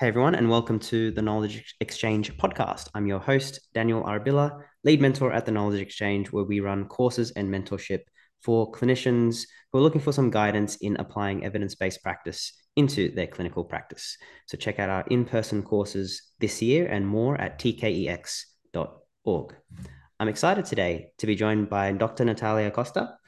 Hey 0.00 0.08
everyone, 0.08 0.34
and 0.34 0.48
welcome 0.48 0.78
to 0.78 1.10
the 1.10 1.20
Knowledge 1.20 1.74
Exchange 1.80 2.34
podcast. 2.38 2.88
I'm 2.94 3.06
your 3.06 3.18
host, 3.18 3.68
Daniel 3.74 4.02
Arabilla, 4.02 4.62
lead 4.82 4.98
mentor 4.98 5.30
at 5.30 5.44
the 5.44 5.52
Knowledge 5.52 5.82
Exchange, 5.82 6.32
where 6.32 6.44
we 6.44 6.60
run 6.60 6.86
courses 6.86 7.32
and 7.32 7.50
mentorship 7.50 8.04
for 8.40 8.72
clinicians 8.72 9.46
who 9.70 9.78
are 9.78 9.82
looking 9.82 10.00
for 10.00 10.12
some 10.12 10.30
guidance 10.30 10.76
in 10.76 10.96
applying 10.96 11.44
evidence 11.44 11.74
based 11.74 12.02
practice 12.02 12.54
into 12.76 13.14
their 13.14 13.26
clinical 13.26 13.62
practice. 13.62 14.16
So 14.46 14.56
check 14.56 14.78
out 14.78 14.88
our 14.88 15.04
in 15.10 15.26
person 15.26 15.62
courses 15.62 16.22
this 16.38 16.62
year 16.62 16.86
and 16.86 17.06
more 17.06 17.38
at 17.38 17.58
tkex.org. 17.58 19.54
I'm 20.18 20.28
excited 20.28 20.64
today 20.64 21.12
to 21.18 21.26
be 21.26 21.34
joined 21.34 21.68
by 21.68 21.92
Dr. 21.92 22.24
Nathalia 22.24 22.72
Costa, 22.72 23.18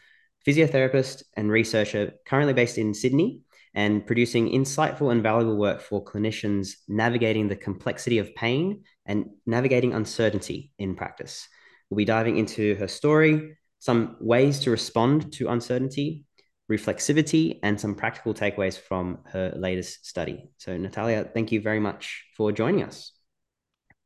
physiotherapist 0.46 1.24
and 1.36 1.50
researcher 1.50 2.14
currently 2.24 2.54
based 2.54 2.78
in 2.78 2.94
Sydney 2.94 3.42
and 3.74 4.06
producing 4.06 4.50
insightful 4.50 5.10
and 5.10 5.22
valuable 5.22 5.56
work 5.56 5.80
for 5.80 6.04
clinicians 6.04 6.74
navigating 6.88 7.48
the 7.48 7.56
complexity 7.56 8.18
of 8.18 8.34
pain 8.34 8.82
and 9.06 9.26
navigating 9.46 9.94
uncertainty 9.94 10.72
in 10.78 10.94
practice. 10.94 11.48
We'll 11.88 11.96
be 11.96 12.04
diving 12.04 12.38
into 12.38 12.74
her 12.76 12.88
story, 12.88 13.56
some 13.78 14.16
ways 14.20 14.60
to 14.60 14.70
respond 14.70 15.32
to 15.34 15.48
uncertainty, 15.48 16.24
reflexivity, 16.70 17.58
and 17.62 17.80
some 17.80 17.94
practical 17.94 18.34
takeaways 18.34 18.78
from 18.78 19.18
her 19.26 19.52
latest 19.56 20.06
study. 20.06 20.50
So, 20.58 20.76
Nathalia, 20.76 21.32
thank 21.32 21.52
you 21.52 21.60
very 21.60 21.80
much 21.80 22.24
for 22.36 22.52
joining 22.52 22.84
us. 22.84 23.12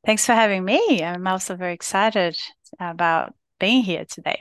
Thanks 0.05 0.25
for 0.25 0.33
having 0.33 0.65
me. 0.65 1.03
I'm 1.03 1.27
also 1.27 1.57
very 1.57 1.75
excited 1.75 2.39
about 2.79 3.35
being 3.59 3.83
here 3.83 4.05
today. 4.05 4.39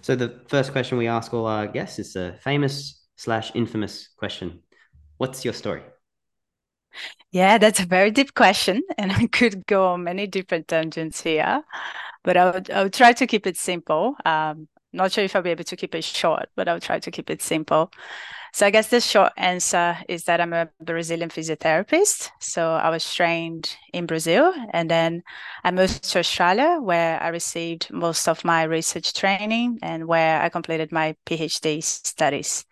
So, 0.00 0.14
the 0.14 0.40
first 0.48 0.72
question 0.72 0.98
we 0.98 1.08
ask 1.08 1.34
all 1.34 1.46
our 1.46 1.66
guests 1.66 1.98
is 1.98 2.16
a 2.16 2.34
famous 2.42 3.01
slash 3.22 3.52
infamous 3.54 4.08
question. 4.16 4.58
What's 5.18 5.44
your 5.44 5.54
story? 5.54 5.82
Yeah, 7.30 7.56
that's 7.58 7.78
a 7.78 7.86
very 7.86 8.10
deep 8.10 8.34
question, 8.34 8.82
and 8.98 9.12
I 9.12 9.26
could 9.28 9.64
go 9.66 9.86
on 9.86 10.04
many 10.04 10.26
different 10.26 10.66
tangents 10.66 11.20
here, 11.22 11.62
but 12.24 12.36
I 12.36 12.50
would, 12.50 12.70
I 12.70 12.82
would 12.82 12.92
try 12.92 13.12
to 13.12 13.26
keep 13.26 13.46
it 13.46 13.56
simple. 13.56 14.16
Um, 14.24 14.68
not 14.92 15.12
sure 15.12 15.24
if 15.24 15.36
I'll 15.36 15.42
be 15.42 15.50
able 15.50 15.64
to 15.64 15.76
keep 15.76 15.94
it 15.94 16.04
short, 16.04 16.48
but 16.56 16.68
I'll 16.68 16.80
try 16.80 16.98
to 16.98 17.10
keep 17.10 17.30
it 17.30 17.40
simple. 17.40 17.92
So 18.52 18.66
I 18.66 18.70
guess 18.70 18.88
the 18.88 19.00
short 19.00 19.32
answer 19.38 19.96
is 20.08 20.24
that 20.24 20.40
I'm 20.40 20.52
a 20.52 20.68
Brazilian 20.82 21.30
physiotherapist. 21.30 22.28
So 22.40 22.72
I 22.72 22.90
was 22.90 23.14
trained 23.14 23.74
in 23.94 24.04
Brazil 24.04 24.52
and 24.74 24.90
then 24.90 25.22
I 25.64 25.70
moved 25.70 26.04
to 26.10 26.18
Australia 26.18 26.78
where 26.78 27.22
I 27.22 27.28
received 27.28 27.90
most 27.90 28.28
of 28.28 28.44
my 28.44 28.64
research 28.64 29.14
training 29.14 29.78
and 29.80 30.06
where 30.06 30.42
I 30.42 30.50
completed 30.50 30.92
my 30.92 31.16
PhD 31.24 31.82
studies. 31.82 32.66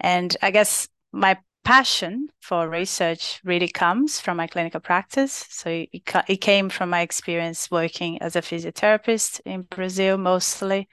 And 0.00 0.36
I 0.42 0.50
guess 0.50 0.88
my 1.12 1.38
passion 1.64 2.28
for 2.40 2.68
research 2.68 3.40
really 3.44 3.68
comes 3.68 4.18
from 4.20 4.36
my 4.36 4.46
clinical 4.46 4.80
practice. 4.80 5.44
So 5.50 5.70
it, 5.70 6.02
it 6.28 6.40
came 6.40 6.68
from 6.68 6.90
my 6.90 7.02
experience 7.02 7.70
working 7.70 8.20
as 8.22 8.34
a 8.34 8.40
physiotherapist 8.40 9.40
in 9.44 9.62
Brazil 9.62 10.16
mostly. 10.16 10.88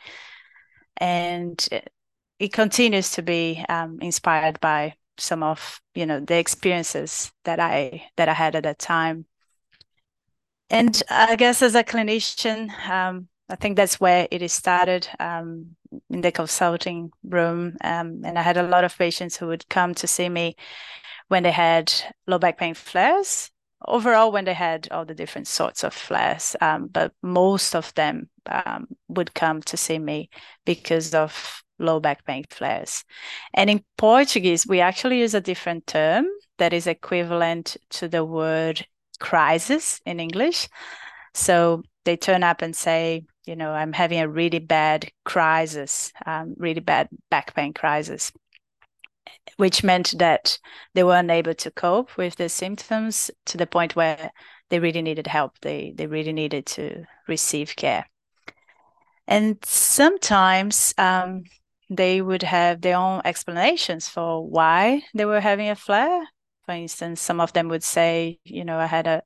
And 0.97 1.65
it 2.39 2.53
continues 2.53 3.11
to 3.11 3.21
be 3.21 3.63
um, 3.69 3.99
inspired 4.01 4.59
by 4.59 4.95
some 5.19 5.41
of 5.41 5.81
you 5.95 6.05
know 6.05 6.19
the 6.19 6.37
experiences 6.37 7.31
that 7.43 7.59
I 7.59 8.03
that 8.17 8.29
I 8.29 8.33
had 8.33 8.55
at 8.55 8.63
that 8.63 8.79
time. 8.79 9.25
And 10.69 11.01
I 11.09 11.35
guess 11.37 11.61
as 11.61 11.75
a 11.75 11.83
clinician, 11.83 12.69
um, 12.89 13.29
I 13.49 13.55
think 13.55 13.77
that's 13.77 13.99
where 14.01 14.27
it 14.29 14.47
started 14.51 15.07
um, 15.19 15.76
in 16.09 16.21
the 16.21 16.31
consulting 16.31 17.11
room. 17.23 17.77
Um, 17.83 18.21
and 18.23 18.37
I 18.37 18.41
had 18.41 18.57
a 18.57 18.67
lot 18.67 18.83
of 18.83 18.97
patients 18.97 19.37
who 19.37 19.47
would 19.47 19.67
come 19.69 19.93
to 19.95 20.07
see 20.07 20.29
me 20.29 20.55
when 21.27 21.43
they 21.43 21.51
had 21.51 21.93
low 22.25 22.39
back 22.39 22.57
pain 22.57 22.73
flares. 22.73 23.51
Overall, 23.85 24.31
when 24.31 24.45
they 24.45 24.55
had 24.55 24.87
all 24.91 25.05
the 25.05 25.13
different 25.13 25.47
sorts 25.47 25.83
of 25.83 25.93
flares, 25.93 26.55
um, 26.61 26.87
but 26.87 27.13
most 27.21 27.75
of 27.75 27.93
them 27.93 28.27
um, 28.47 28.87
would 29.07 29.35
come 29.35 29.61
to 29.61 29.77
see 29.77 29.99
me 29.99 30.29
because 30.65 31.13
of 31.13 31.61
low 31.77 31.99
back 31.99 32.25
pain 32.25 32.43
flares. 32.49 33.03
And 33.53 33.69
in 33.69 33.83
Portuguese, 33.97 34.65
we 34.65 34.81
actually 34.81 35.19
use 35.19 35.35
a 35.35 35.41
different 35.41 35.85
term 35.85 36.25
that 36.57 36.73
is 36.73 36.87
equivalent 36.87 37.77
to 37.91 38.07
the 38.07 38.25
word 38.25 38.85
crisis 39.19 40.01
in 40.05 40.19
English. 40.19 40.67
So 41.33 41.83
they 42.07 42.15
turn 42.15 42.41
up 42.41 42.61
and 42.61 42.73
say, 42.73 43.25
you 43.45 43.55
know, 43.57 43.71
I'm 43.71 43.91
having 43.91 44.19
a 44.21 44.29
really 44.29 44.59
bad 44.59 45.11
crisis, 45.25 46.13
um, 46.25 46.55
really 46.57 46.79
bad 46.79 47.09
back 47.29 47.53
pain 47.53 47.73
crisis, 47.73 48.31
which 49.57 49.83
meant 49.83 50.15
that 50.17 50.57
they 50.93 51.03
were 51.03 51.17
unable 51.17 51.53
to 51.55 51.69
cope 51.69 52.15
with 52.15 52.37
the 52.37 52.47
symptoms 52.47 53.29
to 53.47 53.57
the 53.57 53.67
point 53.67 53.97
where 53.97 54.31
they 54.69 54.79
really 54.79 55.01
needed 55.01 55.27
help. 55.27 55.59
They 55.61 55.93
they 55.95 56.07
really 56.07 56.31
needed 56.31 56.65
to 56.77 57.03
receive 57.27 57.75
care. 57.75 58.05
And 59.27 59.57
sometimes 59.65 60.93
um, 60.97 61.43
they 61.89 62.21
would 62.21 62.43
have 62.43 62.79
their 62.79 62.95
own 62.95 63.21
explanations 63.25 64.07
for 64.07 64.47
why 64.47 65.03
they 65.13 65.25
were 65.25 65.41
having 65.41 65.69
a 65.69 65.75
flare. 65.75 66.23
For 66.65 66.73
instance, 66.73 67.19
some 67.19 67.41
of 67.41 67.51
them 67.51 67.67
would 67.67 67.83
say, 67.83 68.39
you 68.45 68.63
know, 68.63 68.77
I 68.77 68.85
had 68.85 69.07
a 69.07 69.23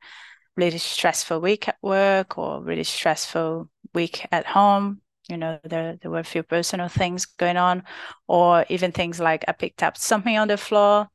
really 0.55 0.77
stressful 0.77 1.39
week 1.39 1.67
at 1.67 1.77
work 1.81 2.37
or 2.37 2.61
really 2.63 2.83
stressful 2.83 3.69
week 3.93 4.27
at 4.31 4.45
home. 4.45 5.01
You 5.29 5.37
know 5.37 5.59
there, 5.63 5.97
there 6.01 6.11
were 6.11 6.19
a 6.19 6.23
few 6.23 6.43
personal 6.43 6.89
things 6.89 7.25
going 7.25 7.55
on 7.55 7.83
or 8.27 8.65
even 8.67 8.91
things 8.91 9.19
like 9.19 9.45
i 9.47 9.53
picked 9.53 9.81
up 9.81 9.95
something 9.95 10.37
on 10.37 10.49
the 10.49 10.57
floor 10.57 11.07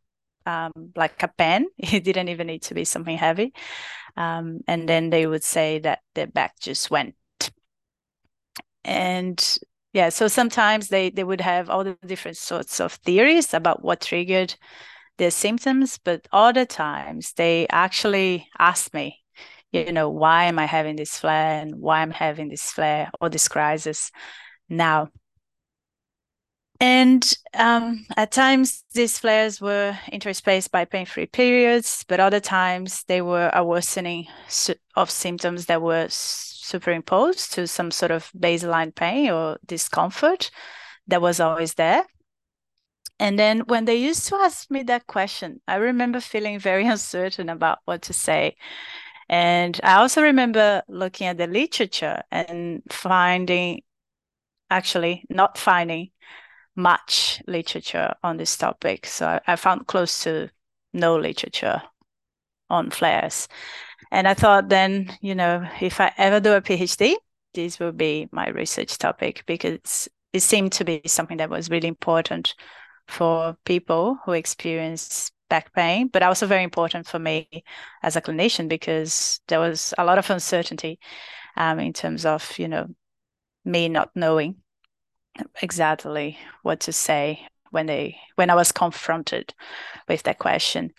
um, 0.46 0.72
like 0.94 1.22
a 1.22 1.28
pen. 1.28 1.66
It 1.78 2.04
didn't 2.04 2.28
even 2.28 2.46
need 2.46 2.62
to 2.62 2.74
be 2.74 2.84
something 2.84 3.18
heavy. 3.18 3.52
Um, 4.16 4.60
and 4.66 4.88
then 4.88 5.10
they 5.10 5.26
would 5.26 5.44
say 5.44 5.80
that 5.80 6.00
their 6.14 6.28
back 6.28 6.58
just 6.60 6.90
went. 6.90 7.14
And 8.84 9.58
yeah 9.96 10.10
so 10.10 10.28
sometimes 10.28 10.88
they 10.88 11.08
they 11.08 11.24
would 11.24 11.40
have 11.40 11.70
all 11.70 11.82
the 11.82 11.96
different 12.04 12.36
sorts 12.36 12.80
of 12.80 12.92
theories 12.92 13.54
about 13.54 13.82
what 13.82 14.02
triggered 14.02 14.54
their 15.16 15.30
symptoms 15.30 15.98
but 16.04 16.28
other 16.32 16.66
times 16.66 17.32
they 17.32 17.66
actually 17.70 18.46
asked 18.58 18.92
me 18.92 19.24
you 19.72 19.92
know, 19.92 20.10
why 20.10 20.44
am 20.44 20.58
I 20.58 20.66
having 20.66 20.96
this 20.96 21.18
flare 21.18 21.60
and 21.60 21.76
why 21.76 22.00
I'm 22.00 22.10
having 22.10 22.48
this 22.48 22.70
flare 22.70 23.10
or 23.20 23.28
this 23.28 23.48
crisis 23.48 24.10
now? 24.68 25.10
And 26.78 27.32
um, 27.54 28.04
at 28.16 28.32
times, 28.32 28.84
these 28.92 29.18
flares 29.18 29.60
were 29.60 29.98
interspaced 30.12 30.70
by 30.70 30.84
pain 30.84 31.06
free 31.06 31.26
periods, 31.26 32.04
but 32.06 32.20
other 32.20 32.40
times 32.40 33.02
they 33.04 33.22
were 33.22 33.50
a 33.54 33.64
worsening 33.64 34.26
of 34.94 35.10
symptoms 35.10 35.66
that 35.66 35.80
were 35.80 36.06
superimposed 36.10 37.52
to 37.54 37.66
some 37.66 37.90
sort 37.90 38.10
of 38.10 38.30
baseline 38.38 38.94
pain 38.94 39.30
or 39.30 39.56
discomfort 39.64 40.50
that 41.06 41.22
was 41.22 41.40
always 41.40 41.74
there. 41.74 42.04
And 43.18 43.38
then 43.38 43.60
when 43.60 43.86
they 43.86 43.96
used 43.96 44.28
to 44.28 44.36
ask 44.36 44.70
me 44.70 44.82
that 44.84 45.06
question, 45.06 45.62
I 45.66 45.76
remember 45.76 46.20
feeling 46.20 46.58
very 46.58 46.86
uncertain 46.94 47.48
about 47.48 47.78
what 47.86 48.02
to 48.02 48.12
say. 48.12 48.56
And 49.28 49.78
I 49.82 49.96
also 49.96 50.22
remember 50.22 50.82
looking 50.88 51.26
at 51.26 51.38
the 51.38 51.46
literature 51.46 52.22
and 52.30 52.82
finding, 52.90 53.82
actually, 54.70 55.24
not 55.28 55.58
finding 55.58 56.10
much 56.76 57.42
literature 57.46 58.14
on 58.22 58.36
this 58.36 58.56
topic. 58.56 59.06
So 59.06 59.40
I 59.46 59.56
found 59.56 59.86
close 59.86 60.22
to 60.24 60.50
no 60.92 61.16
literature 61.16 61.82
on 62.70 62.90
flares. 62.90 63.48
And 64.12 64.28
I 64.28 64.34
thought 64.34 64.68
then, 64.68 65.16
you 65.20 65.34
know, 65.34 65.66
if 65.80 66.00
I 66.00 66.12
ever 66.16 66.38
do 66.40 66.52
a 66.52 66.60
PhD, 66.60 67.14
this 67.54 67.80
will 67.80 67.92
be 67.92 68.28
my 68.30 68.48
research 68.48 68.98
topic 68.98 69.42
because 69.46 70.08
it 70.32 70.40
seemed 70.40 70.72
to 70.72 70.84
be 70.84 71.00
something 71.06 71.38
that 71.38 71.50
was 71.50 71.70
really 71.70 71.88
important 71.88 72.54
for 73.08 73.56
people 73.64 74.18
who 74.24 74.32
experience 74.32 75.32
back 75.48 75.72
pain, 75.72 76.08
but 76.08 76.22
also 76.22 76.46
very 76.46 76.62
important 76.62 77.06
for 77.06 77.18
me 77.18 77.64
as 78.02 78.16
a 78.16 78.20
clinician 78.20 78.68
because 78.68 79.40
there 79.48 79.60
was 79.60 79.94
a 79.98 80.04
lot 80.04 80.18
of 80.18 80.30
uncertainty 80.30 80.98
um, 81.56 81.78
in 81.78 81.92
terms 81.92 82.26
of, 82.26 82.58
you 82.58 82.68
know, 82.68 82.88
me 83.64 83.88
not 83.88 84.10
knowing 84.14 84.56
exactly 85.60 86.38
what 86.62 86.80
to 86.80 86.92
say 86.92 87.46
when 87.70 87.86
they 87.86 88.16
when 88.36 88.50
I 88.50 88.54
was 88.54 88.72
confronted 88.72 89.54
with 90.08 90.22
that 90.22 90.38
question. 90.38 90.92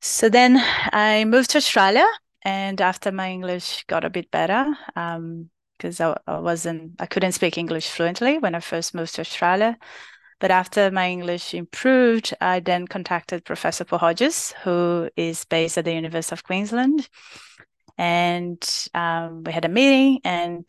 So 0.00 0.28
then 0.28 0.58
I 0.92 1.24
moved 1.24 1.50
to 1.50 1.58
Australia, 1.58 2.06
and 2.42 2.80
after 2.80 3.10
my 3.10 3.30
English 3.30 3.84
got 3.86 4.04
a 4.04 4.10
bit 4.10 4.30
better, 4.30 4.76
because 5.78 6.00
um, 6.00 6.14
I, 6.26 6.32
I 6.32 6.38
wasn't 6.40 7.00
I 7.00 7.06
couldn't 7.06 7.32
speak 7.32 7.56
English 7.56 7.88
fluently 7.88 8.38
when 8.38 8.54
I 8.54 8.60
first 8.60 8.94
moved 8.94 9.14
to 9.14 9.22
Australia. 9.22 9.78
But 10.40 10.50
after 10.50 10.90
my 10.90 11.08
English 11.10 11.54
improved, 11.54 12.34
I 12.40 12.60
then 12.60 12.86
contacted 12.86 13.44
Professor 13.44 13.84
Paul 13.84 14.00
Hodges, 14.00 14.52
who 14.62 15.08
is 15.16 15.44
based 15.44 15.78
at 15.78 15.84
the 15.84 15.94
University 15.94 16.34
of 16.34 16.44
Queensland. 16.44 17.08
And 17.96 18.62
um, 18.94 19.44
we 19.44 19.52
had 19.52 19.64
a 19.64 19.68
meeting, 19.68 20.20
and 20.24 20.64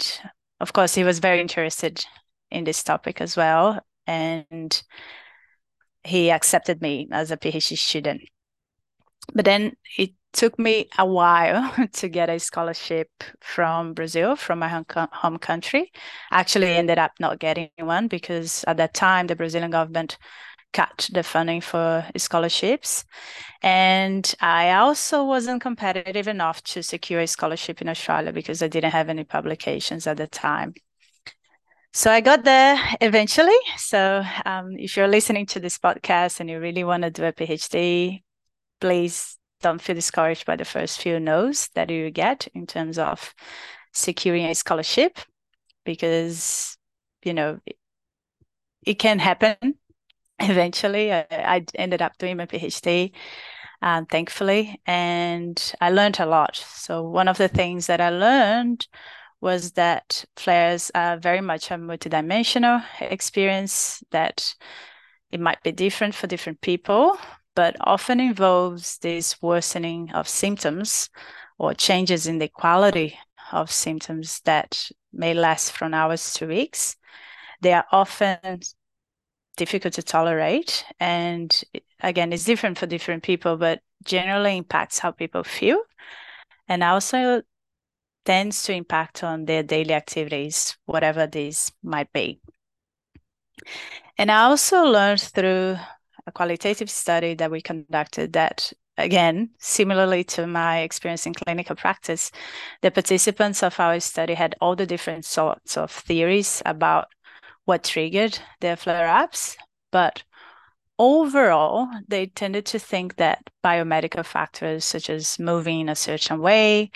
of 0.59 0.73
course, 0.73 0.93
he 0.93 1.03
was 1.03 1.19
very 1.19 1.41
interested 1.41 2.05
in 2.51 2.63
this 2.63 2.83
topic 2.83 3.21
as 3.21 3.35
well. 3.35 3.81
And 4.07 4.83
he 6.03 6.29
accepted 6.31 6.81
me 6.81 7.07
as 7.11 7.31
a 7.31 7.37
PhD 7.37 7.77
student. 7.77 8.21
but 9.33 9.45
then 9.45 9.73
it 9.97 10.11
took 10.35 10.59
me 10.59 10.89
a 10.97 11.05
while 11.05 11.73
to 11.93 12.09
get 12.09 12.29
a 12.29 12.39
scholarship 12.39 13.09
from 13.41 13.93
Brazil, 13.93 14.35
from 14.35 14.59
my 14.59 14.67
home 14.67 15.37
country. 15.39 15.91
Actually, 16.31 16.67
ended 16.67 16.99
up 16.99 17.13
not 17.19 17.39
getting 17.39 17.69
one 17.79 18.07
because 18.07 18.63
at 18.67 18.77
that 18.77 18.93
time 18.93 19.27
the 19.27 19.35
Brazilian 19.35 19.71
government 19.71 20.17
cut 20.73 21.09
the 21.13 21.23
funding 21.23 21.61
for 21.61 22.05
scholarships. 22.17 23.05
And 23.63 24.35
I 24.41 24.71
also 24.73 25.23
wasn't 25.23 25.61
competitive 25.61 26.27
enough 26.27 26.61
to 26.63 26.83
secure 26.83 27.21
a 27.21 27.27
scholarship 27.27 27.81
in 27.81 27.87
Australia 27.87 28.33
because 28.33 28.61
I 28.61 28.67
didn't 28.67 28.91
have 28.91 29.09
any 29.09 29.23
publications 29.23 30.05
at 30.05 30.17
the 30.17 30.27
time. 30.27 30.73
So 31.93 32.11
I 32.11 32.19
got 32.19 32.43
there 32.43 32.77
eventually. 32.99 33.57
So 33.77 34.21
um, 34.45 34.75
if 34.77 34.97
you're 34.97 35.07
listening 35.07 35.45
to 35.47 35.61
this 35.61 35.77
podcast 35.77 36.41
and 36.41 36.49
you 36.49 36.59
really 36.59 36.83
want 36.83 37.03
to 37.03 37.09
do 37.09 37.23
a 37.23 37.31
PhD, 37.31 38.21
please 38.81 39.37
don't 39.65 39.81
feel 39.81 39.95
discouraged 39.95 40.45
by 40.45 40.55
the 40.55 40.63
first 40.63 41.01
few 41.01 41.19
no's 41.19 41.69
that 41.73 41.89
you 41.89 42.11
get 42.11 42.47
in 42.53 42.67
terms 42.67 42.99
of 42.99 43.33
securing 43.93 44.45
a 44.45 44.53
scholarship 44.53 45.17
because 45.83 46.77
you 47.23 47.33
know 47.33 47.59
it, 47.65 47.75
it 48.85 48.99
can 48.99 49.17
happen 49.17 49.57
eventually. 50.39 51.11
I, 51.11 51.25
I, 51.31 51.65
ended 51.73 52.03
up 52.03 52.15
doing 52.19 52.37
my 52.37 52.45
phd 52.45 53.11
um, 53.81 54.05
thankfully 54.05 54.79
and 54.85 55.73
i 55.81 55.89
learned 55.89 56.19
a 56.19 56.27
lot. 56.27 56.55
So 56.57 57.01
one 57.01 57.27
of 57.27 57.39
the 57.39 57.47
things 57.47 57.87
that 57.87 58.01
i 58.01 58.11
learned 58.11 58.87
was 59.41 59.71
that 59.71 60.25
flares 60.37 60.91
are 60.93 61.17
very 61.17 61.41
much 61.41 61.71
a 61.71 61.73
multidimensional 61.75 62.83
experience 63.01 64.03
that 64.11 64.53
it 65.31 65.39
might 65.39 65.63
be 65.63 65.71
different 65.71 66.13
for 66.13 66.27
different 66.27 66.61
people 66.61 67.17
but 67.55 67.75
often 67.81 68.19
involves 68.19 68.97
this 68.99 69.41
worsening 69.41 70.11
of 70.11 70.27
symptoms 70.27 71.09
or 71.57 71.73
changes 71.73 72.27
in 72.27 72.37
the 72.37 72.49
quality 72.49 73.17
of 73.51 73.71
symptoms 73.71 74.41
that 74.45 74.89
may 75.13 75.33
last 75.33 75.71
from 75.71 75.93
hours 75.93 76.33
to 76.33 76.47
weeks. 76.47 76.97
They 77.61 77.73
are 77.73 77.85
often 77.91 78.59
difficult 79.55 79.93
to 79.93 80.03
tolerate. 80.03 80.85
And 80.99 81.63
again, 82.01 82.33
it's 82.33 82.43
different 82.43 82.77
for 82.77 82.85
different 82.85 83.23
people, 83.23 83.55
but 83.57 83.81
generally 84.03 84.57
impacts 84.57 84.99
how 84.99 85.11
people 85.11 85.43
feel. 85.43 85.81
And 86.67 86.83
also 86.83 87.41
tends 88.25 88.63
to 88.63 88.73
impact 88.73 89.23
on 89.23 89.45
their 89.45 89.63
daily 89.63 89.93
activities, 89.93 90.75
whatever 90.85 91.27
these 91.27 91.71
might 91.83 92.11
be. 92.11 92.41
And 94.17 94.31
I 94.31 94.43
also 94.43 94.83
learned 94.83 95.21
through 95.21 95.77
a 96.27 96.31
qualitative 96.31 96.89
study 96.89 97.35
that 97.35 97.51
we 97.51 97.61
conducted 97.61 98.33
that 98.33 98.73
again, 98.97 99.49
similarly 99.59 100.23
to 100.23 100.47
my 100.47 100.79
experience 100.79 101.25
in 101.25 101.33
clinical 101.33 101.75
practice, 101.75 102.31
the 102.81 102.91
participants 102.91 103.63
of 103.63 103.79
our 103.79 103.99
study 103.99 104.33
had 104.33 104.55
all 104.61 104.75
the 104.75 104.85
different 104.85 105.25
sorts 105.25 105.77
of 105.77 105.91
theories 105.91 106.61
about 106.65 107.07
what 107.65 107.83
triggered 107.83 108.39
their 108.61 108.75
flare 108.75 109.07
ups. 109.07 109.57
But 109.91 110.23
overall, 110.97 111.87
they 112.07 112.27
tended 112.27 112.65
to 112.67 112.79
think 112.79 113.17
that 113.17 113.49
biomedical 113.63 114.25
factors 114.25 114.85
such 114.85 115.09
as 115.09 115.39
moving 115.39 115.81
in 115.81 115.89
a 115.89 115.95
certain 115.95 116.39
way, 116.39 116.91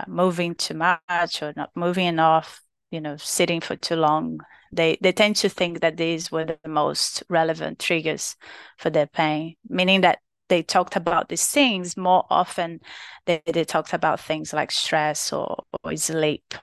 uh, 0.00 0.04
moving 0.08 0.54
too 0.54 0.74
much, 0.74 1.42
or 1.42 1.52
not 1.56 1.70
moving 1.74 2.06
enough, 2.06 2.62
you 2.90 3.00
know, 3.00 3.16
sitting 3.16 3.60
for 3.60 3.76
too 3.76 3.96
long, 3.96 4.40
they 4.72 4.98
they 5.00 5.12
tend 5.12 5.36
to 5.36 5.48
think 5.48 5.80
that 5.80 5.96
these 5.96 6.30
were 6.30 6.44
the 6.44 6.58
most 6.68 7.22
relevant 7.28 7.78
triggers 7.78 8.36
for 8.78 8.90
their 8.90 9.06
pain, 9.06 9.56
meaning 9.68 10.02
that 10.02 10.18
they 10.48 10.62
talked 10.62 10.96
about 10.96 11.28
these 11.28 11.46
things 11.46 11.96
more 11.96 12.24
often 12.30 12.80
than 13.26 13.40
they 13.46 13.64
talked 13.64 13.92
about 13.92 14.20
things 14.20 14.52
like 14.52 14.70
stress 14.70 15.32
or, 15.32 15.64
or 15.84 15.96
sleep 15.96 16.54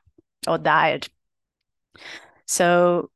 or 0.47 0.57
diet. 0.57 1.09
So 2.45 3.11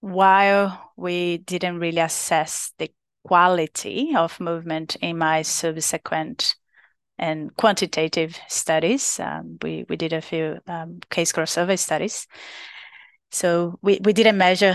while 0.00 0.92
we 0.96 1.38
didn't 1.38 1.78
really 1.78 2.00
assess 2.00 2.72
the 2.78 2.90
quality 3.24 4.14
of 4.16 4.40
movement 4.40 4.96
in 4.96 5.18
my 5.18 5.42
subsequent 5.42 6.56
and 7.20 7.54
quantitative 7.56 8.40
studies, 8.48 9.20
um, 9.20 9.58
we, 9.60 9.84
we 9.88 9.96
did 9.96 10.14
a 10.14 10.22
few 10.22 10.58
um, 10.66 11.00
case 11.10 11.32
crossover 11.32 11.78
studies. 11.78 12.26
So 13.30 13.78
we, 13.82 14.00
we 14.02 14.14
didn't 14.14 14.38
measure 14.38 14.74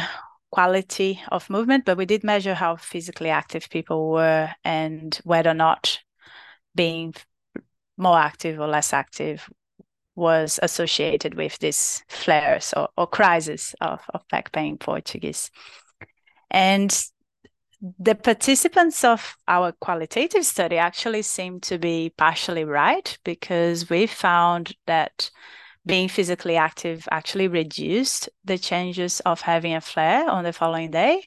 quality 0.51 1.19
of 1.31 1.49
movement, 1.49 1.85
but 1.85 1.97
we 1.97 2.05
did 2.05 2.23
measure 2.23 2.53
how 2.53 2.75
physically 2.75 3.31
active 3.31 3.67
people 3.69 4.11
were 4.11 4.51
and 4.63 5.19
whether 5.23 5.49
or 5.49 5.55
not 5.55 5.99
being 6.75 7.15
more 7.97 8.17
active 8.17 8.59
or 8.59 8.67
less 8.67 8.93
active 8.93 9.49
was 10.15 10.59
associated 10.61 11.33
with 11.33 11.57
these 11.59 12.03
flares 12.07 12.73
or, 12.77 12.89
or 12.95 13.07
crises 13.07 13.73
of, 13.81 14.01
of 14.13 14.21
back 14.29 14.51
pain 14.51 14.73
in 14.73 14.77
Portuguese. 14.77 15.49
And 16.51 16.95
the 17.99 18.15
participants 18.15 19.03
of 19.03 19.37
our 19.47 19.71
qualitative 19.73 20.45
study 20.45 20.77
actually 20.77 21.21
seem 21.21 21.59
to 21.61 21.77
be 21.77 22.11
partially 22.17 22.63
right 22.63 23.17
because 23.23 23.89
we 23.89 24.07
found 24.07 24.75
that 24.87 25.29
being 25.85 26.09
physically 26.09 26.55
active 26.55 27.07
actually 27.11 27.47
reduced 27.47 28.29
the 28.43 28.57
changes 28.57 29.19
of 29.21 29.41
having 29.41 29.75
a 29.75 29.81
flare 29.81 30.27
on 30.29 30.43
the 30.43 30.53
following 30.53 30.89
day 30.89 31.23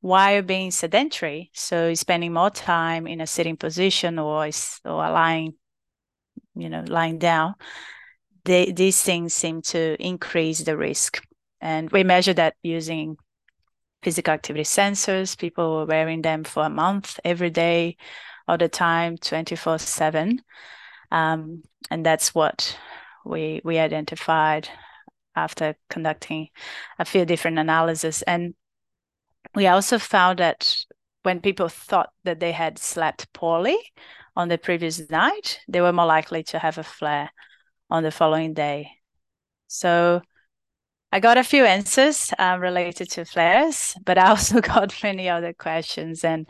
while 0.00 0.42
being 0.42 0.70
sedentary. 0.70 1.50
So 1.52 1.92
spending 1.94 2.32
more 2.32 2.50
time 2.50 3.06
in 3.06 3.20
a 3.20 3.26
sitting 3.26 3.56
position 3.56 4.18
or 4.18 4.48
or 4.84 5.10
lying 5.10 5.54
you 6.54 6.68
know 6.68 6.84
lying 6.86 7.18
down 7.18 7.54
they, 8.44 8.72
these 8.72 9.02
things 9.02 9.34
seem 9.34 9.62
to 9.62 9.96
increase 10.00 10.60
the 10.60 10.76
risk. 10.76 11.22
And 11.60 11.90
we 11.90 12.04
measure 12.04 12.34
that 12.34 12.54
using 12.62 13.16
physical 14.02 14.32
activity 14.32 14.64
sensors 14.64 15.36
people 15.36 15.76
were 15.76 15.86
wearing 15.86 16.22
them 16.22 16.44
for 16.44 16.64
a 16.64 16.70
month 16.70 17.18
every 17.24 17.50
day 17.50 17.96
all 18.48 18.58
the 18.58 18.68
time 18.68 19.16
24 19.16 19.78
7 19.78 20.42
um, 21.10 21.62
and 21.90 22.04
that's 22.06 22.34
what 22.34 22.78
we 23.24 23.60
we 23.64 23.78
identified 23.78 24.68
after 25.36 25.76
conducting 25.88 26.48
a 26.98 27.04
few 27.04 27.24
different 27.24 27.58
analyses 27.58 28.22
and 28.22 28.54
we 29.54 29.66
also 29.66 29.98
found 29.98 30.38
that 30.38 30.76
when 31.22 31.40
people 31.40 31.68
thought 31.68 32.10
that 32.24 32.40
they 32.40 32.52
had 32.52 32.78
slept 32.78 33.32
poorly 33.32 33.78
on 34.36 34.48
the 34.48 34.58
previous 34.58 35.10
night 35.10 35.60
they 35.68 35.80
were 35.80 35.92
more 35.92 36.06
likely 36.06 36.42
to 36.42 36.58
have 36.58 36.78
a 36.78 36.82
flare 36.82 37.30
on 37.90 38.02
the 38.02 38.10
following 38.10 38.54
day. 38.54 38.92
So 39.66 40.22
i 41.12 41.20
got 41.20 41.38
a 41.38 41.44
few 41.44 41.64
answers 41.64 42.32
um, 42.38 42.60
related 42.60 43.10
to 43.10 43.24
flares 43.24 43.94
but 44.04 44.18
i 44.18 44.28
also 44.30 44.60
got 44.60 45.02
many 45.02 45.28
other 45.28 45.52
questions 45.52 46.24
and 46.24 46.46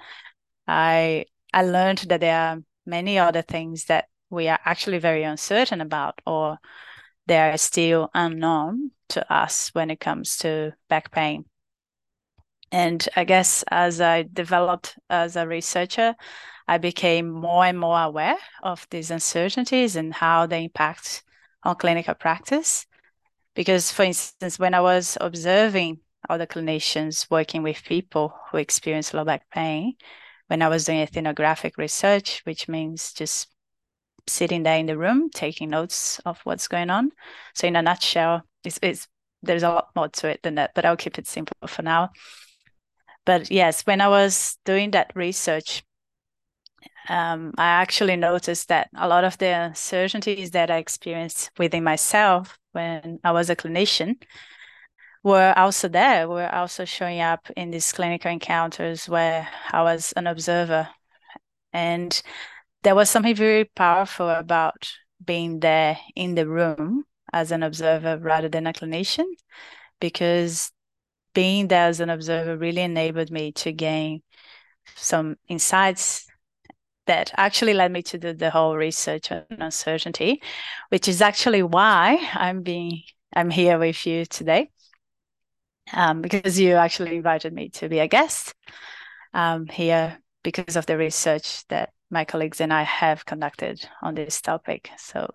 i 0.66 1.24
i 1.52 1.62
learned 1.62 1.98
that 2.08 2.20
there 2.20 2.38
are 2.38 2.58
many 2.86 3.18
other 3.18 3.42
things 3.42 3.84
that 3.86 4.06
we 4.30 4.48
are 4.48 4.60
actually 4.64 4.98
very 4.98 5.24
uncertain 5.24 5.80
about 5.80 6.20
or 6.26 6.58
they 7.26 7.38
are 7.38 7.56
still 7.58 8.10
unknown 8.14 8.90
to 9.10 9.32
us 9.32 9.70
when 9.72 9.90
it 9.90 10.00
comes 10.00 10.38
to 10.38 10.72
back 10.88 11.10
pain. 11.10 11.44
And 12.72 13.06
I 13.16 13.24
guess 13.24 13.64
as 13.70 14.00
I 14.00 14.24
developed 14.32 14.96
as 15.08 15.36
a 15.36 15.46
researcher, 15.46 16.14
I 16.68 16.78
became 16.78 17.28
more 17.28 17.64
and 17.64 17.78
more 17.78 18.00
aware 18.00 18.38
of 18.62 18.86
these 18.90 19.10
uncertainties 19.10 19.96
and 19.96 20.14
how 20.14 20.46
they 20.46 20.64
impact 20.64 21.24
on 21.64 21.76
clinical 21.76 22.14
practice. 22.14 22.86
Because, 23.54 23.90
for 23.90 24.04
instance, 24.04 24.58
when 24.58 24.74
I 24.74 24.80
was 24.80 25.18
observing 25.20 26.00
other 26.28 26.46
clinicians 26.46 27.30
working 27.30 27.62
with 27.62 27.84
people 27.84 28.34
who 28.50 28.58
experience 28.58 29.12
low 29.12 29.24
back 29.24 29.50
pain, 29.50 29.94
when 30.48 30.62
I 30.62 30.68
was 30.68 30.84
doing 30.84 31.00
ethnographic 31.00 31.78
research, 31.78 32.40
which 32.44 32.68
means 32.68 33.12
just 33.12 33.48
sitting 34.26 34.62
there 34.62 34.78
in 34.78 34.86
the 34.86 34.98
room 34.98 35.30
taking 35.30 35.70
notes 35.70 36.18
of 36.26 36.40
what's 36.44 36.68
going 36.68 36.90
on. 36.90 37.10
So 37.54 37.66
in 37.66 37.76
a 37.76 37.82
nutshell, 37.82 38.42
it's, 38.64 38.78
it's 38.82 39.08
there's 39.42 39.62
a 39.62 39.68
lot 39.68 39.88
more 39.94 40.08
to 40.08 40.28
it 40.28 40.42
than 40.42 40.56
that, 40.56 40.72
but 40.74 40.84
I'll 40.84 40.96
keep 40.96 41.18
it 41.18 41.26
simple 41.26 41.56
for 41.66 41.82
now. 41.82 42.10
But 43.24 43.50
yes, 43.50 43.82
when 43.82 44.00
I 44.00 44.08
was 44.08 44.58
doing 44.64 44.90
that 44.92 45.12
research, 45.14 45.82
um, 47.08 47.52
I 47.58 47.66
actually 47.66 48.16
noticed 48.16 48.68
that 48.68 48.88
a 48.96 49.08
lot 49.08 49.24
of 49.24 49.38
the 49.38 49.46
uncertainties 49.46 50.50
that 50.52 50.70
I 50.70 50.76
experienced 50.76 51.50
within 51.58 51.84
myself 51.84 52.58
when 52.72 53.18
I 53.24 53.32
was 53.32 53.50
a 53.50 53.56
clinician 53.56 54.22
were 55.22 55.52
also 55.56 55.88
there, 55.88 56.28
were 56.28 56.52
also 56.54 56.84
showing 56.84 57.20
up 57.20 57.50
in 57.56 57.70
these 57.70 57.92
clinical 57.92 58.30
encounters 58.30 59.08
where 59.08 59.48
I 59.70 59.82
was 59.82 60.12
an 60.12 60.26
observer. 60.26 60.88
And 61.72 62.20
there 62.82 62.94
was 62.94 63.10
something 63.10 63.34
very 63.34 63.64
powerful 63.64 64.28
about 64.28 64.90
being 65.24 65.60
there 65.60 65.98
in 66.16 66.34
the 66.34 66.48
room 66.48 67.04
as 67.32 67.52
an 67.52 67.62
observer 67.62 68.18
rather 68.18 68.48
than 68.48 68.66
a 68.66 68.72
clinician 68.72 69.26
because 70.00 70.72
being 71.34 71.68
there 71.68 71.86
as 71.86 72.00
an 72.00 72.10
observer 72.10 72.56
really 72.56 72.82
enabled 72.82 73.30
me 73.30 73.52
to 73.52 73.72
gain 73.72 74.22
some 74.96 75.36
insights 75.48 76.26
that 77.10 77.32
actually 77.36 77.74
led 77.74 77.90
me 77.90 78.02
to 78.02 78.18
do 78.18 78.32
the 78.32 78.50
whole 78.50 78.76
research 78.76 79.32
on 79.32 79.42
uncertainty, 79.50 80.40
which 80.90 81.08
is 81.08 81.20
actually 81.20 81.60
why 81.64 82.16
I'm 82.34 82.62
being 82.62 83.02
I'm 83.34 83.50
here 83.50 83.78
with 83.80 84.06
you 84.06 84.26
today. 84.26 84.70
Um, 85.92 86.22
because 86.22 86.60
you 86.60 86.76
actually 86.76 87.16
invited 87.16 87.52
me 87.52 87.68
to 87.70 87.88
be 87.88 87.98
a 87.98 88.06
guest 88.06 88.54
um, 89.34 89.66
here 89.66 90.18
because 90.44 90.76
of 90.76 90.86
the 90.86 90.96
research 90.96 91.66
that 91.66 91.90
my 92.10 92.24
colleagues 92.24 92.60
and 92.60 92.72
I 92.72 92.84
have 92.84 93.26
conducted 93.26 93.84
on 94.02 94.14
this 94.14 94.40
topic. 94.40 94.90
So 94.96 95.28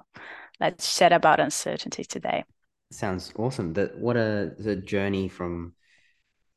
let's 0.61 0.97
chat 0.97 1.11
about 1.11 1.41
uncertainty 1.41 2.05
today. 2.05 2.45
Sounds 2.91 3.33
awesome. 3.35 3.73
That 3.73 3.97
what 3.97 4.15
a 4.15 4.53
the 4.57 4.77
journey 4.77 5.27
from 5.27 5.73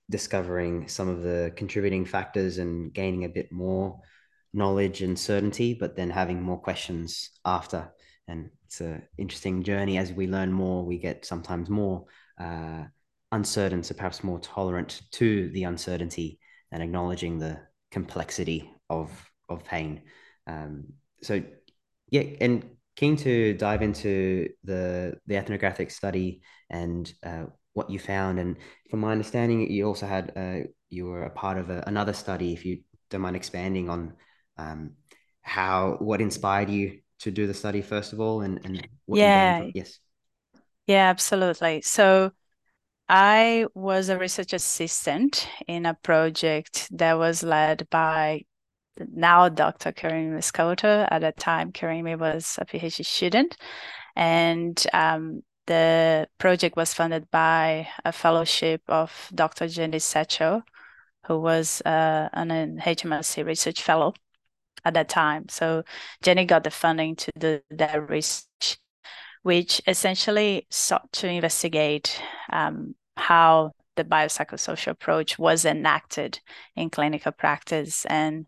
discovering 0.08 0.86
some 0.86 1.08
of 1.08 1.22
the 1.22 1.52
contributing 1.56 2.04
factors 2.04 2.58
and 2.58 2.94
gaining 2.94 3.24
a 3.24 3.28
bit 3.28 3.50
more 3.50 4.00
knowledge 4.52 5.02
and 5.02 5.18
certainty, 5.18 5.74
but 5.74 5.96
then 5.96 6.10
having 6.10 6.42
more 6.42 6.58
questions 6.58 7.30
after. 7.44 7.92
And 8.26 8.50
it's 8.66 8.80
an 8.80 9.02
interesting 9.16 9.62
journey. 9.62 9.98
As 9.98 10.12
we 10.12 10.26
learn 10.26 10.52
more, 10.52 10.84
we 10.84 10.98
get 10.98 11.24
sometimes 11.24 11.70
more 11.70 12.04
uh, 12.40 12.84
uncertain, 13.32 13.82
so 13.82 13.94
perhaps 13.94 14.24
more 14.24 14.38
tolerant 14.40 15.02
to 15.12 15.50
the 15.50 15.64
uncertainty 15.64 16.38
and 16.70 16.82
acknowledging 16.82 17.38
the 17.38 17.60
complexity 17.90 18.70
of 18.90 19.10
of 19.48 19.64
pain. 19.64 20.02
Um, 20.46 20.92
so, 21.22 21.42
yeah, 22.10 22.22
and 22.40 22.70
keen 22.96 23.16
to 23.16 23.54
dive 23.54 23.82
into 23.82 24.48
the 24.64 25.14
the 25.26 25.36
ethnographic 25.36 25.90
study 25.90 26.42
and 26.68 27.12
uh, 27.24 27.44
what 27.72 27.90
you 27.90 27.98
found. 27.98 28.38
And 28.38 28.56
from 28.90 29.00
my 29.00 29.12
understanding, 29.12 29.70
you 29.70 29.86
also 29.86 30.06
had 30.06 30.32
uh, 30.36 30.68
you 30.90 31.06
were 31.06 31.24
a 31.24 31.30
part 31.30 31.58
of 31.58 31.70
a, 31.70 31.84
another 31.86 32.12
study. 32.12 32.52
If 32.52 32.64
you 32.64 32.80
don't 33.10 33.22
mind 33.22 33.36
expanding 33.36 33.88
on 33.88 34.14
um, 34.58 34.92
how 35.42 35.96
what 36.00 36.20
inspired 36.20 36.70
you 36.70 37.00
to 37.20 37.30
do 37.30 37.46
the 37.46 37.54
study 37.54 37.82
first 37.82 38.12
of 38.12 38.20
all, 38.20 38.42
and 38.42 38.60
and 38.64 38.88
yeah, 39.06 39.66
yes, 39.74 39.98
yeah, 40.86 41.08
absolutely. 41.08 41.82
So. 41.82 42.32
I 43.10 43.64
was 43.74 44.10
a 44.10 44.18
research 44.18 44.52
assistant 44.52 45.48
in 45.66 45.86
a 45.86 45.94
project 45.94 46.88
that 46.90 47.16
was 47.16 47.42
led 47.42 47.88
by 47.88 48.42
now 48.98 49.48
Dr. 49.48 49.92
Karime 49.92 50.36
Mescouto. 50.36 51.08
At 51.10 51.20
that 51.20 51.38
time, 51.38 51.72
Karime 51.72 52.18
was 52.18 52.58
a 52.60 52.66
PhD 52.66 53.04
student. 53.04 53.56
And 54.16 54.84
um, 54.92 55.42
the 55.66 56.28
project 56.38 56.76
was 56.76 56.94
funded 56.94 57.30
by 57.30 57.88
a 58.04 58.12
fellowship 58.12 58.82
of 58.88 59.30
Dr. 59.34 59.68
Jenny 59.68 59.98
Setchell, 59.98 60.62
who 61.26 61.38
was 61.38 61.82
uh, 61.82 62.28
an 62.32 62.48
NHMRC 62.48 63.44
research 63.44 63.82
fellow 63.82 64.14
at 64.88 64.94
that 64.94 65.08
time. 65.08 65.48
So 65.48 65.84
Jenny 66.22 66.44
got 66.44 66.64
the 66.64 66.70
funding 66.70 67.16
to 67.16 67.32
do 67.38 67.60
that 67.70 68.08
research, 68.10 68.78
which 69.42 69.80
essentially 69.86 70.66
sought 70.70 71.12
to 71.12 71.28
investigate 71.28 72.20
um, 72.52 72.94
how 73.16 73.72
the 73.96 74.04
biopsychosocial 74.04 74.92
approach 74.92 75.38
was 75.38 75.64
enacted 75.64 76.40
in 76.76 76.88
clinical 76.90 77.32
practice 77.32 78.04
and 78.06 78.46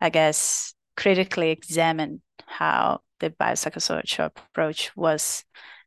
I 0.00 0.10
guess 0.10 0.74
critically 0.96 1.50
examine 1.50 2.22
how 2.46 3.00
the 3.20 3.30
biopsychosocial 3.30 4.26
approach 4.26 4.94
was 4.96 5.44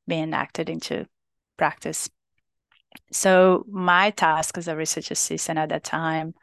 being 0.07 0.23
enacted 0.23 0.69
into 0.69 1.07
practice. 1.57 2.09
So 3.11 3.65
my 3.69 4.11
task 4.11 4.57
as 4.57 4.67
a 4.67 4.75
research 4.75 5.11
assistant 5.11 5.59
at 5.59 5.69
that 5.69 5.83
time 5.83 6.33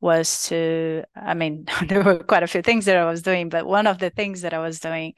was 0.00 0.46
to 0.48 1.02
i 1.16 1.34
mean 1.34 1.66
there 1.88 2.02
were 2.02 2.18
quite 2.18 2.42
a 2.42 2.46
few 2.46 2.62
things 2.62 2.84
that 2.84 2.96
i 2.96 3.04
was 3.04 3.22
doing 3.22 3.48
but 3.48 3.66
one 3.66 3.86
of 3.86 3.98
the 3.98 4.10
things 4.10 4.42
that 4.42 4.54
i 4.54 4.58
was 4.58 4.80
doing 4.80 5.14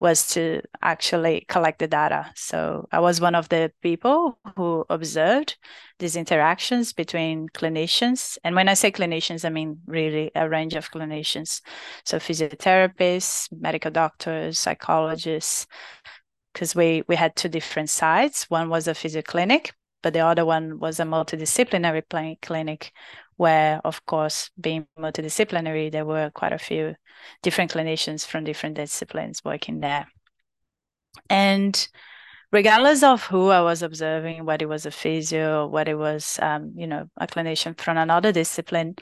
was 0.00 0.28
to 0.28 0.62
actually 0.80 1.44
collect 1.48 1.80
the 1.80 1.88
data. 1.88 2.30
So 2.36 2.88
i 2.92 3.00
was 3.00 3.20
one 3.20 3.34
of 3.34 3.48
the 3.48 3.72
people 3.82 4.38
who 4.56 4.84
observed 4.88 5.56
these 5.98 6.14
interactions 6.16 6.92
between 6.92 7.48
clinicians. 7.48 8.38
And 8.44 8.54
when 8.54 8.68
i 8.68 8.74
say 8.74 8.92
clinicians 8.92 9.44
i 9.44 9.48
mean 9.48 9.80
really 9.86 10.30
a 10.34 10.48
range 10.48 10.74
of 10.74 10.90
clinicians. 10.90 11.60
So 12.04 12.18
physiotherapists 12.18 13.48
medical 13.52 13.90
doctors 13.90 14.58
psychologists 14.58 15.66
because 16.52 16.74
we 16.74 17.02
we 17.08 17.16
had 17.16 17.36
two 17.36 17.48
different 17.48 17.90
sites. 17.90 18.48
One 18.50 18.68
was 18.68 18.88
a 18.88 18.94
physio 18.94 19.22
clinic, 19.22 19.74
but 20.02 20.12
the 20.12 20.20
other 20.20 20.44
one 20.44 20.78
was 20.78 21.00
a 21.00 21.04
multidisciplinary 21.04 22.38
clinic, 22.40 22.92
where 23.38 23.80
of 23.84 24.04
course 24.04 24.50
being 24.60 24.86
multidisciplinary, 24.98 25.90
there 25.90 26.04
were 26.04 26.30
quite 26.34 26.52
a 26.52 26.58
few 26.58 26.94
different 27.42 27.72
clinicians 27.72 28.26
from 28.26 28.44
different 28.44 28.76
disciplines 28.76 29.44
working 29.44 29.80
there. 29.80 30.06
And 31.30 31.88
regardless 32.52 33.02
of 33.02 33.24
who 33.24 33.48
I 33.48 33.62
was 33.62 33.82
observing, 33.82 34.44
whether 34.44 34.64
it 34.64 34.68
was 34.68 34.86
a 34.86 34.90
physio, 34.90 35.64
or 35.64 35.68
whether 35.68 35.92
it 35.92 35.98
was 35.98 36.38
um, 36.42 36.74
you 36.76 36.86
know 36.86 37.08
a 37.16 37.26
clinician 37.26 37.78
from 37.80 37.96
another 37.96 38.32
discipline, 38.32 38.96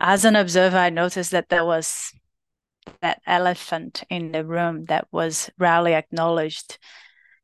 as 0.00 0.24
an 0.24 0.36
observer, 0.36 0.76
I 0.76 0.90
noticed 0.90 1.30
that 1.30 1.48
there 1.48 1.64
was 1.64 2.12
that 3.00 3.20
elephant 3.26 4.04
in 4.10 4.32
the 4.32 4.44
room 4.44 4.84
that 4.86 5.06
was 5.12 5.50
rarely 5.58 5.94
acknowledged. 5.94 6.78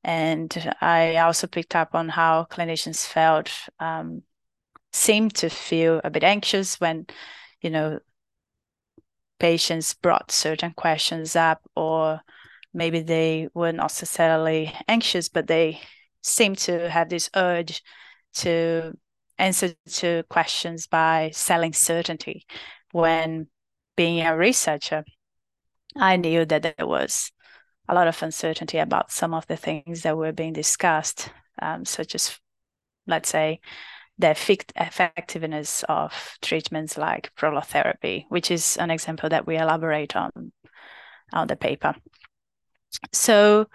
And 0.05 0.75
I 0.81 1.17
also 1.19 1.47
picked 1.47 1.77
up 1.77 1.95
on 1.95 2.09
how 2.09 2.47
clinicians 2.51 3.07
felt, 3.07 3.51
um, 3.79 4.23
seemed 4.93 5.35
to 5.35 5.49
feel 5.49 6.01
a 6.05 6.11
bit 6.11 6.25
anxious 6.25 6.81
when, 6.81 7.07
you 7.61 7.71
know, 7.71 7.99
patients 9.39 9.95
brought 9.95 10.31
certain 10.31 10.73
questions 10.73 11.35
up, 11.35 11.61
or 11.75 12.21
maybe 12.73 13.01
they 13.01 13.49
were 13.55 13.73
not 13.73 13.85
necessarily 13.85 14.73
anxious, 14.89 15.29
but 15.29 15.47
they 15.47 15.81
seemed 16.23 16.59
to 16.59 16.89
have 16.89 17.09
this 17.09 17.31
urge 17.35 17.83
to 18.35 18.93
answer 19.39 19.75
to 19.87 20.23
questions 20.29 20.87
by 20.87 21.31
selling 21.33 21.73
certainty. 21.73 22.47
When 22.93 23.49
being 23.97 24.25
a 24.25 24.37
researcher 24.37 25.05
I 25.97 26.17
knew 26.17 26.45
that 26.47 26.63
there 26.63 26.87
was 26.87 27.33
a 27.89 27.95
lot 27.95 28.09
of 28.09 28.23
uncertainty 28.23 28.79
about 28.79 29.13
some 29.13 29.35
of 29.35 29.47
the 29.47 29.57
things 29.57 30.03
that 30.03 30.17
were 30.17 30.33
being 30.33 30.53
discussed, 30.53 31.29
um, 31.61 31.85
such 31.85 32.15
as, 32.15 32.39
let's 33.07 33.29
say, 33.29 33.61
the 34.19 34.31
effectiveness 34.31 35.85
of 35.89 36.39
treatments 36.43 36.97
like 36.97 37.35
prolotherapy, 37.37 38.27
which 38.29 38.51
is 38.51 38.77
an 38.77 38.91
example 38.91 39.29
that 39.29 39.47
we 39.47 39.57
elaborate 39.57 40.15
on 40.17 40.53
on 41.33 41.47
the 41.49 41.57
paper. 41.57 41.95
So, 43.13 43.67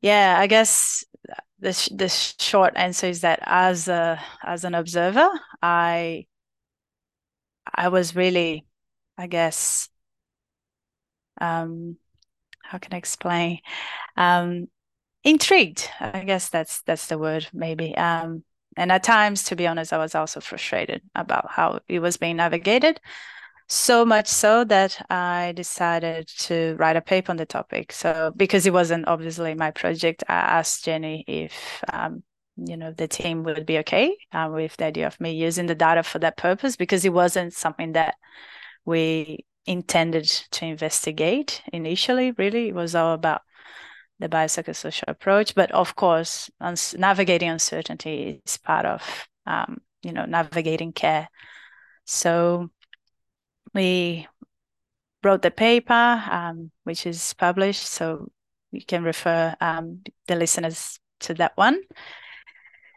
yeah, 0.00 0.36
I 0.38 0.46
guess 0.46 1.04
the 1.58 1.90
the 1.94 2.08
short 2.08 2.74
answer 2.76 3.06
is 3.08 3.22
that 3.22 3.40
as 3.42 3.88
a 3.88 4.20
as 4.44 4.64
an 4.64 4.74
observer, 4.74 5.28
I 5.62 6.26
I 7.74 7.88
was 7.88 8.16
really, 8.16 8.66
I 9.18 9.26
guess, 9.26 9.88
um, 11.40 11.96
how 12.62 12.78
can 12.78 12.94
I 12.94 12.98
explain? 12.98 13.60
Um, 14.16 14.68
intrigued. 15.24 15.88
I 16.00 16.24
guess 16.24 16.48
that's 16.50 16.82
that's 16.82 17.08
the 17.08 17.18
word, 17.18 17.48
maybe. 17.52 17.96
Um, 17.96 18.44
and 18.76 18.92
at 18.92 19.02
times, 19.02 19.44
to 19.44 19.56
be 19.56 19.66
honest, 19.66 19.92
I 19.92 19.98
was 19.98 20.14
also 20.14 20.40
frustrated 20.40 21.02
about 21.14 21.50
how 21.50 21.80
it 21.88 22.00
was 22.00 22.16
being 22.16 22.36
navigated. 22.36 23.00
So 23.68 24.04
much 24.04 24.28
so 24.28 24.64
that 24.64 25.04
I 25.10 25.52
decided 25.56 26.28
to 26.40 26.76
write 26.78 26.96
a 26.96 27.00
paper 27.00 27.30
on 27.30 27.36
the 27.36 27.46
topic. 27.46 27.92
So 27.92 28.32
because 28.36 28.66
it 28.66 28.72
wasn't 28.72 29.08
obviously 29.08 29.54
my 29.54 29.70
project, 29.70 30.24
I 30.28 30.34
asked 30.34 30.84
Jenny 30.84 31.24
if 31.26 31.82
um, 31.92 32.22
you 32.56 32.76
know 32.76 32.92
the 32.92 33.08
team 33.08 33.44
would 33.44 33.64
be 33.64 33.78
okay 33.78 34.14
uh, 34.32 34.50
with 34.52 34.76
the 34.76 34.84
idea 34.86 35.06
of 35.06 35.18
me 35.20 35.32
using 35.32 35.66
the 35.66 35.74
data 35.74 36.02
for 36.02 36.18
that 36.18 36.36
purpose 36.36 36.76
because 36.76 37.04
it 37.04 37.12
wasn't 37.12 37.54
something 37.54 37.92
that 37.92 38.16
we 38.84 39.46
intended 39.66 40.26
to 40.50 40.66
investigate 40.66 41.62
initially. 41.72 42.32
Really, 42.32 42.68
it 42.68 42.74
was 42.74 42.94
all 42.94 43.14
about 43.14 43.42
the 44.22 44.28
biopsychosocial 44.28 45.08
approach. 45.08 45.54
But 45.54 45.72
of 45.72 45.96
course, 45.96 46.48
uns- 46.60 46.94
navigating 46.94 47.50
uncertainty 47.50 48.40
is 48.44 48.56
part 48.56 48.86
of 48.86 49.28
um, 49.46 49.82
you 50.02 50.12
know 50.12 50.24
navigating 50.24 50.92
care. 50.92 51.28
So 52.04 52.70
we 53.74 54.28
wrote 55.24 55.42
the 55.42 55.50
paper, 55.50 56.22
um, 56.30 56.70
which 56.84 57.06
is 57.06 57.34
published. 57.34 57.86
So 57.86 58.28
you 58.70 58.84
can 58.86 59.02
refer 59.02 59.54
um, 59.60 60.02
the 60.28 60.36
listeners 60.36 60.98
to 61.20 61.34
that 61.34 61.52
one. 61.56 61.80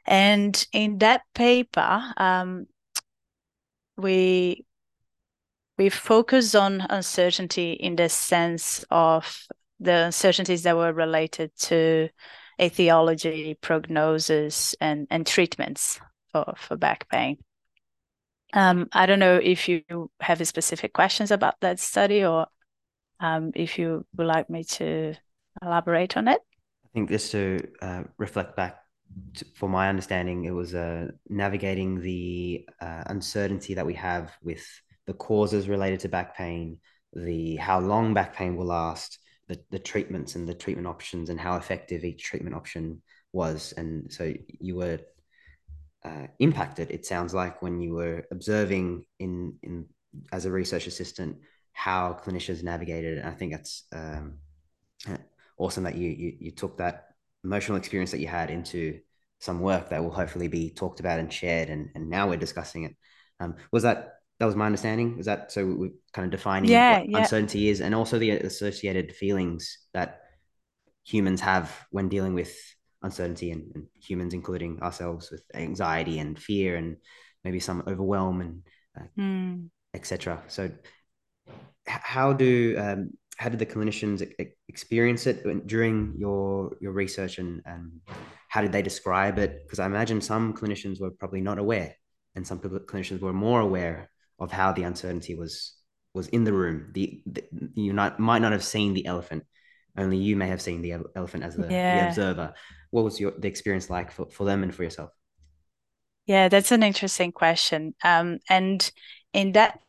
And 0.06 0.68
in 0.72 1.00
that 1.00 1.22
paper, 1.34 2.14
um, 2.18 2.68
we 3.98 4.66
we 5.78 5.90
focus 5.90 6.56
on 6.56 6.82
uncertainty 6.82 7.74
in 7.74 7.96
the 7.96 8.10
sense 8.10 8.86
of 8.92 9.48
the 9.80 10.06
uncertainties 10.06 10.64
that 10.64 10.78
were 10.78 10.94
related 10.94 11.52
to 11.58 12.10
etiology, 12.62 13.58
prognosis, 13.60 14.76
and, 14.80 15.08
and 15.10 15.26
treatments 15.28 16.00
for, 16.32 16.54
for 16.58 16.78
back 16.78 17.10
pain. 17.10 17.38
Um, 18.54 18.88
I 18.94 19.06
don't 19.06 19.20
know 19.20 19.40
if 19.42 19.68
you 19.68 19.84
have 20.20 20.46
specific 20.48 20.94
questions 20.94 21.32
about 21.32 21.56
that 21.62 21.80
study 21.80 22.26
or. 22.26 22.48
Um, 23.18 23.54
if 23.56 23.80
you 23.80 24.06
would 24.18 24.28
like 24.28 24.50
me 24.50 24.66
to 24.66 25.16
elaborate 25.62 26.18
on 26.18 26.28
it. 26.28 26.42
I 26.84 26.88
think 26.94 27.10
just 27.10 27.32
to 27.32 27.66
uh, 27.82 28.04
reflect 28.18 28.58
back, 28.58 28.80
to, 29.36 29.46
for 29.56 29.70
my 29.70 29.88
understanding, 29.88 30.44
it 30.44 30.52
was 30.52 30.76
uh, 30.76 31.12
navigating 31.30 32.02
the 32.02 32.68
uh, 32.82 33.04
uncertainty 33.06 33.76
that 33.76 33.86
we 33.86 33.94
have 33.94 34.34
with 34.44 34.68
the 35.08 35.14
causes 35.14 35.70
related 35.70 36.02
to 36.02 36.10
back 36.10 36.36
pain, 36.36 36.80
the 37.14 37.56
how 37.56 37.80
long 37.80 38.14
back 38.14 38.36
pain 38.36 38.58
will 38.58 38.66
last, 38.66 39.18
the, 39.48 39.60
the 39.70 39.80
treatments 39.80 40.36
and 40.36 40.48
the 40.48 40.54
treatment 40.54 40.88
options, 40.88 41.30
and 41.30 41.40
how 41.40 41.56
effective 41.58 42.04
each 42.04 42.24
treatment 42.24 42.56
option 42.56 43.02
was. 43.32 43.74
And 43.78 44.12
so 44.12 44.34
you 44.60 44.76
were 44.76 45.00
uh, 46.04 46.28
impacted. 46.40 46.92
It 46.92 47.06
sounds 47.06 47.34
like 47.34 47.62
when 47.62 47.80
you 47.82 47.94
were 47.94 48.26
observing 48.32 49.06
in 49.20 49.56
in 49.64 49.86
as 50.32 50.46
a 50.46 50.52
research 50.52 50.88
assistant 50.88 51.38
how 51.74 52.18
clinicians 52.24 52.64
navigated. 52.64 53.18
And 53.18 53.28
I 53.28 53.32
think 53.32 53.52
that's 53.52 53.84
um, 53.92 54.38
awesome 55.58 55.84
that 55.84 55.96
you, 55.96 56.10
you 56.10 56.38
you 56.40 56.52
took 56.52 56.78
that 56.78 57.08
emotional 57.44 57.78
experience 57.78 58.12
that 58.12 58.20
you 58.20 58.28
had 58.28 58.50
into 58.50 59.00
some 59.40 59.60
work 59.60 59.90
that 59.90 60.02
will 60.02 60.12
hopefully 60.12 60.48
be 60.48 60.70
talked 60.70 61.00
about 61.00 61.20
and 61.20 61.32
shared. 61.32 61.70
And 61.70 61.90
and 61.96 62.10
now 62.10 62.30
we're 62.30 62.38
discussing 62.38 62.84
it. 62.84 62.96
Um, 63.40 63.56
was 63.72 63.84
that 63.84 64.14
that 64.40 64.46
was 64.46 64.56
my 64.56 64.66
understanding? 64.66 65.18
Is 65.20 65.26
that 65.28 65.52
so? 65.52 65.66
We're 65.66 65.92
kind 66.14 66.26
of 66.26 66.32
defining 66.32 66.70
yeah, 66.70 67.00
what 67.00 67.10
yeah. 67.10 67.18
uncertainty 67.20 67.70
is, 67.70 67.82
and 67.82 67.96
also 67.96 68.20
the 68.20 68.32
associated 68.32 69.16
feelings 69.16 69.78
that 69.94 70.22
humans 71.06 71.40
have 71.42 71.72
when 71.92 72.10
dealing 72.10 72.34
with 72.34 72.58
uncertainty 73.02 73.52
and, 73.52 73.72
and, 73.76 73.88
humans 73.94 74.34
including 74.34 74.82
ourselves 74.82 75.32
with 75.32 75.44
anxiety 75.54 76.20
and 76.20 76.38
fear 76.38 76.76
and 76.76 76.98
maybe 77.44 77.60
some 77.60 77.84
overwhelm 77.88 78.42
and 78.42 78.62
uh, 79.00 79.08
mm. 79.18 79.68
etc 79.94 80.42
so 80.48 80.70
how 81.86 82.34
do 82.34 82.76
um, 82.78 83.12
how 83.38 83.50
did 83.50 83.60
the 83.60 83.66
clinicians 83.66 84.28
experience 84.68 85.28
it 85.28 85.68
during 85.68 86.16
your 86.18 86.76
your 86.82 86.92
research 86.92 87.38
and 87.38 87.62
and 87.66 88.00
how 88.48 88.62
did 88.62 88.72
they 88.72 88.82
describe 88.82 89.38
it 89.40 89.64
because 89.64 89.80
i 89.80 89.86
imagine 89.86 90.22
some 90.22 90.54
clinicians 90.54 91.00
were 91.00 91.12
probably 91.12 91.42
not 91.42 91.58
aware 91.58 91.96
and 92.36 92.46
some 92.46 92.60
clinicians 92.60 93.22
were 93.22 93.34
more 93.34 93.62
aware 93.62 94.10
of 94.40 94.52
how 94.52 94.72
the 94.72 94.84
uncertainty 94.84 95.36
was 95.36 95.76
was 96.14 96.28
in 96.30 96.44
the 96.44 96.54
room. 96.54 96.92
The, 96.94 97.22
the 97.26 97.44
you 97.76 97.94
not 97.94 98.20
might 98.20 98.40
not 98.40 98.52
have 98.52 98.64
seen 98.64 98.94
the 98.94 99.06
elephant 99.06 99.44
only 99.98 100.18
you 100.18 100.36
may 100.36 100.48
have 100.48 100.62
seen 100.62 100.82
the 100.82 100.94
elephant 101.16 101.44
as 101.44 101.56
the, 101.56 101.68
yeah. 101.70 102.02
the 102.02 102.08
observer. 102.10 102.54
What 102.92 103.06
was 103.06 103.20
your 103.20 103.32
the 103.38 103.48
experience 103.48 103.90
like 103.90 104.12
for, 104.12 104.28
for 104.30 104.44
them 104.46 104.64
and 104.64 104.74
for 104.74 104.84
yourself? 104.84 105.12
Yeah 106.26 106.50
that's 106.50 106.72
an 106.72 106.84
interesting 106.84 107.32
question. 107.32 107.96
Um, 108.04 108.40
and 108.50 108.90
in 109.34 109.54
that 109.54 109.80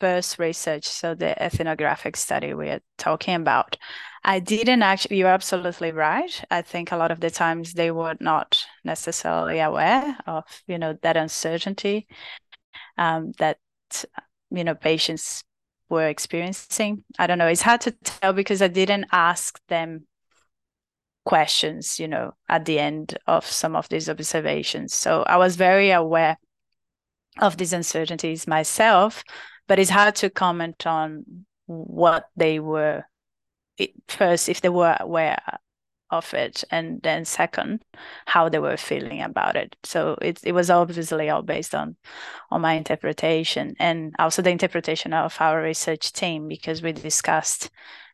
first 0.00 0.38
research 0.38 0.86
so 0.86 1.14
the 1.14 1.40
ethnographic 1.40 2.16
study 2.16 2.52
we're 2.52 2.80
talking 2.98 3.36
about 3.36 3.76
i 4.24 4.40
didn't 4.40 4.82
actually 4.82 5.16
you're 5.16 5.28
absolutely 5.28 5.92
right. 5.92 6.42
I 6.50 6.62
think 6.62 6.90
a 6.90 6.96
lot 6.96 7.12
of 7.12 7.20
the 7.20 7.30
times 7.30 7.72
they 7.72 7.90
were 7.92 8.16
not 8.20 8.66
necessarily 8.82 9.60
aware 9.60 10.18
of 10.26 10.44
you 10.66 10.78
know 10.78 10.98
that 11.02 11.16
uncertainty 11.16 12.08
um, 12.98 13.32
that 13.38 13.58
you 14.50 14.64
know 14.64 14.74
patients 14.74 15.44
were 15.88 16.08
experiencing 16.08 17.04
i 17.18 17.26
don't 17.26 17.38
know 17.38 17.46
it's 17.46 17.62
hard 17.62 17.80
to 17.80 17.90
tell 18.04 18.32
because 18.32 18.62
i 18.62 18.68
didn't 18.68 19.06
ask 19.12 19.60
them 19.68 20.06
questions, 21.24 21.98
you 21.98 22.08
know, 22.08 22.34
at 22.48 22.64
the 22.64 22.78
end 22.78 23.16
of 23.26 23.46
some 23.46 23.74
of 23.74 23.88
these 23.88 24.08
observations. 24.08 24.94
So 24.94 25.22
I 25.22 25.36
was 25.36 25.56
very 25.56 25.90
aware 25.90 26.38
of 27.40 27.56
these 27.56 27.72
uncertainties 27.72 28.46
myself, 28.46 29.24
but 29.66 29.78
it's 29.78 29.90
hard 29.90 30.14
to 30.16 30.30
comment 30.30 30.86
on 30.86 31.46
what 31.66 32.28
they 32.36 32.60
were 32.60 33.04
first, 34.06 34.48
if 34.48 34.60
they 34.60 34.68
were 34.68 34.96
aware 35.00 35.40
of 36.10 36.32
it, 36.34 36.64
and 36.70 37.00
then 37.02 37.24
second, 37.24 37.84
how 38.26 38.48
they 38.48 38.58
were 38.58 38.76
feeling 38.76 39.22
about 39.22 39.56
it. 39.56 39.76
So 39.84 40.16
it 40.22 40.40
it 40.44 40.52
was 40.52 40.70
obviously 40.70 41.30
all 41.30 41.42
based 41.42 41.74
on 41.74 41.96
on 42.50 42.60
my 42.60 42.74
interpretation 42.74 43.74
and 43.78 44.14
also 44.18 44.42
the 44.42 44.50
interpretation 44.50 45.12
of 45.12 45.36
our 45.40 45.62
research 45.62 46.12
team 46.12 46.48
because 46.48 46.82
we 46.82 46.92
discussed 46.92 47.70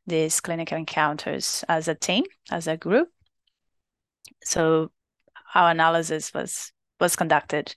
these 0.07 0.41
clinical 0.41 0.79
encounters 0.79 1.65
as 1.69 1.89
a 1.89 1.95
team, 1.95 2.25
as 2.51 2.67
a 2.67 2.77
group. 2.77 3.09
So 4.45 4.91
our 5.55 5.71
analysis 5.71 6.33
was 6.35 6.73
was 7.01 7.17
conducted. 7.17 7.75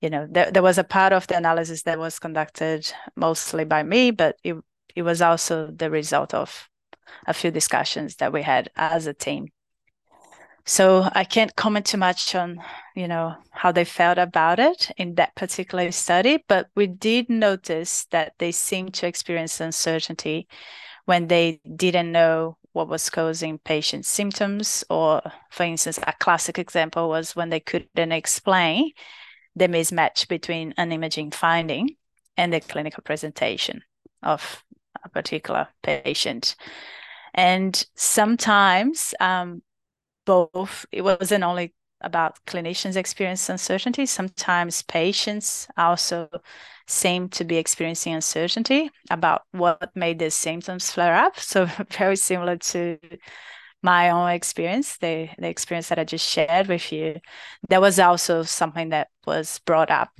You 0.00 0.10
know, 0.10 0.26
there, 0.30 0.50
there 0.50 0.62
was 0.62 0.78
a 0.78 0.84
part 0.84 1.12
of 1.12 1.26
the 1.26 1.36
analysis 1.36 1.82
that 1.82 1.98
was 1.98 2.18
conducted 2.18 2.92
mostly 3.16 3.64
by 3.64 3.82
me, 3.82 4.10
but 4.10 4.36
it 4.44 4.56
it 4.94 5.02
was 5.02 5.22
also 5.22 5.70
the 5.70 5.90
result 5.90 6.34
of 6.34 6.68
a 7.26 7.34
few 7.34 7.50
discussions 7.50 8.16
that 8.16 8.32
we 8.32 8.42
had 8.42 8.70
as 8.76 9.06
a 9.06 9.14
team. 9.14 9.48
So 10.68 11.08
I 11.12 11.22
can't 11.22 11.54
comment 11.54 11.86
too 11.86 11.96
much 11.96 12.34
on, 12.34 12.60
you 12.96 13.06
know, 13.06 13.36
how 13.52 13.70
they 13.70 13.84
felt 13.84 14.18
about 14.18 14.58
it 14.58 14.90
in 14.96 15.14
that 15.14 15.36
particular 15.36 15.92
study, 15.92 16.44
but 16.48 16.66
we 16.74 16.88
did 16.88 17.28
notice 17.28 18.06
that 18.10 18.32
they 18.38 18.50
seemed 18.50 18.94
to 18.94 19.06
experience 19.06 19.60
uncertainty 19.60 20.48
when 21.04 21.28
they 21.28 21.60
didn't 21.76 22.10
know 22.10 22.56
what 22.72 22.88
was 22.88 23.08
causing 23.08 23.58
patient 23.58 24.04
symptoms, 24.04 24.84
or 24.90 25.22
for 25.50 25.62
instance, 25.62 26.00
a 26.04 26.12
classic 26.12 26.58
example 26.58 27.08
was 27.08 27.36
when 27.36 27.48
they 27.48 27.60
couldn't 27.60 28.12
explain 28.12 28.90
the 29.54 29.68
mismatch 29.68 30.26
between 30.28 30.74
an 30.76 30.90
imaging 30.90 31.30
finding 31.30 31.96
and 32.36 32.52
the 32.52 32.60
clinical 32.60 33.02
presentation 33.02 33.82
of 34.22 34.64
a 35.06 35.08
particular 35.08 35.68
patient. 35.82 36.56
And 37.34 37.86
sometimes 37.94 39.14
um, 39.20 39.62
both, 40.24 40.86
it 40.92 41.02
wasn't 41.02 41.44
only 41.44 41.74
about 42.00 42.38
clinicians' 42.46 42.96
experience 42.96 43.48
uncertainty, 43.48 44.06
sometimes 44.06 44.82
patients 44.82 45.66
also 45.76 46.28
seem 46.86 47.28
to 47.30 47.44
be 47.44 47.56
experiencing 47.56 48.14
uncertainty 48.14 48.90
about 49.10 49.42
what 49.52 49.90
made 49.94 50.18
the 50.18 50.30
symptoms 50.30 50.90
flare 50.90 51.14
up. 51.14 51.38
So 51.38 51.66
very 51.90 52.16
similar 52.16 52.56
to 52.56 52.98
my 53.82 54.10
own 54.10 54.30
experience, 54.30 54.98
the, 54.98 55.28
the 55.38 55.48
experience 55.48 55.88
that 55.88 55.98
I 55.98 56.04
just 56.04 56.28
shared 56.28 56.66
with 56.68 56.92
you. 56.92 57.20
That 57.68 57.80
was 57.80 57.98
also 57.98 58.42
something 58.42 58.90
that 58.90 59.08
was 59.26 59.60
brought 59.60 59.90
up. 59.90 60.10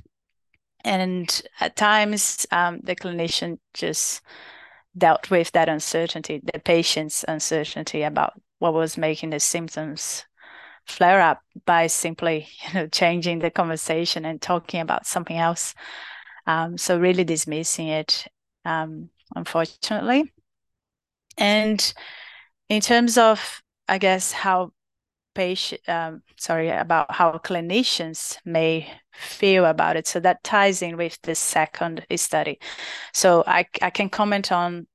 And 0.83 1.41
at 1.59 1.75
times, 1.75 2.45
um, 2.51 2.79
the 2.83 2.95
clinician 2.95 3.59
just 3.73 4.21
dealt 4.97 5.29
with 5.29 5.51
that 5.51 5.69
uncertainty, 5.69 6.41
the 6.43 6.59
patient's 6.59 7.23
uncertainty 7.27 8.03
about 8.03 8.33
what 8.59 8.73
was 8.73 8.97
making 8.97 9.29
the 9.31 9.39
symptoms 9.39 10.25
flare 10.85 11.21
up 11.21 11.41
by 11.65 11.87
simply 11.87 12.47
you 12.67 12.73
know 12.73 12.87
changing 12.87 13.39
the 13.39 13.51
conversation 13.51 14.23
and 14.25 14.41
talking 14.41 14.79
about 14.79 15.05
something 15.05 15.37
else 15.37 15.75
um, 16.47 16.77
so 16.77 16.97
really 16.97 17.25
dismissing 17.25 17.89
it, 17.89 18.25
um, 18.63 19.09
unfortunately. 19.35 20.31
And 21.37 21.93
in 22.69 22.81
terms 22.81 23.17
of, 23.17 23.61
I 23.87 23.97
guess, 23.97 24.31
how 24.31 24.71
patient, 25.37 25.87
um, 25.87 26.23
sorry, 26.35 26.69
about 26.69 27.11
how 27.11 27.31
clinicians 27.33 28.37
may 28.43 28.91
feel 29.13 29.65
about 29.65 29.95
it. 29.95 30.07
So 30.07 30.19
that 30.21 30.43
ties 30.43 30.81
in 30.81 30.97
with 30.97 31.21
the 31.21 31.35
second 31.35 32.05
study. 32.15 32.59
So 33.13 33.43
I, 33.45 33.65
I 33.81 33.91
can 33.91 34.09
comment 34.09 34.51
on 34.51 34.87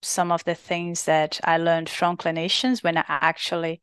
some 0.00 0.30
of 0.30 0.44
the 0.44 0.54
things 0.54 1.04
that 1.06 1.40
I 1.42 1.58
learned 1.58 1.88
from 1.88 2.16
clinicians 2.16 2.84
when 2.84 2.96
I 2.96 3.04
actually 3.08 3.80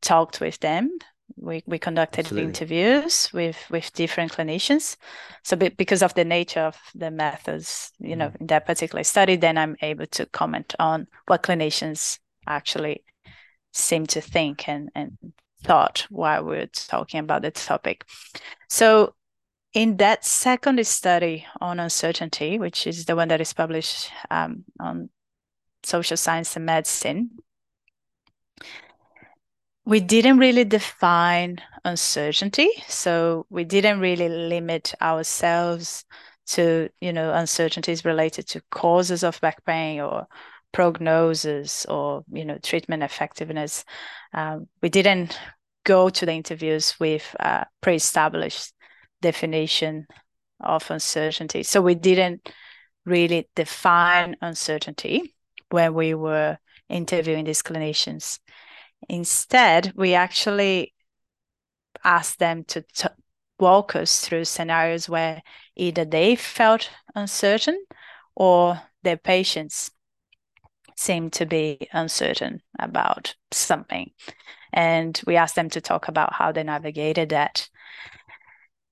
talked 0.00 0.40
with 0.40 0.60
them 0.60 0.90
we, 1.36 1.62
we 1.66 1.78
conducted 1.78 2.20
Absolutely. 2.26 2.48
interviews 2.48 3.30
with 3.32 3.58
with 3.70 3.92
different 3.92 4.32
clinicians 4.32 4.96
so 5.42 5.56
because 5.56 6.02
of 6.02 6.14
the 6.14 6.24
nature 6.24 6.60
of 6.60 6.78
the 6.94 7.10
methods 7.10 7.92
you 7.98 8.16
know 8.16 8.28
mm. 8.28 8.40
in 8.40 8.46
that 8.46 8.66
particular 8.66 9.04
study 9.04 9.36
then 9.36 9.58
i'm 9.58 9.76
able 9.82 10.06
to 10.06 10.24
comment 10.26 10.74
on 10.78 11.06
what 11.26 11.42
clinicians 11.42 12.18
actually 12.46 13.04
seem 13.72 14.06
to 14.06 14.20
think 14.20 14.68
and 14.68 14.90
and 14.94 15.18
thought 15.62 16.06
while 16.08 16.44
we 16.44 16.50
we're 16.50 16.66
talking 16.66 17.20
about 17.20 17.42
the 17.42 17.50
topic. 17.50 18.04
So 18.68 19.14
in 19.74 19.96
that 19.98 20.24
second 20.24 20.84
study 20.86 21.46
on 21.60 21.80
uncertainty 21.80 22.58
which 22.58 22.86
is 22.86 23.04
the 23.04 23.16
one 23.16 23.28
that 23.28 23.40
is 23.40 23.52
published 23.52 24.10
um, 24.30 24.64
on 24.80 25.10
social 25.82 26.16
science 26.16 26.56
and 26.56 26.64
medicine 26.64 27.30
we 29.88 30.00
didn't 30.00 30.36
really 30.36 30.64
define 30.64 31.62
uncertainty. 31.82 32.68
So 32.88 33.46
we 33.48 33.64
didn't 33.64 34.00
really 34.00 34.28
limit 34.28 34.92
ourselves 35.00 36.04
to 36.48 36.90
you 37.00 37.12
know 37.12 37.32
uncertainties 37.32 38.04
related 38.04 38.46
to 38.48 38.60
causes 38.70 39.24
of 39.24 39.40
back 39.40 39.64
pain 39.64 40.00
or 40.00 40.26
prognosis 40.72 41.86
or 41.86 42.24
you 42.30 42.44
know 42.44 42.58
treatment 42.58 43.02
effectiveness 43.02 43.84
um, 44.34 44.68
we 44.82 44.88
didn't 44.88 45.38
go 45.84 46.08
to 46.10 46.26
the 46.26 46.32
interviews 46.32 46.94
with 47.00 47.34
a 47.40 47.66
pre-established 47.80 48.72
definition 49.22 50.06
of 50.60 50.90
uncertainty 50.90 51.62
so 51.62 51.80
we 51.80 51.94
didn't 51.94 52.52
really 53.08 53.48
define 53.56 54.36
uncertainty 54.40 55.34
when 55.70 55.94
we 55.94 56.14
were 56.14 56.58
interviewing 56.88 57.44
these 57.44 57.62
clinicians. 57.62 58.38
Instead, 59.08 59.92
we 59.96 60.14
actually 60.14 60.94
asked 62.04 62.38
them 62.38 62.64
to 62.64 62.82
t- 62.94 63.08
walk 63.58 63.96
us 63.96 64.20
through 64.20 64.44
scenarios 64.44 65.08
where 65.08 65.42
either 65.76 66.04
they 66.04 66.36
felt 66.36 66.90
uncertain 67.14 67.84
or 68.36 68.80
their 69.02 69.16
patients 69.16 69.90
seemed 70.98 71.32
to 71.34 71.46
be 71.46 71.88
uncertain 71.92 72.60
about 72.78 73.34
something. 73.50 74.10
And 74.72 75.20
we 75.26 75.36
asked 75.36 75.54
them 75.54 75.70
to 75.70 75.80
talk 75.80 76.08
about 76.08 76.34
how 76.34 76.52
they 76.52 76.62
navigated 76.62 77.30
that. 77.30 77.68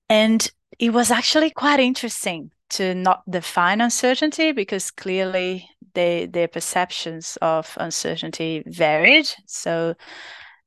And 0.09 0.49
it 0.79 0.91
was 0.91 1.11
actually 1.11 1.49
quite 1.51 1.79
interesting 1.79 2.51
to 2.69 2.95
not 2.95 3.29
define 3.29 3.81
uncertainty 3.81 4.51
because 4.51 4.91
clearly 4.91 5.69
they, 5.93 6.25
their 6.25 6.47
perceptions 6.47 7.37
of 7.41 7.77
uncertainty 7.79 8.63
varied. 8.65 9.27
So 9.45 9.95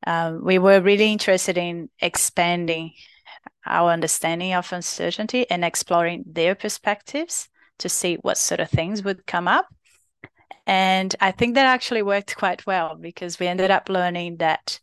um, 0.07 0.45
we 0.45 0.59
were 0.59 0.81
really 0.81 1.13
interested 1.13 1.59
in 1.59 1.89
expanding 2.01 2.93
our 3.67 3.91
understanding 3.91 4.55
of 4.55 4.73
uncertainty 4.73 5.49
and 5.51 5.65
exploring 5.65 6.25
their 6.27 6.55
perspectives 6.55 7.49
to 7.79 7.89
see 7.89 8.17
what 8.17 8.39
sort 8.39 8.61
of 8.61 8.71
things 8.71 9.03
would 9.03 9.27
come 9.27 9.49
up. 9.49 9.67
And 10.71 11.17
I 11.21 11.33
think 11.33 11.57
that 11.57 11.67
actually 11.67 12.03
worked 12.03 12.37
quite 12.37 12.65
well 12.65 12.95
because 12.95 13.41
we 13.41 13.49
ended 13.49 13.73
up 13.73 13.89
learning 13.89 14.37
that 14.37 14.79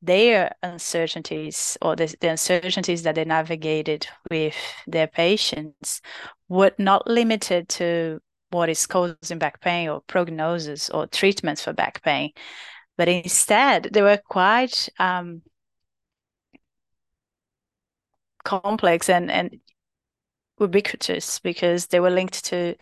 their 0.00 0.54
uncertainties 0.62 1.76
or 1.82 1.96
the, 1.96 2.16
the 2.22 2.30
uncertainties 2.30 3.02
that 3.02 3.14
they 3.14 3.26
navigated 3.26 4.06
with 4.30 4.56
their 4.86 5.06
patients 5.06 6.00
were 6.48 6.72
not 6.78 7.06
limited 7.06 7.68
to 7.68 8.20
what 8.52 8.70
is 8.70 8.86
causing 8.86 9.38
back 9.38 9.60
pain 9.60 9.90
or 9.90 10.00
prognosis 10.06 10.88
or 10.88 11.06
treatments 11.06 11.62
for 11.62 11.74
back 11.74 12.02
pain, 12.02 12.30
but 12.96 13.06
instead 13.06 13.90
they 13.92 14.00
were 14.00 14.20
quite 14.30 14.88
um, 14.98 15.42
complex 18.44 19.10
and 19.10 19.30
and 19.30 19.60
ubiquitous 20.60 21.38
because 21.38 21.86
they 21.86 22.00
were 22.00 22.10
linked 22.10 22.44
to 22.46 22.74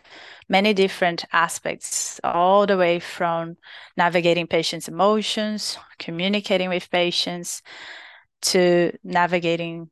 many 0.49 0.73
different 0.75 1.25
aspects, 1.33 2.21
all 2.25 2.67
the 2.67 2.77
way 2.77 2.99
from 3.01 3.57
navigating 3.97 4.47
patients' 4.47 4.89
emotions, 4.89 5.79
communicating 5.99 6.69
with 6.69 6.91
patients, 6.91 7.63
to 8.43 8.93
navigating 9.03 9.91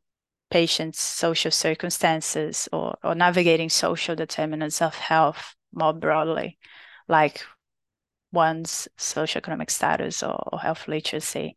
patients' 0.50 1.00
social 1.00 1.50
circumstances 1.50 2.68
or, 2.72 2.96
or 3.02 3.14
navigating 3.14 3.68
social 3.68 4.14
determinants 4.14 4.80
of 4.80 4.94
health 4.94 5.54
more 5.72 5.92
broadly, 5.92 6.58
like 7.08 7.42
one's 8.32 8.88
socioeconomic 8.98 9.70
status 9.70 10.22
or, 10.22 10.40
or 10.52 10.58
health 10.60 10.86
literacy. 10.86 11.56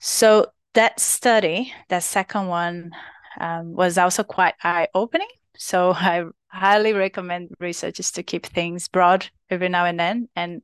So 0.00 0.48
that 0.74 1.00
study, 1.00 1.72
that 1.88 2.02
second 2.02 2.48
one, 2.48 2.92
um, 3.40 3.72
was 3.72 3.98
also 3.98 4.22
quite 4.22 4.54
eye 4.62 4.88
opening. 4.94 5.28
So 5.56 5.92
I 5.96 6.24
highly 6.48 6.92
recommend 6.92 7.50
researchers 7.60 8.10
to 8.12 8.22
keep 8.22 8.46
things 8.46 8.88
broad 8.88 9.28
every 9.50 9.68
now 9.68 9.84
and 9.84 9.98
then 9.98 10.28
and 10.36 10.62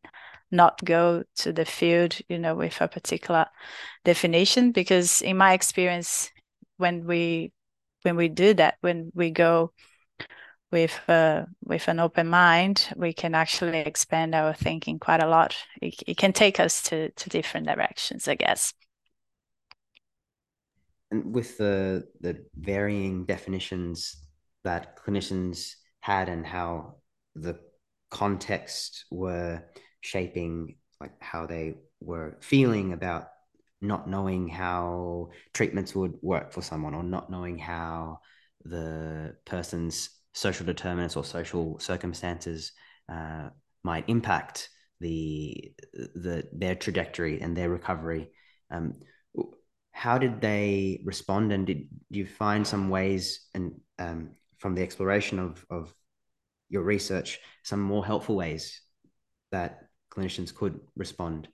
not 0.51 0.83
go 0.85 1.25
to 1.37 1.53
the 1.53 1.65
field, 1.65 2.19
you 2.29 2.39
know, 2.39 2.55
with 2.55 2.81
a 2.81 2.89
particular 2.89 3.47
definition. 4.05 4.73
Because 4.73 5.21
in 5.21 5.37
my 5.37 5.53
experience, 5.53 6.31
when 6.77 7.07
we 7.07 7.53
when 8.03 8.17
we 8.17 8.29
do 8.29 8.55
that, 8.55 8.77
when 8.81 9.11
we 9.15 9.31
go 9.31 9.73
with 10.71 10.99
uh, 11.09 11.45
with 11.65 11.89
an 11.89 12.01
open 12.01 12.29
mind, 12.29 12.89
we 12.97 13.13
can 13.13 13.35
actually 13.35 13.79
expand 13.79 14.35
our 14.35 14.55
thinking 14.55 14.99
quite 14.99 15.23
a 15.23 15.29
lot. 15.29 15.57
It, 15.83 16.03
it 16.07 16.17
can 16.17 16.33
take 16.33 16.61
us 16.61 16.83
to 16.85 17.11
to 17.11 17.29
different 17.29 17.67
directions, 17.67 18.29
I 18.29 18.37
guess 18.37 18.73
and 21.11 21.35
with 21.35 21.57
the 21.59 22.05
the 22.21 22.45
varying 22.57 23.25
definitions 23.25 24.17
that 24.65 24.97
clinicians 24.97 25.73
had 26.01 26.29
and 26.29 26.47
how 26.47 26.97
the 27.35 27.59
context 28.11 29.05
were 29.11 29.63
shaping 30.01 30.77
like 31.01 31.13
how 31.21 31.47
they 31.47 31.75
were 32.01 32.37
feeling 32.41 32.93
about 32.93 33.29
not 33.81 34.09
knowing 34.09 34.49
how 34.49 35.29
treatments 35.55 35.95
would 35.95 36.15
work 36.23 36.53
for 36.53 36.63
someone 36.63 36.95
or 36.95 37.03
not 37.03 37.31
knowing 37.31 37.57
how 37.57 38.19
the 38.65 39.37
person's 39.45 40.11
social 40.33 40.67
determinants 40.67 41.17
or 41.17 41.25
social 41.25 41.79
circumstances 41.79 42.73
uh, 43.11 43.49
might 43.85 44.09
impact 44.09 44.69
the 45.01 45.73
the 45.93 46.49
their 46.53 46.75
trajectory 46.75 47.41
and 47.41 47.57
their 47.57 47.69
recovery. 47.69 48.31
Um, 48.71 48.95
how 49.99 50.17
did 50.17 50.41
they 50.41 51.01
respond? 51.03 51.53
And 51.53 51.67
did 51.67 51.89
you 52.09 52.25
find 52.25 52.65
some 52.65 52.89
ways 52.89 53.49
and 53.53 53.81
um, 53.99 54.31
from 54.59 54.77
the 54.77 54.83
exploration 54.83 55.41
of, 55.41 55.67
of 55.71 55.93
your 56.69 56.83
research 56.83 57.41
some 57.65 57.81
more 57.81 58.07
helpful 58.07 58.37
ways 58.37 58.81
that 59.51 59.89
clinicians 60.15 60.55
could 60.55 60.79
respond 60.95 61.49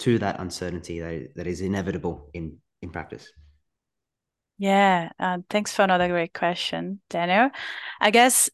to 0.00 0.18
that 0.18 0.38
uncertainty 0.38 1.00
that, 1.00 1.34
that 1.36 1.46
is 1.46 1.62
inevitable 1.62 2.28
in 2.34 2.58
in 2.82 2.90
practice? 2.90 3.26
Yeah 4.58 5.10
uh, 5.18 5.38
thanks 5.48 5.72
for 5.72 5.82
another 5.82 6.08
great 6.08 6.34
question 6.34 7.00
daniel. 7.08 7.50
I 8.00 8.10
guess 8.10 8.50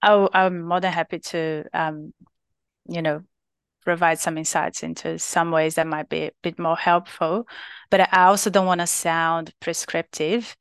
I, 0.00 0.28
i'm 0.32 0.62
more 0.62 0.80
than 0.80 0.92
happy 0.92 1.18
to 1.18 1.64
um, 1.74 2.14
you 2.88 3.02
know 3.02 3.22
provide 3.84 4.18
some 4.18 4.38
insights 4.38 4.82
into 4.82 5.18
some 5.18 5.50
ways 5.50 5.74
that 5.74 5.86
might 5.86 6.08
be 6.08 6.24
a 6.24 6.32
bit 6.42 6.58
more 6.58 6.76
helpful. 6.76 7.46
But 7.90 8.12
I 8.12 8.24
also 8.24 8.50
don't 8.50 8.66
want 8.66 8.80
to 8.80 8.86
sound 8.86 9.52
prescriptive. 9.60 10.56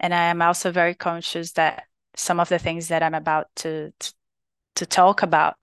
And 0.00 0.12
I 0.12 0.24
am 0.24 0.42
also 0.42 0.70
very 0.70 0.94
conscious 0.94 1.52
that 1.52 1.84
some 2.16 2.40
of 2.40 2.48
the 2.48 2.58
things 2.58 2.88
that 2.88 3.02
I'm 3.02 3.14
about 3.14 3.48
to, 3.56 3.92
to, 3.98 4.14
to 4.76 4.86
talk 4.86 5.22
about 5.22 5.56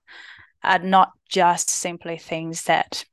are 0.62 0.78
not 0.78 1.12
just 1.28 1.70
simply 1.70 2.18
things 2.18 2.64
that 2.64 3.04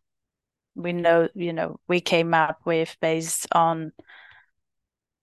we 0.75 0.93
know, 0.93 1.27
you 1.33 1.53
know, 1.53 1.79
we 1.88 1.99
came 2.01 2.33
up 2.33 2.59
with 2.65 2.95
based 3.01 3.47
on 3.51 3.91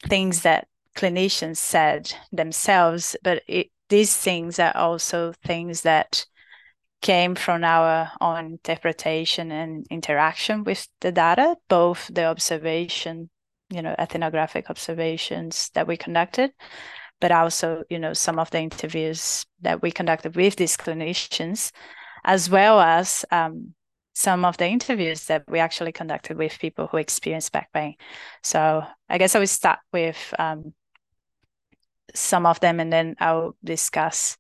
things 0.05 0.43
that 0.43 0.69
clinicians 0.97 1.59
said 1.59 2.13
themselves, 2.33 3.17
but 3.23 3.43
it, 3.47 3.71
these 3.89 4.17
things 4.17 4.59
are 4.59 4.77
also 4.77 5.33
things 5.45 5.83
that 5.83 6.27
came 7.03 7.35
from 7.35 7.65
our 7.65 8.11
own 8.21 8.47
interpretation 8.47 9.53
and 9.53 9.87
interaction 9.91 10.65
with 10.65 10.89
the 11.01 11.13
data, 11.13 11.57
both 11.69 12.11
the 12.13 12.25
observation, 12.25 13.31
you 13.71 13.83
know, 13.83 13.95
ethnographic 13.99 14.71
observations 14.71 15.71
that 15.75 15.87
we 15.87 15.97
conducted, 15.97 16.53
but 17.21 17.33
also, 17.33 17.85
you 17.91 17.99
know, 17.99 18.13
some 18.13 18.39
of 18.39 18.51
the 18.51 18.59
interviews 18.59 19.47
that 19.61 19.83
we 19.83 19.91
conducted 19.91 20.37
with 20.37 20.57
these 20.57 20.77
clinicians, 20.77 21.71
as 22.25 22.51
well 22.51 22.81
as 22.81 23.25
um, 23.31 23.75
some 24.15 24.45
of 24.45 24.57
the 24.57 24.67
interviews 24.67 25.27
that 25.27 25.45
we 25.47 25.59
actually 25.59 25.93
conducted 25.93 26.37
with 26.37 26.59
people 26.59 26.87
who 26.87 26.97
experience 26.97 27.51
back 27.51 27.71
pain. 27.73 27.95
So 28.43 28.83
I 29.09 29.19
guess 29.19 29.35
I 29.35 29.39
will 29.39 29.47
start 29.47 29.79
with 29.93 30.35
um, 30.39 30.73
some 32.15 32.47
of 32.47 32.59
them 32.61 32.81
and 32.81 32.93
then 32.93 33.17
I'll 33.21 33.57
discuss 33.63 34.39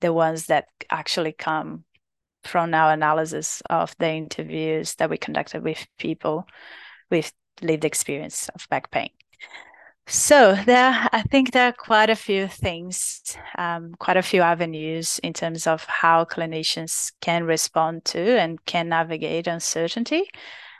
the 0.00 0.12
ones 0.12 0.46
that 0.46 0.66
actually 0.90 1.32
come 1.32 1.84
from 2.44 2.74
our 2.74 2.92
analysis 2.92 3.62
of 3.68 3.94
the 3.98 4.10
interviews 4.10 4.94
that 4.94 5.10
we 5.10 5.18
conducted 5.18 5.62
with 5.62 5.86
people 5.98 6.46
with 7.10 7.32
lived 7.60 7.84
experience 7.84 8.48
of 8.54 8.66
back 8.70 8.90
pain. 8.90 9.10
So 10.06 10.56
there, 10.66 11.08
I 11.12 11.22
think 11.22 11.52
there 11.52 11.68
are 11.68 11.72
quite 11.72 12.10
a 12.10 12.16
few 12.16 12.48
things, 12.48 13.22
um, 13.56 13.94
quite 13.98 14.16
a 14.16 14.22
few 14.22 14.42
avenues 14.42 15.20
in 15.22 15.32
terms 15.32 15.66
of 15.66 15.84
how 15.84 16.24
clinicians 16.24 17.12
can 17.20 17.44
respond 17.44 18.04
to 18.06 18.38
and 18.40 18.64
can 18.64 18.88
navigate 18.88 19.46
uncertainty. 19.46 20.24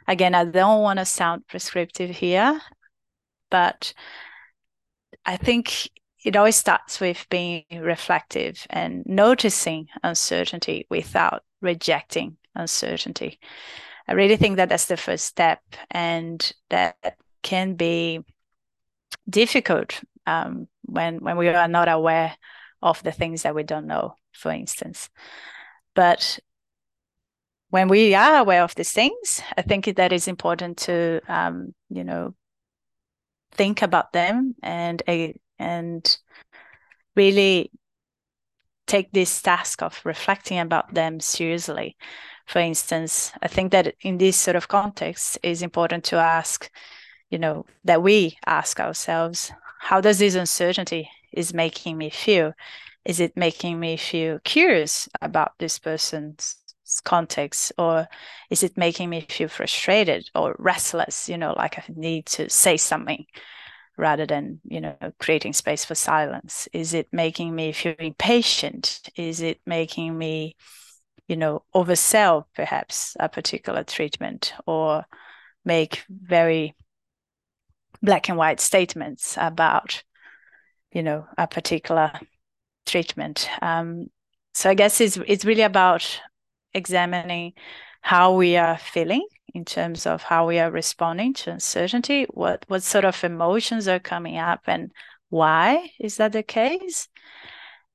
Again, 0.09 0.35
I 0.35 0.47
don't 0.47 0.83
want 0.83 0.99
to 0.99 1.05
sound 1.05 1.47
prescriptive 1.47 2.11
here, 2.11 2.61
but 3.51 3.93
I 5.25 5.37
think 5.37 5.91
it 6.25 6.37
always 6.37 6.57
starts 6.57 7.01
with 7.01 7.27
being 7.31 7.65
reflective 7.73 8.67
and 8.71 9.03
noticing 9.07 9.89
uncertainty 10.03 10.87
without 10.91 11.45
rejecting 11.61 12.37
uncertainty. 12.55 13.39
I 14.07 14.13
really 14.13 14.37
think 14.37 14.57
that 14.57 14.69
that's 14.69 14.87
the 14.87 14.97
first 14.97 15.25
step, 15.25 15.61
and 15.91 16.53
that 16.69 17.17
can 17.43 17.75
be 17.75 18.21
difficult 19.29 20.03
um, 20.27 20.69
when 20.83 21.19
when 21.21 21.37
we 21.37 21.49
are 21.49 21.69
not 21.69 21.89
aware 21.89 22.37
of 22.83 23.03
the 23.03 23.13
things 23.13 23.43
that 23.43 23.55
we 23.55 23.63
don't 23.63 23.87
know, 23.87 24.15
for 24.33 24.51
instance. 24.51 25.09
But 25.95 26.39
when 27.69 27.89
we 27.89 28.15
are 28.15 28.39
aware 28.39 28.63
of 28.63 28.75
these 28.75 28.93
things, 28.93 29.41
I 29.57 29.63
think 29.63 29.85
that 29.85 30.13
is 30.13 30.29
important 30.29 30.79
to 30.79 31.21
um, 31.29 31.75
you 31.89 32.05
know 32.05 32.35
think 33.53 33.83
about 33.83 34.13
them 34.13 34.55
and 34.63 35.03
and 35.61 36.18
really 37.14 37.70
take 38.87 39.12
this 39.12 39.40
task 39.42 39.83
of 39.83 40.01
reflecting 40.05 40.59
about 40.59 40.94
them 40.94 41.20
seriously. 41.20 41.96
for 42.46 42.59
instance, 42.59 43.33
I 43.42 43.49
think 43.49 43.70
that 43.70 43.94
in 44.01 44.18
this 44.18 44.37
sort 44.37 44.57
of 44.57 44.66
context, 44.66 45.38
it's 45.44 45.62
important 45.62 46.03
to 46.07 46.16
ask, 46.16 46.68
you 47.31 47.38
know, 47.38 47.64
that 47.85 48.03
we 48.03 48.37
ask 48.44 48.81
ourselves, 48.81 49.53
how 49.79 50.01
does 50.01 50.18
this 50.18 50.35
uncertainty 50.35 51.09
is 51.33 51.55
making 51.55 51.96
me 51.96 52.11
feel? 52.11 52.53
Is 53.05 53.20
it 53.20 53.37
making 53.37 53.79
me 53.79 53.96
feel 53.96 54.40
curious 54.42 55.09
about 55.23 55.53
this 55.59 55.79
person's 55.79 56.57
context, 57.05 57.73
or 57.79 58.09
is 58.51 58.64
it 58.64 58.77
making 58.77 59.11
me 59.11 59.20
feel 59.29 59.49
frustrated 59.49 60.29
or 60.35 60.57
restless? 60.59 61.29
You 61.29 61.38
know, 61.38 61.55
like 61.57 61.79
I 61.79 61.85
need 61.94 62.27
to 62.27 62.51
say 62.51 62.77
something 62.77 63.25
rather 64.01 64.27
than 64.27 64.61
you 64.65 64.81
know 64.81 64.97
creating 65.21 65.53
space 65.53 65.85
for 65.85 65.95
silence 65.95 66.69
is 66.73 66.95
it 66.95 67.07
making 67.13 67.55
me 67.55 67.73
feel 67.73 67.95
impatient 67.99 69.01
is 69.17 69.41
it 69.41 69.61
making 69.67 70.17
me 70.17 70.57
you 71.31 71.37
know, 71.37 71.63
oversell 71.73 72.47
perhaps 72.57 73.17
a 73.21 73.29
particular 73.29 73.85
treatment 73.85 74.53
or 74.67 75.05
make 75.65 76.05
very 76.11 76.75
black 78.03 78.29
and 78.29 78.37
white 78.37 78.59
statements 78.59 79.37
about, 79.41 80.03
you 80.91 81.05
know, 81.05 81.29
a 81.39 81.47
particular 81.47 82.11
treatment. 82.85 83.49
Um, 83.63 84.09
so 84.55 84.69
I 84.69 84.75
guess 84.75 85.01
it's 85.01 85.19
it's 85.19 85.45
really 85.45 85.63
about 85.63 86.21
examining 86.75 87.53
how 88.01 88.35
we 88.35 88.57
are 88.57 88.77
feeling 88.77 89.25
in 89.55 89.65
terms 89.65 90.07
of 90.07 90.23
how 90.23 90.47
we 90.47 90.59
are 90.59 90.71
responding 90.71 91.35
to 91.35 91.53
uncertainty, 91.53 92.27
what 92.31 92.65
what 92.69 92.83
sort 92.83 93.05
of 93.05 93.23
emotions 93.25 93.89
are 93.89 93.99
coming 93.99 94.39
up 94.39 94.61
and 94.67 94.93
why 95.31 95.91
is 96.01 96.17
that 96.17 96.33
the 96.33 96.43
case? 96.43 97.09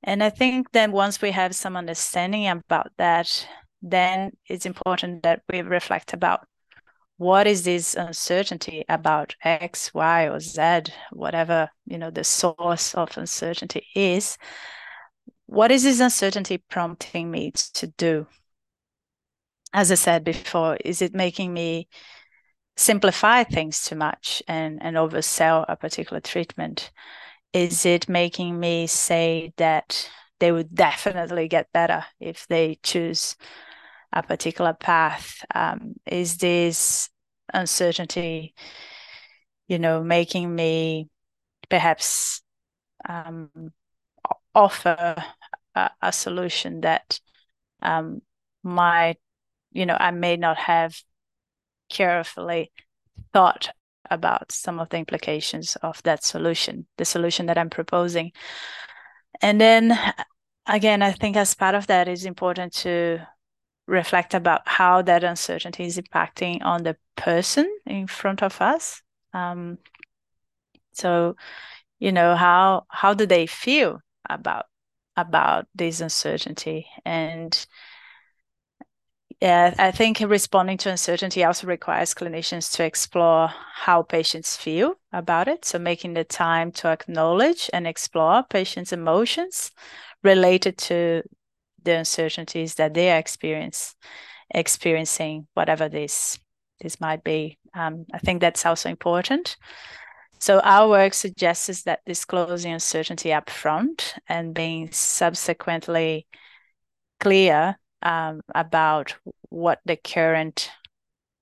And 0.02 0.22
I 0.22 0.30
think 0.30 0.72
then 0.72 0.92
once 0.92 1.20
we 1.20 1.32
have 1.32 1.54
some 1.54 1.76
understanding 1.76 2.48
about 2.48 2.92
that, 2.98 3.46
then 3.82 4.32
it's 4.46 4.66
important 4.66 5.22
that 5.22 5.42
we 5.50 5.62
reflect 5.62 6.12
about 6.12 6.46
what 7.18 7.46
is 7.46 7.64
this 7.64 7.94
uncertainty 7.94 8.84
about 8.88 9.34
X, 9.42 9.92
Y, 9.94 10.28
or 10.28 10.40
Z, 10.40 10.92
whatever 11.12 11.70
you 11.86 11.98
know 11.98 12.10
the 12.10 12.24
source 12.24 12.94
of 12.94 13.16
uncertainty 13.16 13.86
is. 13.94 14.36
What 15.46 15.70
is 15.70 15.84
this 15.84 16.00
uncertainty 16.00 16.58
prompting 16.58 17.30
me 17.30 17.52
to 17.74 17.86
do? 17.86 18.26
As 19.76 19.92
I 19.92 19.94
said 19.94 20.24
before, 20.24 20.76
is 20.84 21.02
it 21.02 21.14
making 21.14 21.52
me 21.52 21.86
simplify 22.76 23.44
things 23.44 23.84
too 23.84 23.94
much 23.94 24.42
and, 24.48 24.82
and 24.82 24.96
oversell 24.96 25.64
a 25.68 25.76
particular 25.76 26.20
treatment? 26.20 26.90
is 27.56 27.86
it 27.86 28.06
making 28.06 28.60
me 28.60 28.86
say 28.86 29.50
that 29.56 30.10
they 30.40 30.52
would 30.52 30.74
definitely 30.74 31.48
get 31.48 31.72
better 31.72 32.04
if 32.20 32.46
they 32.48 32.78
choose 32.82 33.34
a 34.12 34.22
particular 34.22 34.74
path? 34.74 35.42
Um, 35.54 35.94
is 36.04 36.36
this 36.36 37.08
uncertainty, 37.54 38.54
you 39.68 39.78
know, 39.78 40.02
making 40.02 40.54
me 40.54 41.08
perhaps 41.70 42.42
um, 43.08 43.50
offer 44.54 45.16
a, 45.74 45.90
a, 46.02 46.12
solution 46.12 46.82
that 46.82 47.20
um, 47.80 48.20
might, 48.62 49.16
you 49.76 49.84
know, 49.84 49.96
I 49.98 50.10
may 50.10 50.36
not 50.36 50.56
have 50.56 50.96
carefully 51.90 52.72
thought 53.32 53.70
about 54.10 54.52
some 54.52 54.78
of 54.80 54.88
the 54.88 54.96
implications 54.96 55.76
of 55.82 56.02
that 56.04 56.24
solution, 56.24 56.86
the 56.96 57.04
solution 57.04 57.46
that 57.46 57.58
I'm 57.58 57.70
proposing. 57.70 58.32
And 59.42 59.60
then 59.60 59.98
again, 60.66 61.02
I 61.02 61.12
think 61.12 61.36
as 61.36 61.54
part 61.54 61.74
of 61.74 61.86
that, 61.88 62.08
it's 62.08 62.24
important 62.24 62.72
to 62.84 63.18
reflect 63.86 64.34
about 64.34 64.62
how 64.66 65.02
that 65.02 65.24
uncertainty 65.24 65.84
is 65.84 65.98
impacting 65.98 66.64
on 66.64 66.82
the 66.82 66.96
person 67.16 67.70
in 67.84 68.06
front 68.06 68.42
of 68.42 68.60
us. 68.60 69.02
Um, 69.34 69.78
so, 70.92 71.36
you 71.98 72.12
know, 72.12 72.34
how 72.34 72.86
how 72.88 73.12
do 73.12 73.26
they 73.26 73.46
feel 73.46 74.00
about 74.28 74.64
about 75.16 75.66
this 75.74 76.00
uncertainty 76.00 76.86
and 77.04 77.66
yeah, 79.40 79.74
I 79.78 79.90
think 79.90 80.20
responding 80.20 80.78
to 80.78 80.90
uncertainty 80.90 81.44
also 81.44 81.66
requires 81.66 82.14
clinicians 82.14 82.74
to 82.76 82.84
explore 82.84 83.48
how 83.74 84.02
patients 84.02 84.56
feel 84.56 84.94
about 85.12 85.46
it. 85.46 85.64
So, 85.64 85.78
making 85.78 86.14
the 86.14 86.24
time 86.24 86.72
to 86.72 86.88
acknowledge 86.88 87.68
and 87.72 87.86
explore 87.86 88.44
patients' 88.48 88.92
emotions 88.92 89.72
related 90.22 90.78
to 90.78 91.22
the 91.82 91.98
uncertainties 91.98 92.76
that 92.76 92.94
they 92.94 93.10
are 93.12 93.18
experience, 93.18 93.94
experiencing, 94.54 95.46
whatever 95.54 95.88
this 95.88 96.38
this 96.80 97.00
might 97.00 97.22
be. 97.22 97.58
Um, 97.74 98.06
I 98.14 98.18
think 98.18 98.40
that's 98.40 98.64
also 98.64 98.88
important. 98.88 99.56
So, 100.40 100.60
our 100.60 100.88
work 100.88 101.12
suggests 101.12 101.82
that 101.82 102.00
disclosing 102.06 102.72
uncertainty 102.72 103.30
upfront 103.30 104.14
and 104.28 104.54
being 104.54 104.92
subsequently 104.92 106.26
clear 107.20 107.76
um, 108.06 108.40
about 108.54 109.16
what 109.48 109.80
the 109.84 109.96
current 109.96 110.70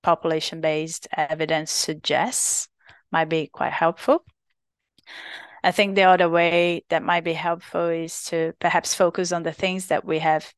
population 0.01 0.61
based 0.61 1.07
evidence 1.15 1.69
suggests 1.69 2.67
might 3.11 3.29
be 3.29 3.45
quite 3.45 3.71
helpful. 3.71 4.25
I 5.63 5.71
think 5.71 5.95
the 5.95 6.03
other 6.03 6.27
way 6.27 6.83
that 6.89 7.03
might 7.03 7.23
be 7.23 7.33
helpful 7.33 7.89
is 7.89 8.23
to 8.25 8.53
perhaps 8.59 8.95
focus 8.95 9.31
on 9.31 9.43
the 9.43 9.53
things 9.53 9.87
that 9.87 10.05
we 10.05 10.19
have 10.19 10.51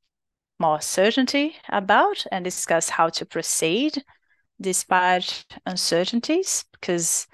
more 0.59 0.79
certainty 0.79 1.57
about 1.67 2.25
and 2.31 2.43
discuss 2.43 2.87
how 2.87 3.09
to 3.09 3.25
proceed 3.25 4.01
despite 4.61 5.45
uncertainties. 5.65 6.63
Because 6.71 7.27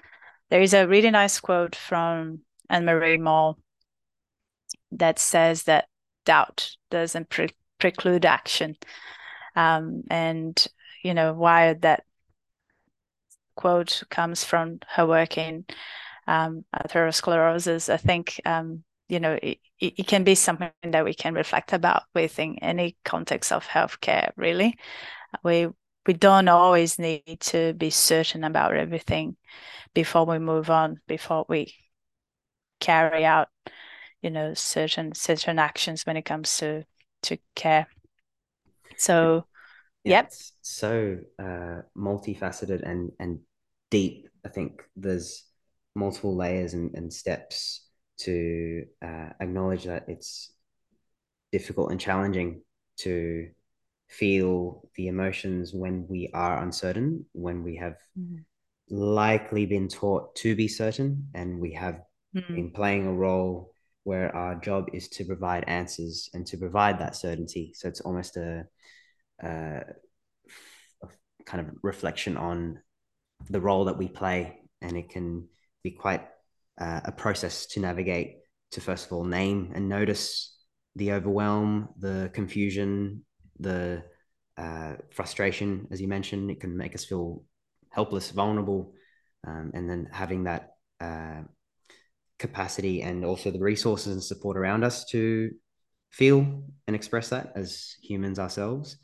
there 0.50 0.62
is 0.62 0.74
a 0.74 0.88
really 0.88 1.12
nice 1.12 1.38
quote 1.38 1.76
from 1.76 2.40
Annemarie 2.70 3.20
Mol 3.20 3.56
that 4.90 5.20
says 5.20 5.62
that 5.64 5.86
doubt 6.24 6.72
doesn't 6.90 7.28
pre- 7.28 7.50
preclude 7.84 8.24
action. 8.24 8.76
Um, 9.54 10.04
and, 10.08 10.66
you 11.02 11.12
know, 11.12 11.34
why 11.34 11.74
that 11.74 12.04
quote 13.56 14.02
comes 14.08 14.42
from 14.42 14.78
her 14.88 15.06
work 15.06 15.36
in 15.36 15.66
um, 16.26 16.64
atherosclerosis, 16.74 17.92
I 17.92 17.98
think, 17.98 18.40
um, 18.46 18.84
you 19.08 19.20
know, 19.20 19.38
it, 19.42 19.58
it 19.78 20.06
can 20.06 20.24
be 20.24 20.34
something 20.34 20.70
that 20.82 21.04
we 21.04 21.12
can 21.12 21.34
reflect 21.34 21.74
about 21.74 22.04
within 22.14 22.56
any 22.62 22.96
context 23.04 23.52
of 23.52 23.68
healthcare, 23.68 24.30
really. 24.36 24.78
We 25.42 25.68
we 26.06 26.14
don't 26.14 26.48
always 26.48 26.98
need 26.98 27.40
to 27.40 27.74
be 27.74 27.90
certain 27.90 28.44
about 28.44 28.76
everything 28.76 29.36
before 29.94 30.24
we 30.24 30.38
move 30.38 30.70
on, 30.70 31.00
before 31.06 31.44
we 31.48 31.74
carry 32.80 33.26
out, 33.26 33.48
you 34.22 34.30
know, 34.30 34.54
certain 34.54 35.14
certain 35.14 35.58
actions 35.58 36.06
when 36.06 36.16
it 36.16 36.24
comes 36.24 36.56
to 36.58 36.84
to 37.24 37.38
care. 37.54 37.86
So, 38.96 39.46
yeah, 40.04 40.22
yep. 40.22 40.32
so 40.62 41.18
uh, 41.38 41.82
multifaceted 41.96 42.82
and 42.82 43.12
and 43.18 43.40
deep. 43.90 44.28
I 44.44 44.48
think 44.48 44.82
there's 44.96 45.44
multiple 45.94 46.36
layers 46.36 46.74
and, 46.74 46.94
and 46.94 47.12
steps 47.12 47.86
to 48.18 48.84
uh, 49.02 49.30
acknowledge 49.40 49.84
that 49.84 50.04
it's 50.08 50.52
difficult 51.52 51.90
and 51.90 52.00
challenging 52.00 52.62
to 52.98 53.48
feel 54.08 54.88
the 54.96 55.08
emotions 55.08 55.72
when 55.72 56.06
we 56.08 56.30
are 56.34 56.62
uncertain, 56.62 57.24
when 57.32 57.62
we 57.62 57.76
have 57.76 57.96
mm-hmm. 58.18 58.42
likely 58.90 59.66
been 59.66 59.88
taught 59.88 60.34
to 60.36 60.54
be 60.54 60.68
certain, 60.68 61.28
and 61.34 61.58
we 61.58 61.72
have 61.72 62.00
mm-hmm. 62.36 62.54
been 62.54 62.70
playing 62.70 63.06
a 63.06 63.12
role 63.12 63.73
where 64.04 64.34
our 64.34 64.54
job 64.54 64.88
is 64.92 65.08
to 65.08 65.24
provide 65.24 65.64
answers 65.66 66.30
and 66.34 66.46
to 66.46 66.56
provide 66.56 66.98
that 66.98 67.16
certainty. 67.16 67.72
So 67.74 67.88
it's 67.88 68.00
almost 68.00 68.36
a, 68.36 68.66
a, 69.42 69.82
a 71.02 71.08
kind 71.44 71.66
of 71.66 71.74
reflection 71.82 72.36
on 72.36 72.80
the 73.50 73.60
role 73.60 73.86
that 73.86 73.98
we 73.98 74.08
play, 74.08 74.60
and 74.80 74.96
it 74.96 75.10
can 75.10 75.48
be 75.82 75.90
quite 75.90 76.26
uh, 76.80 77.00
a 77.04 77.12
process 77.12 77.66
to 77.66 77.80
navigate. 77.80 78.36
To 78.72 78.80
first 78.80 79.06
of 79.06 79.12
all 79.12 79.24
name 79.24 79.70
and 79.74 79.88
notice 79.88 80.56
the 80.96 81.12
overwhelm, 81.12 81.90
the 81.98 82.30
confusion, 82.32 83.24
the 83.60 84.02
uh, 84.56 84.94
frustration, 85.10 85.86
as 85.92 86.00
you 86.00 86.08
mentioned, 86.08 86.50
it 86.50 86.60
can 86.60 86.76
make 86.76 86.94
us 86.96 87.04
feel 87.04 87.44
helpless, 87.90 88.32
vulnerable, 88.32 88.94
um, 89.46 89.70
and 89.74 89.88
then 89.88 90.08
having 90.10 90.44
that 90.44 90.74
uh, 91.00 91.42
capacity 92.44 93.00
and 93.00 93.24
also 93.24 93.50
the 93.50 93.58
resources 93.72 94.12
and 94.12 94.22
support 94.22 94.58
around 94.58 94.84
us 94.84 95.06
to 95.06 95.50
feel 96.10 96.62
and 96.86 96.94
express 96.94 97.30
that 97.30 97.52
as 97.56 97.96
humans 98.02 98.38
ourselves. 98.38 98.98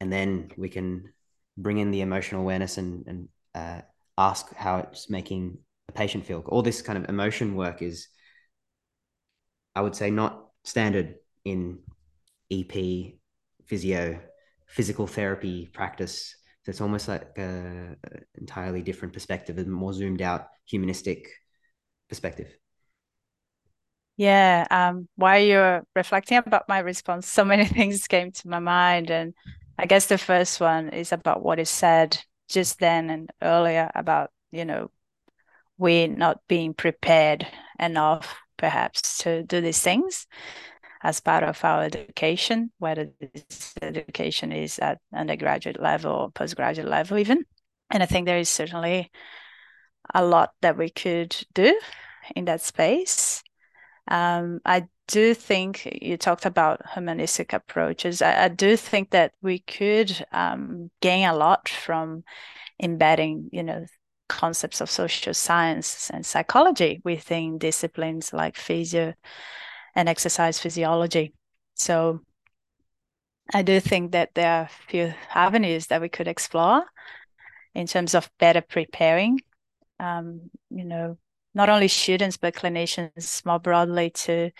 And 0.00 0.12
then 0.12 0.50
we 0.58 0.68
can 0.68 1.12
bring 1.56 1.78
in 1.78 1.90
the 1.90 2.02
emotional 2.02 2.42
awareness 2.42 2.76
and, 2.76 3.06
and 3.06 3.28
uh, 3.54 3.80
ask 4.18 4.54
how 4.54 4.78
it's 4.80 5.08
making 5.08 5.58
a 5.88 5.92
patient 5.92 6.26
feel. 6.26 6.44
All 6.46 6.62
this 6.62 6.82
kind 6.82 6.98
of 6.98 7.08
emotion 7.08 7.56
work 7.56 7.80
is, 7.80 8.08
I 9.74 9.80
would 9.80 9.96
say, 9.96 10.10
not 10.10 10.48
standard 10.64 11.14
in 11.46 11.78
EP, 12.50 12.74
physio, 13.66 14.20
physical 14.66 15.06
therapy 15.06 15.70
practice. 15.72 16.36
So 16.62 16.70
it's 16.70 16.82
almost 16.82 17.08
like 17.08 17.26
an 17.36 17.96
entirely 18.34 18.82
different 18.82 19.14
perspective, 19.14 19.56
a 19.56 19.64
more 19.64 19.94
zoomed 19.94 20.20
out, 20.20 20.48
humanistic 20.66 21.30
perspective. 22.08 22.56
Yeah, 24.16 24.66
um, 24.70 25.08
while 25.14 25.40
you're 25.40 25.84
reflecting 25.94 26.38
about 26.38 26.68
my 26.68 26.80
response, 26.80 27.28
so 27.28 27.44
many 27.44 27.64
things 27.66 28.08
came 28.08 28.32
to 28.32 28.48
my 28.48 28.58
mind. 28.58 29.10
And 29.10 29.32
I 29.78 29.86
guess 29.86 30.06
the 30.06 30.18
first 30.18 30.60
one 30.60 30.88
is 30.90 31.12
about 31.12 31.42
what 31.42 31.60
is 31.60 31.70
said 31.70 32.18
just 32.48 32.80
then 32.80 33.10
and 33.10 33.30
earlier 33.40 33.90
about, 33.94 34.30
you 34.50 34.64
know, 34.64 34.90
we 35.76 36.08
not 36.08 36.40
being 36.48 36.74
prepared 36.74 37.46
enough 37.78 38.36
perhaps 38.56 39.18
to 39.18 39.44
do 39.44 39.60
these 39.60 39.80
things 39.80 40.26
as 41.02 41.20
part 41.20 41.44
of 41.44 41.64
our 41.64 41.84
education, 41.84 42.72
whether 42.78 43.08
this 43.20 43.74
education 43.80 44.50
is 44.50 44.80
at 44.80 44.98
undergraduate 45.14 45.80
level 45.80 46.12
or 46.12 46.30
postgraduate 46.32 46.88
level, 46.88 47.18
even. 47.18 47.44
And 47.90 48.02
I 48.02 48.06
think 48.06 48.26
there 48.26 48.38
is 48.38 48.48
certainly 48.48 49.12
a 50.14 50.24
lot 50.24 50.52
that 50.62 50.76
we 50.76 50.90
could 50.90 51.36
do 51.54 51.78
in 52.34 52.46
that 52.46 52.60
space. 52.60 53.42
Um, 54.08 54.60
I 54.64 54.86
do 55.06 55.34
think 55.34 55.98
you 56.02 56.16
talked 56.16 56.46
about 56.46 56.82
humanistic 56.94 57.52
approaches. 57.52 58.22
I, 58.22 58.44
I 58.44 58.48
do 58.48 58.76
think 58.76 59.10
that 59.10 59.32
we 59.42 59.58
could 59.58 60.24
um, 60.32 60.90
gain 61.00 61.28
a 61.28 61.34
lot 61.36 61.68
from 61.68 62.24
embedding, 62.80 63.50
you 63.52 63.62
know, 63.62 63.86
concepts 64.28 64.80
of 64.80 64.90
social 64.90 65.34
science 65.34 66.10
and 66.10 66.24
psychology 66.24 67.00
within 67.04 67.58
disciplines 67.58 68.32
like 68.32 68.56
physio 68.56 69.14
and 69.94 70.08
exercise 70.08 70.58
physiology. 70.58 71.32
So 71.74 72.20
I 73.54 73.62
do 73.62 73.80
think 73.80 74.12
that 74.12 74.30
there 74.34 74.52
are 74.52 74.62
a 74.64 74.90
few 74.90 75.14
avenues 75.34 75.86
that 75.86 76.02
we 76.02 76.10
could 76.10 76.28
explore 76.28 76.84
in 77.74 77.86
terms 77.86 78.14
of 78.14 78.30
better 78.38 78.60
preparing, 78.60 79.40
um, 80.00 80.50
you 80.70 80.84
know, 80.84 81.18
not 81.54 81.68
only 81.68 81.88
students 81.88 82.36
but 82.36 82.54
clinicians 82.54 83.44
more 83.44 83.58
broadly 83.58 84.10
to 84.10 84.50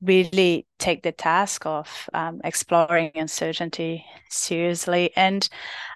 really 0.00 0.66
take 0.78 1.02
the 1.02 1.12
task 1.12 1.64
of 1.64 2.08
um, 2.12 2.40
exploring 2.44 3.10
uncertainty 3.14 4.04
seriously. 4.28 5.10
And 5.16 5.48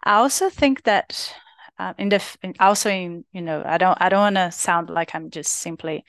I 0.05 0.15
also 0.15 0.49
think 0.49 0.85
that 0.85 1.35
uh, 1.79 1.93
in 1.99 2.09
the 2.09 2.23
also 2.61 2.89
in 2.91 3.25
you 3.33 3.43
know 3.43 3.63
I 3.67 3.79
don't 3.79 3.99
I 4.01 4.09
don't 4.09 4.21
want 4.21 4.37
to 4.37 4.51
sound 4.53 4.89
like 4.91 5.15
I'm 5.15 5.31
just 5.31 5.53
simply 5.53 6.05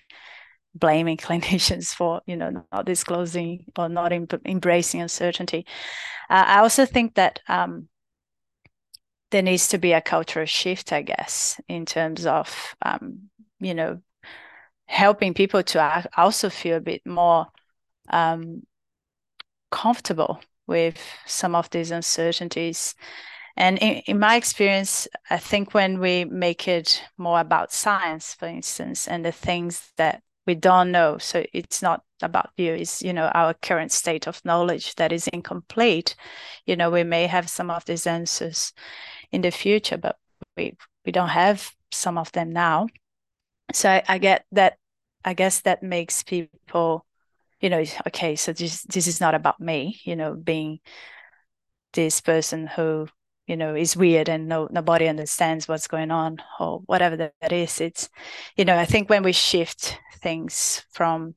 blaming 0.76 1.18
clinicians 1.20 1.94
for 1.94 2.22
you 2.28 2.38
know 2.38 2.66
not 2.72 2.86
disclosing 2.86 3.66
or 3.78 3.90
not 3.90 4.14
em- 4.14 4.28
embracing 4.46 5.02
uncertainty. 5.02 5.66
Uh, 6.30 6.46
I 6.48 6.60
also 6.60 6.86
think 6.86 7.16
that 7.16 7.42
um, 7.48 7.90
there 9.32 9.42
needs 9.42 9.68
to 9.70 9.78
be 9.78 9.94
a 9.94 10.02
cultural 10.02 10.46
shift, 10.46 10.94
I 10.94 11.02
guess, 11.02 11.60
in 11.68 11.86
terms 11.86 12.26
of 12.26 12.76
um, 12.82 13.30
you 13.60 13.74
know 13.74 14.02
helping 14.86 15.34
people 15.34 15.64
to 15.64 16.10
also 16.16 16.50
feel 16.50 16.78
a 16.78 16.82
bit 16.82 17.06
more 17.06 17.48
um, 18.10 18.64
comfortable 19.70 20.40
with 20.66 20.98
some 21.26 21.56
of 21.56 21.70
these 21.70 21.92
uncertainties 21.92 22.96
and 23.58 23.80
in, 23.80 24.04
in 24.06 24.20
my 24.20 24.36
experience, 24.36 25.08
I 25.32 25.38
think 25.38 25.74
when 25.74 26.00
we 26.00 26.26
make 26.26 26.68
it 26.68 27.04
more 27.18 27.40
about 27.40 27.74
science, 27.74 28.36
for 28.36 28.48
instance, 28.48 29.08
and 29.08 29.26
the 29.26 29.32
things 29.32 29.92
that 29.98 30.22
we 30.46 30.54
don't 30.54 30.92
know, 30.92 31.18
so 31.18 31.44
it's 31.52 31.82
not 31.82 32.04
about 32.22 32.52
you, 32.56 32.74
it's, 32.74 33.02
you 33.02 33.14
know, 33.14 33.26
our 33.34 33.56
current 33.56 33.92
state 33.92 34.28
of 34.28 34.46
knowledge 34.46 34.96
that 34.96 35.12
is 35.12 35.28
incomplete. 35.30 36.16
You 36.68 36.76
know, 36.76 36.92
we 36.92 37.04
may 37.04 37.26
have 37.26 37.50
some 37.50 37.72
of 37.72 37.84
these 37.86 38.06
answers 38.06 38.74
in 39.32 39.42
the 39.42 39.52
future, 39.52 39.98
but 39.98 40.18
we, 40.56 40.76
we 41.06 41.12
don't 41.12 41.30
have 41.30 41.72
some 41.92 42.18
of 42.18 42.32
them 42.32 42.52
now. 42.52 42.88
So 43.74 43.90
I, 43.90 44.04
I 44.08 44.18
get 44.18 44.46
that, 44.54 44.78
I 45.26 45.34
guess 45.34 45.62
that 45.62 45.84
makes 45.84 46.24
people, 46.24 47.06
you 47.60 47.70
know, 47.70 47.84
okay, 48.08 48.36
so 48.36 48.54
this, 48.54 48.84
this 48.84 49.08
is 49.08 49.20
not 49.20 49.36
about 49.36 49.60
me, 49.60 50.00
you 50.04 50.16
know, 50.16 50.34
being 50.36 50.80
this 51.94 52.22
person 52.22 52.68
who 52.68 53.08
you 53.48 53.56
know 53.56 53.74
is 53.76 53.96
weird 53.96 54.30
and 54.30 54.48
no 54.48 54.68
nobody 54.70 55.08
understands 55.08 55.68
what's 55.68 55.88
going 55.88 56.12
on 56.12 56.38
or 56.60 56.80
whatever 56.86 57.16
that 57.16 57.52
is 57.52 57.82
it's 57.82 58.10
you 58.56 58.66
know 58.66 58.78
i 58.78 58.86
think 58.86 59.10
when 59.10 59.24
we 59.24 59.32
shift 59.32 59.98
things 60.22 60.84
from 60.92 61.34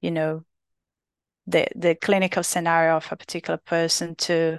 you 0.00 0.10
know 0.10 0.44
the 1.46 1.66
the 1.74 1.94
clinical 1.94 2.42
scenario 2.42 2.96
of 2.96 3.10
a 3.10 3.16
particular 3.16 3.58
person 3.58 4.14
to 4.16 4.58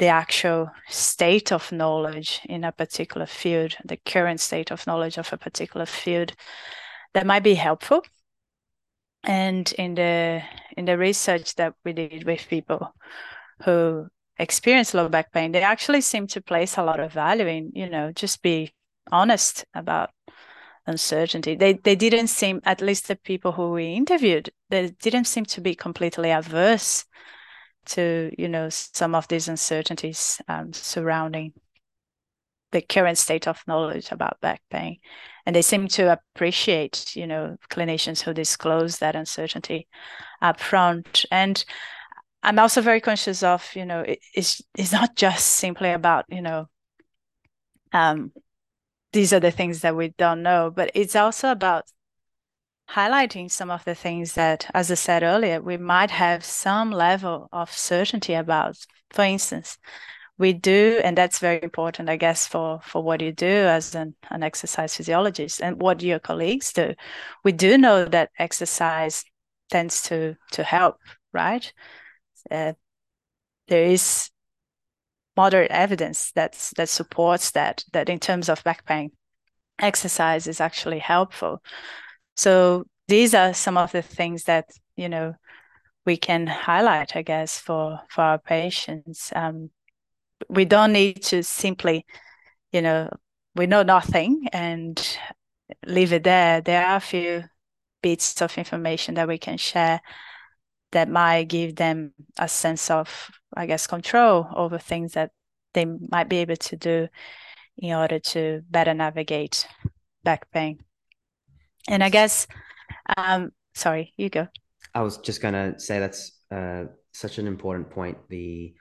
the 0.00 0.08
actual 0.08 0.70
state 0.88 1.52
of 1.52 1.70
knowledge 1.70 2.40
in 2.48 2.64
a 2.64 2.72
particular 2.72 3.26
field 3.26 3.76
the 3.84 3.98
current 3.98 4.40
state 4.40 4.72
of 4.72 4.86
knowledge 4.86 5.18
of 5.18 5.32
a 5.32 5.36
particular 5.36 5.86
field 5.86 6.32
that 7.14 7.26
might 7.26 7.44
be 7.44 7.54
helpful 7.54 8.02
and 9.24 9.72
in 9.72 9.94
the 9.94 10.42
in 10.76 10.84
the 10.84 10.96
research 10.96 11.54
that 11.56 11.74
we 11.84 11.92
did 11.92 12.24
with 12.24 12.48
people 12.48 12.94
who 13.64 14.08
experience 14.38 14.94
low 14.94 15.08
back 15.08 15.32
pain, 15.32 15.52
they 15.52 15.62
actually 15.62 16.00
seem 16.00 16.26
to 16.28 16.40
place 16.40 16.78
a 16.78 16.82
lot 16.82 17.00
of 17.00 17.12
value 17.12 17.46
in, 17.46 17.70
you 17.74 17.88
know, 17.88 18.12
just 18.12 18.42
be 18.42 18.72
honest 19.12 19.64
about 19.74 20.10
uncertainty. 20.86 21.54
They 21.54 21.74
they 21.74 21.96
didn't 21.96 22.28
seem, 22.28 22.60
at 22.64 22.80
least 22.80 23.08
the 23.08 23.16
people 23.16 23.52
who 23.52 23.70
we 23.72 23.92
interviewed, 23.94 24.50
they 24.70 24.90
didn't 25.02 25.26
seem 25.26 25.44
to 25.46 25.60
be 25.60 25.74
completely 25.74 26.30
averse 26.30 27.04
to, 27.90 28.30
you 28.36 28.48
know, 28.48 28.68
some 28.70 29.14
of 29.14 29.28
these 29.28 29.48
uncertainties 29.48 30.40
um, 30.48 30.72
surrounding 30.72 31.52
the 32.72 32.80
current 32.80 33.18
state 33.18 33.48
of 33.48 33.62
knowledge 33.66 34.12
about 34.12 34.40
back 34.40 34.62
pain. 34.70 34.98
And 35.44 35.56
they 35.56 35.62
seem 35.62 35.88
to 35.88 36.12
appreciate, 36.12 37.16
you 37.16 37.26
know, 37.26 37.56
clinicians 37.68 38.20
who 38.20 38.32
disclose 38.32 38.98
that 38.98 39.16
uncertainty 39.16 39.88
up 40.40 40.60
front. 40.60 41.24
And 41.30 41.64
I'm 42.42 42.58
also 42.58 42.80
very 42.80 43.00
conscious 43.00 43.42
of, 43.42 43.68
you 43.74 43.84
know, 43.84 44.00
it, 44.00 44.20
it's 44.34 44.62
it's 44.76 44.92
not 44.92 45.16
just 45.16 45.46
simply 45.46 45.90
about, 45.90 46.26
you 46.28 46.42
know, 46.42 46.66
um, 47.92 48.32
these 49.12 49.32
are 49.32 49.40
the 49.40 49.50
things 49.50 49.80
that 49.80 49.96
we 49.96 50.14
don't 50.16 50.42
know, 50.42 50.70
but 50.74 50.90
it's 50.94 51.16
also 51.16 51.50
about 51.50 51.84
highlighting 52.94 53.50
some 53.50 53.70
of 53.70 53.84
the 53.84 53.94
things 53.94 54.34
that, 54.34 54.70
as 54.74 54.90
I 54.90 54.94
said 54.94 55.22
earlier, 55.22 55.60
we 55.60 55.76
might 55.76 56.10
have 56.10 56.44
some 56.44 56.90
level 56.90 57.48
of 57.52 57.72
certainty 57.72 58.34
about. 58.34 58.76
For 59.10 59.22
instance, 59.24 59.78
we 60.38 60.52
do, 60.52 61.00
and 61.04 61.16
that's 61.16 61.38
very 61.38 61.62
important, 61.62 62.08
I 62.08 62.16
guess, 62.16 62.46
for 62.46 62.80
for 62.82 63.02
what 63.02 63.20
you 63.20 63.32
do 63.32 63.46
as 63.46 63.94
an, 63.94 64.14
an 64.30 64.42
exercise 64.42 64.96
physiologist 64.96 65.60
and 65.62 65.80
what 65.80 66.02
your 66.02 66.18
colleagues 66.18 66.72
do. 66.72 66.94
We 67.44 67.52
do 67.52 67.78
know 67.78 68.04
that 68.06 68.30
exercise 68.38 69.24
tends 69.70 70.02
to 70.04 70.36
to 70.52 70.64
help, 70.64 70.96
right? 71.32 71.72
uh, 72.50 72.72
there 73.68 73.84
is 73.84 74.30
moderate 75.36 75.70
evidence 75.70 76.32
that's 76.32 76.70
that 76.76 76.88
supports 76.88 77.52
that 77.52 77.84
that 77.92 78.08
in 78.08 78.18
terms 78.18 78.48
of 78.48 78.62
back 78.64 78.84
pain 78.84 79.10
exercise 79.78 80.46
is 80.46 80.60
actually 80.60 80.98
helpful 80.98 81.62
so 82.40 82.84
these 83.08 83.34
are 83.34 83.52
some 83.54 83.76
of 83.76 83.92
the 83.92 84.02
things 84.02 84.44
that 84.44 84.66
you 84.96 85.08
know 85.08 85.34
we 86.06 86.16
can 86.16 86.46
highlight 86.46 87.16
i 87.16 87.22
guess 87.22 87.58
for 87.58 88.00
for 88.10 88.22
our 88.22 88.38
patients 88.38 89.32
um, 89.34 89.70
we 90.48 90.64
don't 90.64 90.92
need 90.92 91.22
to 91.22 91.42
simply 91.42 92.04
you 92.72 92.82
know 92.82 93.08
we 93.54 93.66
know 93.66 93.82
nothing 93.82 94.46
and 94.52 95.18
leave 95.86 96.12
it 96.12 96.24
there 96.24 96.60
there 96.60 96.86
are 96.86 96.96
a 96.96 97.00
few 97.00 97.44
bits 98.02 98.40
of 98.42 98.56
information 98.58 99.14
that 99.14 99.28
we 99.28 99.38
can 99.38 99.56
share 99.56 100.00
that 100.92 101.08
might 101.08 101.44
give 101.44 101.76
them 101.76 102.12
a 102.38 102.48
sense 102.48 102.90
of, 102.90 103.30
I 103.56 103.66
guess, 103.66 103.86
control 103.86 104.46
over 104.54 104.78
things 104.78 105.12
that 105.12 105.30
they 105.72 105.84
might 105.84 106.28
be 106.28 106.38
able 106.38 106.56
to 106.56 106.76
do 106.76 107.08
in 107.78 107.94
order 107.94 108.18
to 108.18 108.62
better 108.68 108.92
navigate 108.92 109.66
back 110.24 110.50
pain. 110.50 110.80
And 111.90 112.04
I 112.04 112.08
guess, 112.08 112.46
um, 113.16 113.50
sorry, 113.74 114.14
you 114.16 114.30
go. 114.30 114.46
I 114.94 115.02
was 115.02 115.18
just 115.18 115.42
going 115.42 115.54
to 115.54 115.78
say 115.78 115.98
that's 115.98 116.32
uh, 116.50 116.84
such 117.12 117.38
an 117.38 117.46
important 117.46 117.90
point. 117.90 118.18
The, 118.28 118.74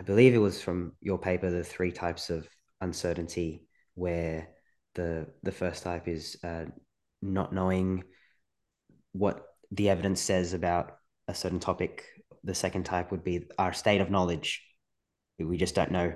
I 0.00 0.02
believe 0.02 0.34
it 0.34 0.38
was 0.38 0.62
from 0.62 0.92
your 1.00 1.18
paper, 1.18 1.50
the 1.50 1.62
three 1.62 1.92
types 1.92 2.30
of 2.30 2.48
uncertainty, 2.80 3.62
where 3.94 4.48
the 4.94 5.26
the 5.42 5.52
first 5.52 5.82
type 5.82 6.08
is 6.08 6.36
uh, 6.42 6.64
not 7.20 7.52
knowing 7.52 8.04
what 9.12 9.44
the 9.70 9.90
evidence 9.90 10.20
says 10.20 10.54
about 10.54 10.96
a 11.28 11.34
certain 11.34 11.60
topic. 11.60 12.04
The 12.44 12.54
second 12.54 12.84
type 12.84 13.10
would 13.10 13.24
be 13.24 13.44
our 13.58 13.72
state 13.72 14.00
of 14.00 14.10
knowledge. 14.10 14.62
We 15.38 15.56
just 15.56 15.74
don't 15.74 15.92
know 15.92 16.14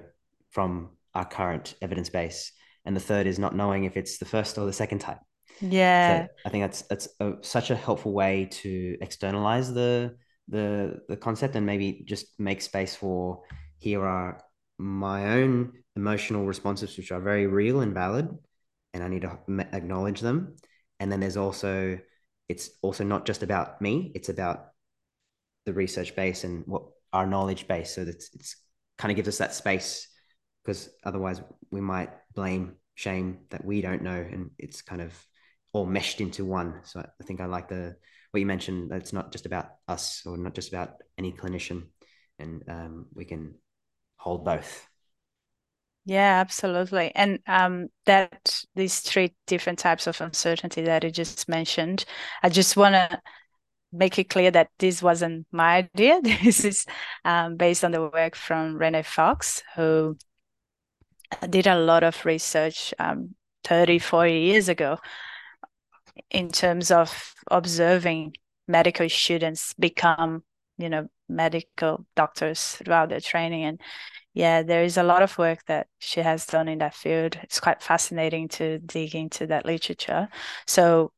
from 0.51 0.91
our 1.15 1.25
current 1.25 1.75
evidence 1.83 2.11
base. 2.11 2.53
And 2.85 2.95
the 2.95 3.01
third 3.01 3.27
is 3.27 3.39
not 3.39 3.57
knowing 3.57 3.85
if 3.85 3.97
it's 3.97 4.19
the 4.19 4.25
first 4.25 4.57
or 4.59 4.67
the 4.67 4.73
second 4.73 5.01
type. 5.01 5.19
Yeah. 5.61 6.23
So 6.23 6.29
I 6.47 6.49
think 6.51 6.65
that's 6.65 6.83
that's 6.83 7.09
a, 7.21 7.33
such 7.43 7.71
a 7.71 7.77
helpful 7.77 8.13
way 8.13 8.49
to 8.63 8.97
externalize 9.01 9.73
the 9.73 10.17
the 10.49 11.01
the 11.09 11.17
concept 11.17 11.57
and 11.57 11.67
maybe 11.67 12.05
just 12.07 12.27
make 12.39 12.61
space 12.61 12.97
for 12.97 13.43
here 13.79 14.05
are 14.05 14.43
my 14.79 15.39
own 15.39 15.73
emotional 15.97 16.47
responses 16.47 16.97
which 16.97 17.13
are 17.13 17.21
very 17.21 17.47
real 17.47 17.81
and 17.81 17.93
valid 17.93 18.29
and 18.95 19.03
i 19.03 19.09
need 19.09 19.23
to 19.23 19.39
acknowledge 19.73 20.21
them 20.21 20.57
and 21.01 21.11
then 21.11 21.21
there's 21.21 21.37
also 21.37 21.99
it's 22.49 22.71
also 22.83 23.05
not 23.05 23.27
just 23.27 23.43
about 23.43 23.81
me 23.83 24.13
it's 24.15 24.29
about 24.29 24.69
the 25.67 25.73
research 25.73 26.17
base 26.17 26.45
and 26.45 26.65
what 26.67 26.83
our 27.13 27.27
knowledge 27.27 27.67
base 27.67 27.95
so 27.95 28.05
that 28.05 28.15
it's, 28.15 28.31
it's 28.35 28.57
kind 28.97 29.11
of 29.11 29.17
gives 29.17 29.29
us 29.29 29.39
that 29.39 29.55
space 29.55 30.09
because 30.65 30.89
otherwise 31.05 31.43
we 31.71 31.81
might 31.81 32.11
blame 32.35 32.77
shame 32.95 33.39
that 33.51 33.65
we 33.65 33.81
don't 33.81 34.03
know 34.03 34.27
and 34.33 34.51
it's 34.59 34.83
kind 34.83 35.03
of 35.03 35.13
all 35.73 35.87
meshed 35.87 36.21
into 36.21 36.45
one. 36.45 36.81
So 36.85 37.01
i 37.01 37.25
think 37.25 37.41
i 37.41 37.47
like 37.47 37.69
the 37.69 37.97
what 38.31 38.41
you 38.41 38.47
mentioned 38.47 38.91
that 38.91 39.01
it's 39.01 39.13
not 39.13 39.33
just 39.33 39.47
about 39.47 39.71
us 39.87 40.23
or 40.27 40.37
not 40.37 40.55
just 40.55 40.69
about 40.69 40.95
any 41.17 41.33
clinician. 41.33 41.87
And 42.39 42.63
um, 42.69 43.07
we 43.15 43.25
can 43.25 43.55
hold 44.17 44.45
both. 44.45 44.87
Yeah 46.05 46.41
absolutely. 46.41 47.13
And 47.15 47.41
um, 47.47 47.89
that 48.07 48.63
these 48.75 49.01
three 49.01 49.35
different 49.47 49.79
types 49.79 50.07
of 50.07 50.21
uncertainty 50.21 50.83
that 50.83 51.05
you 51.05 51.11
just 51.11 51.49
mentioned 51.49 52.05
i 52.43 52.49
just 52.49 52.77
want 52.77 52.95
to 52.95 53.21
make 53.93 54.19
it 54.19 54.29
clear 54.29 54.51
that 54.51 54.69
this 54.79 55.03
wasn't 55.03 55.47
my 55.53 55.89
idea. 55.95 56.21
This 56.23 56.65
is 56.65 56.87
um, 57.25 57.57
based 57.57 57.85
on 57.85 57.93
the 57.93 58.03
work 58.03 58.35
from 58.35 58.77
renee 58.77 59.03
fox 59.03 59.63
who 59.77 60.17
did 61.49 61.67
a 61.67 61.79
lot 61.79 62.05
of 62.05 62.25
research 62.25 62.95
um, 62.99 63.35
30 63.65 63.99
40 63.99 64.33
years 64.33 64.69
ago 64.69 64.99
in 66.31 66.51
terms 66.51 66.91
of 66.91 67.35
observing 67.51 68.35
medical 68.67 69.09
students 69.09 69.75
become 69.75 70.43
you 70.77 70.89
know 70.89 71.09
medical 71.29 72.07
doctors 72.17 72.77
throughout 72.77 73.09
their 73.09 73.21
training. 73.21 73.65
And 73.65 73.81
yeah 74.35 74.63
there 74.63 74.83
is 74.85 74.97
a 74.97 75.03
lot 75.03 75.23
of 75.23 75.37
work 75.39 75.65
that 75.67 75.89
she 75.99 76.21
has 76.21 76.47
done 76.47 76.69
in 76.69 76.79
that 76.79 76.95
field. 76.95 77.39
It's 77.43 77.61
quite 77.61 77.83
fascinating 77.83 78.49
to 78.49 78.79
dig 78.79 79.15
into 79.15 79.47
that 79.49 79.67
literature. 79.67 80.29
So 80.67 81.13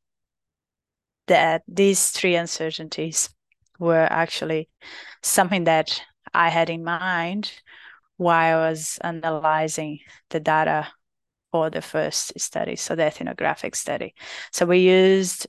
that 1.31 1.63
these 1.69 2.11
three 2.11 2.35
uncertainties 2.35 3.31
were 3.79 4.07
actually 4.11 4.69
something 5.23 5.65
that 5.65 6.03
i 6.35 6.49
had 6.49 6.69
in 6.69 6.83
mind 6.85 7.53
while 8.17 8.59
i 8.59 8.69
was 8.69 8.99
analyzing 9.03 10.01
the 10.31 10.41
data 10.41 10.89
for 11.53 11.71
the 11.71 11.83
first 11.83 12.39
study, 12.39 12.77
so 12.77 12.95
the 12.95 13.05
ethnographic 13.05 13.75
study. 13.75 14.15
So 14.53 14.67
we 14.67 14.79
used 14.79 15.47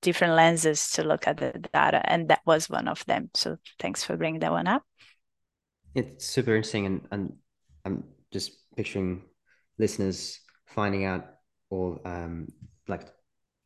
different 0.00 0.34
lenses 0.34 0.90
to 0.92 1.04
look 1.04 1.26
at 1.26 1.36
the 1.36 1.52
data, 1.72 2.02
and 2.04 2.28
that 2.28 2.40
was 2.44 2.68
one 2.68 2.88
of 2.88 3.04
them. 3.06 3.30
So 3.34 3.56
thanks 3.78 4.02
for 4.02 4.16
bringing 4.16 4.40
that 4.40 4.52
one 4.52 4.66
up. 4.66 4.82
It's 5.94 6.26
super 6.26 6.54
interesting, 6.54 6.86
and, 6.86 7.08
and 7.10 7.32
I'm 7.84 8.04
just 8.32 8.52
picturing 8.76 9.22
listeners 9.78 10.40
finding 10.66 11.04
out, 11.04 11.26
or 11.70 12.00
um, 12.06 12.48
like 12.88 13.08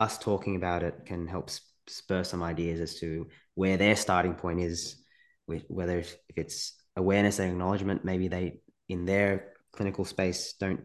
us 0.00 0.18
talking 0.18 0.56
about 0.56 0.82
it 0.82 1.06
can 1.06 1.26
help 1.26 1.50
spur 1.86 2.24
some 2.24 2.42
ideas 2.42 2.80
as 2.80 2.98
to 3.00 3.28
where 3.54 3.76
their 3.76 3.96
starting 3.96 4.34
point 4.34 4.60
is, 4.60 4.96
whether 5.46 5.98
if 5.98 6.16
it's 6.36 6.74
awareness 6.96 7.38
and 7.38 7.52
acknowledgement, 7.52 8.04
maybe 8.04 8.28
they 8.28 8.60
in 8.88 9.04
their 9.04 9.52
clinical 9.72 10.04
space 10.04 10.54
don't 10.58 10.80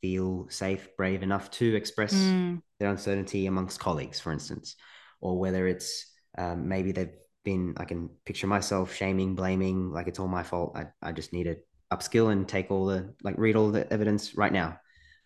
feel 0.00 0.46
safe, 0.48 0.88
brave 0.96 1.22
enough 1.22 1.50
to 1.50 1.74
express 1.74 2.14
mm. 2.14 2.60
their 2.78 2.90
uncertainty 2.90 3.46
amongst 3.46 3.80
colleagues, 3.80 4.20
for 4.20 4.32
instance, 4.32 4.76
or 5.20 5.38
whether 5.38 5.66
it's 5.66 6.06
um, 6.38 6.68
maybe 6.68 6.92
they've 6.92 7.16
been, 7.44 7.74
I 7.76 7.84
can 7.84 8.10
picture 8.24 8.46
myself 8.46 8.94
shaming, 8.94 9.34
blaming, 9.34 9.90
like 9.90 10.08
it's 10.08 10.18
all 10.18 10.28
my 10.28 10.42
fault. 10.42 10.76
I, 10.76 10.86
I 11.02 11.12
just 11.12 11.32
need 11.32 11.44
to 11.44 11.56
upskill 11.92 12.32
and 12.32 12.48
take 12.48 12.70
all 12.70 12.86
the, 12.86 13.14
like, 13.22 13.36
read 13.38 13.56
all 13.56 13.70
the 13.70 13.90
evidence 13.92 14.36
right 14.36 14.52
now. 14.52 14.78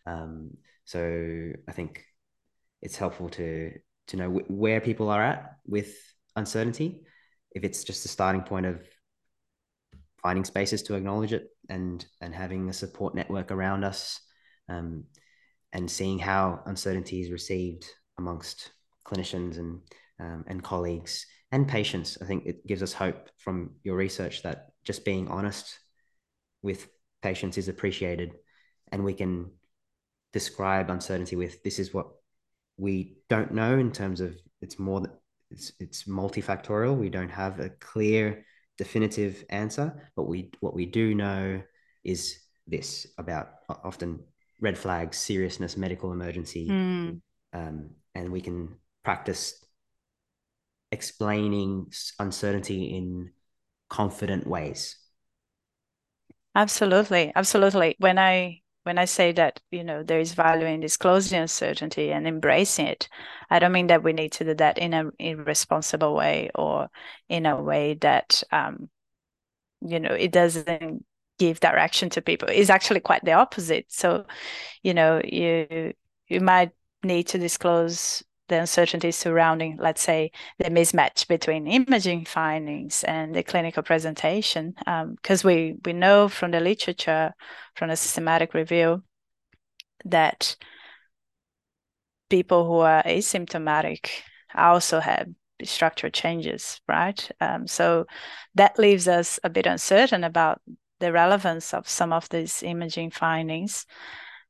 Um, 0.07 0.57
so 0.85 1.53
I 1.69 1.73
think 1.73 2.05
it's 2.83 2.97
helpful 2.97 3.29
to, 3.31 3.73
to 4.09 4.17
know 4.17 4.27
w- 4.27 4.47
where 4.49 4.81
people 4.81 5.09
are 5.09 5.23
at 5.23 5.57
with 5.67 5.95
uncertainty. 6.37 7.03
If 7.53 7.65
it's 7.65 7.85
just 7.85 8.05
a 8.05 8.09
starting 8.09 8.43
point 8.43 8.67
of 8.67 8.83
finding 10.23 10.45
spaces 10.45 10.83
to 10.83 10.95
acknowledge 10.95 11.35
it 11.35 11.49
and 11.69 12.05
and 12.21 12.35
having 12.35 12.71
a 12.71 12.73
support 12.73 13.15
network 13.15 13.53
around 13.53 13.85
us 13.85 14.21
um, 14.69 15.05
and 15.73 15.91
seeing 15.91 16.19
how 16.19 16.61
uncertainty 16.67 17.21
is 17.21 17.31
received 17.31 17.85
amongst 18.19 18.71
clinicians 19.07 19.59
and 19.59 19.81
um, 20.21 20.45
and 20.47 20.63
colleagues 20.63 21.27
and 21.51 21.69
patients. 21.69 22.19
I 22.21 22.25
think 22.25 22.47
it 22.47 22.67
gives 22.67 22.83
us 22.83 22.93
hope 22.93 23.31
from 23.39 23.73
your 23.83 23.97
research 23.97 24.43
that 24.43 24.69
just 24.85 25.05
being 25.05 25.29
honest 25.29 25.79
with 26.63 26.89
patients 27.23 27.59
is 27.59 27.69
appreciated, 27.69 28.35
and 28.93 29.05
we 29.05 29.15
can 29.15 29.51
describe 30.33 30.91
uncertainty 30.91 31.37
with 31.37 31.63
this 31.63 31.79
is 31.79 31.95
what 31.95 32.09
we 32.77 33.19
don't 33.29 33.53
know 33.53 33.79
in 33.79 33.93
terms 33.93 34.21
of 34.21 34.37
it's 34.61 34.79
more 34.79 35.01
that 35.01 35.15
it's 35.51 35.73
it's 35.79 36.05
multifactorial. 36.05 36.97
We 36.97 37.11
don't 37.11 37.31
have 37.31 37.61
a 37.61 37.71
clear 37.71 38.45
definitive 38.79 39.45
answer, 39.51 40.11
but 40.17 40.25
we 40.25 40.51
what 40.61 40.75
we 40.75 40.87
do 40.87 41.15
know 41.15 41.63
is 42.03 42.39
this 42.67 43.07
about 43.19 43.49
often 43.69 44.21
red 44.65 44.79
flags, 44.79 45.19
seriousness, 45.19 45.77
medical 45.77 46.11
emergency, 46.11 46.69
mm. 46.69 47.21
um, 47.53 47.91
and 48.15 48.33
we 48.33 48.41
can 48.41 48.77
practice 49.05 49.63
explaining 50.91 51.93
uncertainty 52.19 52.97
in 52.97 53.31
confident 53.91 54.47
ways. 54.47 54.97
Absolutely, 56.55 57.31
absolutely. 57.37 57.97
When 57.99 58.19
I 58.19 58.63
when 58.85 58.99
I 58.99 59.05
say 59.07 59.33
that 59.33 59.61
you 59.71 59.85
know 59.85 60.03
there 60.03 60.21
is 60.21 60.35
value 60.35 60.67
in 60.67 60.81
disclosing 60.81 61.41
uncertainty 61.41 62.11
and 62.11 62.27
embracing 62.27 62.87
it, 62.87 63.09
I 63.51 63.59
don't 63.59 63.73
mean 63.73 63.89
that 63.89 64.03
we 64.03 64.13
need 64.13 64.33
to 64.33 64.45
do 64.45 64.55
that 64.55 64.79
in 64.79 64.95
a 64.95 65.11
irresponsible 65.19 66.15
way 66.15 66.51
or 66.55 66.89
in 67.29 67.45
a 67.45 67.61
way 67.61 67.95
that 68.01 68.43
um, 68.51 68.89
you 69.83 70.01
know 70.01 70.15
it 70.15 70.33
doesn't 70.33 71.05
give 71.39 71.61
direction 71.61 72.11
to 72.11 72.23
people 72.23 72.49
is 72.49 72.71
actually 72.71 73.01
quite 73.01 73.25
the 73.25 73.33
opposite. 73.33 73.87
So 73.89 74.25
you 74.83 74.95
know 74.95 75.21
you 75.25 75.93
you 76.29 76.41
might 76.41 76.71
need 77.03 77.25
to 77.29 77.39
disclose 77.39 78.23
the 78.49 78.61
uncertainties 78.61 79.17
surrounding 79.17 79.79
let's 79.81 80.03
say 80.03 80.31
the 80.59 80.67
mismatch 80.71 81.27
between 81.29 81.67
imaging 81.67 82.25
findings 82.25 83.03
and 83.05 83.35
the 83.35 83.43
clinical 83.43 83.83
presentation 83.83 84.75
because 84.77 85.45
um, 85.45 85.49
we 85.49 85.77
we 85.85 85.93
know 85.93 86.29
from 86.29 86.51
the 86.51 86.61
literature 86.61 87.33
from 87.75 87.91
a 87.91 87.97
systematic 87.97 88.53
review 88.53 89.03
that 90.05 90.57
people 92.29 92.67
who 92.67 92.79
are 92.79 93.03
asymptomatic 93.05 94.09
also 94.55 95.01
have 95.01 95.27
structural 95.63 96.11
changes 96.11 96.81
right? 96.87 97.31
Um, 97.41 97.67
so 97.67 98.07
that 98.55 98.79
leaves 98.79 99.09
us 99.09 99.41
a 99.43 99.49
bit 99.49 99.67
uncertain 99.67 100.25
about 100.25 100.61
the 101.05 101.13
relevance 101.13 101.75
of 101.75 101.87
some 101.87 102.15
of 102.15 102.27
these 102.31 102.63
imaging 102.63 103.11
findings 103.11 103.85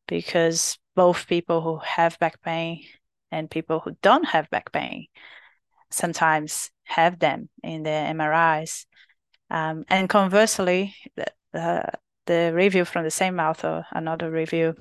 because 0.07 0.78
both 0.94 1.26
people 1.26 1.61
who 1.61 1.78
have 1.78 2.16
back 2.20 2.40
pain 2.42 2.84
and 3.32 3.50
people 3.50 3.80
who 3.80 3.96
don't 4.02 4.26
have 4.26 4.48
back 4.50 4.70
pain 4.70 5.07
sometimes 5.90 6.70
have 6.84 7.18
them 7.18 7.48
in 7.64 7.82
their 7.82 8.07
MRIs. 8.14 8.86
Um, 9.50 9.84
and 9.88 10.09
conversely, 10.09 10.94
the, 11.16 11.26
uh, 11.59 11.90
the 12.26 12.52
review 12.55 12.84
from 12.84 13.02
the 13.02 13.11
same 13.11 13.40
author, 13.40 13.84
another 13.90 14.30
review, 14.30 14.76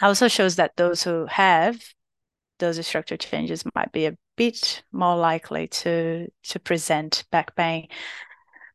also 0.00 0.26
shows 0.26 0.56
that 0.56 0.76
those 0.76 1.02
who 1.02 1.26
have 1.26 1.78
those 2.58 2.84
structure 2.86 3.18
changes 3.18 3.62
might 3.74 3.92
be 3.92 4.06
a 4.06 4.16
bit 4.36 4.84
more 4.90 5.16
likely 5.16 5.68
to 5.68 6.28
to 6.44 6.58
present 6.58 7.24
back 7.30 7.54
pain 7.56 7.88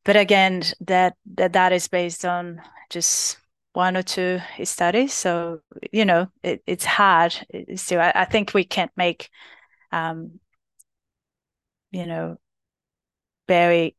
but 0.07 0.15
again, 0.15 0.63
that 0.79 1.15
that 1.35 1.53
that 1.53 1.73
is 1.73 1.89
based 1.89 2.23
on 2.23 2.61
just 2.89 3.37
one 3.73 3.97
or 3.97 4.03
two 4.03 4.39
studies. 4.63 5.13
So 5.13 5.59
you 5.91 6.05
know, 6.05 6.27
it, 6.43 6.63
it's 6.65 6.85
hard. 6.85 7.35
still, 7.75 7.99
I, 7.99 8.13
I, 8.15 8.25
think 8.25 8.53
we 8.53 8.63
can't 8.63 8.91
make, 8.95 9.29
um, 9.91 10.39
you 11.91 12.05
know, 12.05 12.37
very 13.49 13.97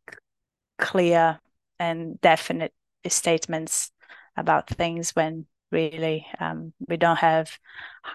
clear 0.79 1.41
and 1.79 2.19
definite 2.23 2.73
statements 3.09 3.93
about 4.35 4.69
things 4.69 5.11
when 5.11 5.47
really 5.71 6.27
um, 6.41 6.73
we 6.89 6.97
don't 6.97 7.19
have 7.19 7.59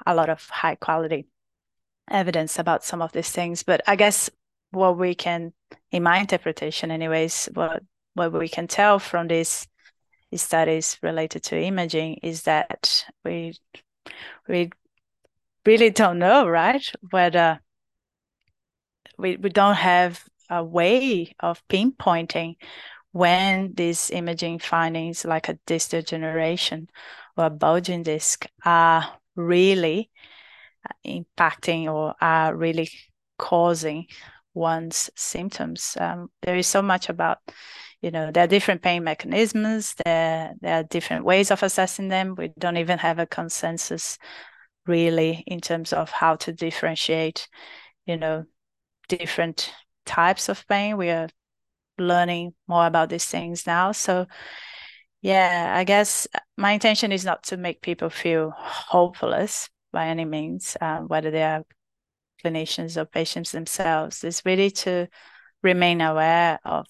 a 0.07 0.15
lot 0.15 0.29
of 0.29 0.49
high 0.49 0.75
quality 0.75 1.27
evidence 2.09 2.57
about 2.57 2.83
some 2.83 3.03
of 3.03 3.11
these 3.11 3.31
things. 3.31 3.61
But 3.61 3.81
I 3.87 3.95
guess 3.95 4.31
what 4.71 4.97
we 4.97 5.13
can, 5.15 5.53
in 5.91 6.03
my 6.03 6.19
interpretation, 6.19 6.91
anyways, 6.91 7.49
what 7.53 7.83
what 8.15 8.31
we 8.31 8.47
can 8.47 8.67
tell 8.67 8.99
from 8.99 9.27
these 9.27 9.67
studies 10.35 10.97
related 11.01 11.43
to 11.43 11.59
imaging 11.59 12.19
is 12.23 12.43
that 12.43 13.05
we 13.23 13.53
we 14.47 14.69
really 15.65 15.89
don't 15.89 16.19
know, 16.19 16.47
right? 16.47 16.83
Whether 17.11 17.59
we 19.17 19.37
we 19.37 19.49
don't 19.49 19.75
have 19.75 20.23
a 20.49 20.63
way 20.63 21.33
of 21.39 21.65
pinpointing 21.67 22.55
when 23.11 23.73
these 23.75 24.09
imaging 24.11 24.59
findings, 24.59 25.23
like 25.23 25.49
a 25.49 25.59
disc 25.65 25.91
degeneration 25.91 26.89
or 27.37 27.45
a 27.45 27.49
bulging 27.49 28.03
disc, 28.03 28.47
are 28.65 29.07
really 29.35 30.09
uh, 30.85 30.93
impacting 31.05 31.85
or 31.85 32.15
are 32.19 32.55
really 32.55 32.89
causing 33.37 34.07
one's 34.53 35.09
symptoms. 35.15 35.97
Um, 35.99 36.29
there 36.41 36.55
is 36.55 36.67
so 36.67 36.81
much 36.81 37.09
about, 37.09 37.39
you 38.01 38.11
know, 38.11 38.31
there 38.31 38.43
are 38.43 38.47
different 38.47 38.81
pain 38.81 39.03
mechanisms. 39.03 39.95
There 40.03 40.53
there 40.61 40.79
are 40.79 40.83
different 40.83 41.25
ways 41.25 41.51
of 41.51 41.63
assessing 41.63 42.09
them. 42.09 42.35
We 42.35 42.51
don't 42.59 42.77
even 42.77 42.99
have 42.99 43.19
a 43.19 43.25
consensus 43.25 44.17
really 44.85 45.43
in 45.47 45.59
terms 45.59 45.93
of 45.93 46.09
how 46.11 46.35
to 46.35 46.53
differentiate, 46.53 47.47
you 48.05 48.17
know, 48.17 48.45
different 49.07 49.73
types 50.05 50.49
of 50.49 50.67
pain. 50.67 50.97
We 50.97 51.09
are 51.09 51.29
learning 51.97 52.53
more 52.67 52.87
about 52.87 53.09
these 53.09 53.25
things 53.25 53.65
now. 53.67 53.91
So 53.91 54.27
yeah, 55.21 55.73
I 55.75 55.85
guess 55.85 56.27
my 56.57 56.73
intention 56.73 57.13
is 57.13 57.23
not 57.23 57.43
to 57.43 57.57
make 57.57 57.81
people 57.81 58.09
feel 58.09 58.53
hopeless 58.57 59.69
by 59.93 60.07
any 60.07 60.25
means, 60.25 60.75
uh, 60.81 60.99
whether 60.99 61.31
they 61.31 61.43
are 61.43 61.63
clinicians 62.43 62.97
or 62.97 63.05
patients 63.05 63.51
themselves. 63.51 64.23
It's 64.23 64.45
really 64.45 64.71
to 64.71 65.07
remain 65.61 66.01
aware 66.01 66.59
of 66.65 66.85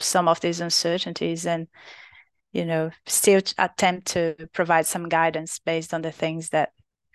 some 0.00 0.28
of 0.28 0.40
these 0.40 0.60
uncertainties 0.60 1.46
and 1.46 1.68
you 2.52 2.64
know 2.64 2.90
still 3.06 3.40
attempt 3.58 4.08
to 4.08 4.34
provide 4.52 4.84
some 4.86 5.08
guidance 5.08 5.58
based 5.60 5.94
on 5.94 6.02
the 6.02 6.12
things 6.12 6.50
that 6.50 6.70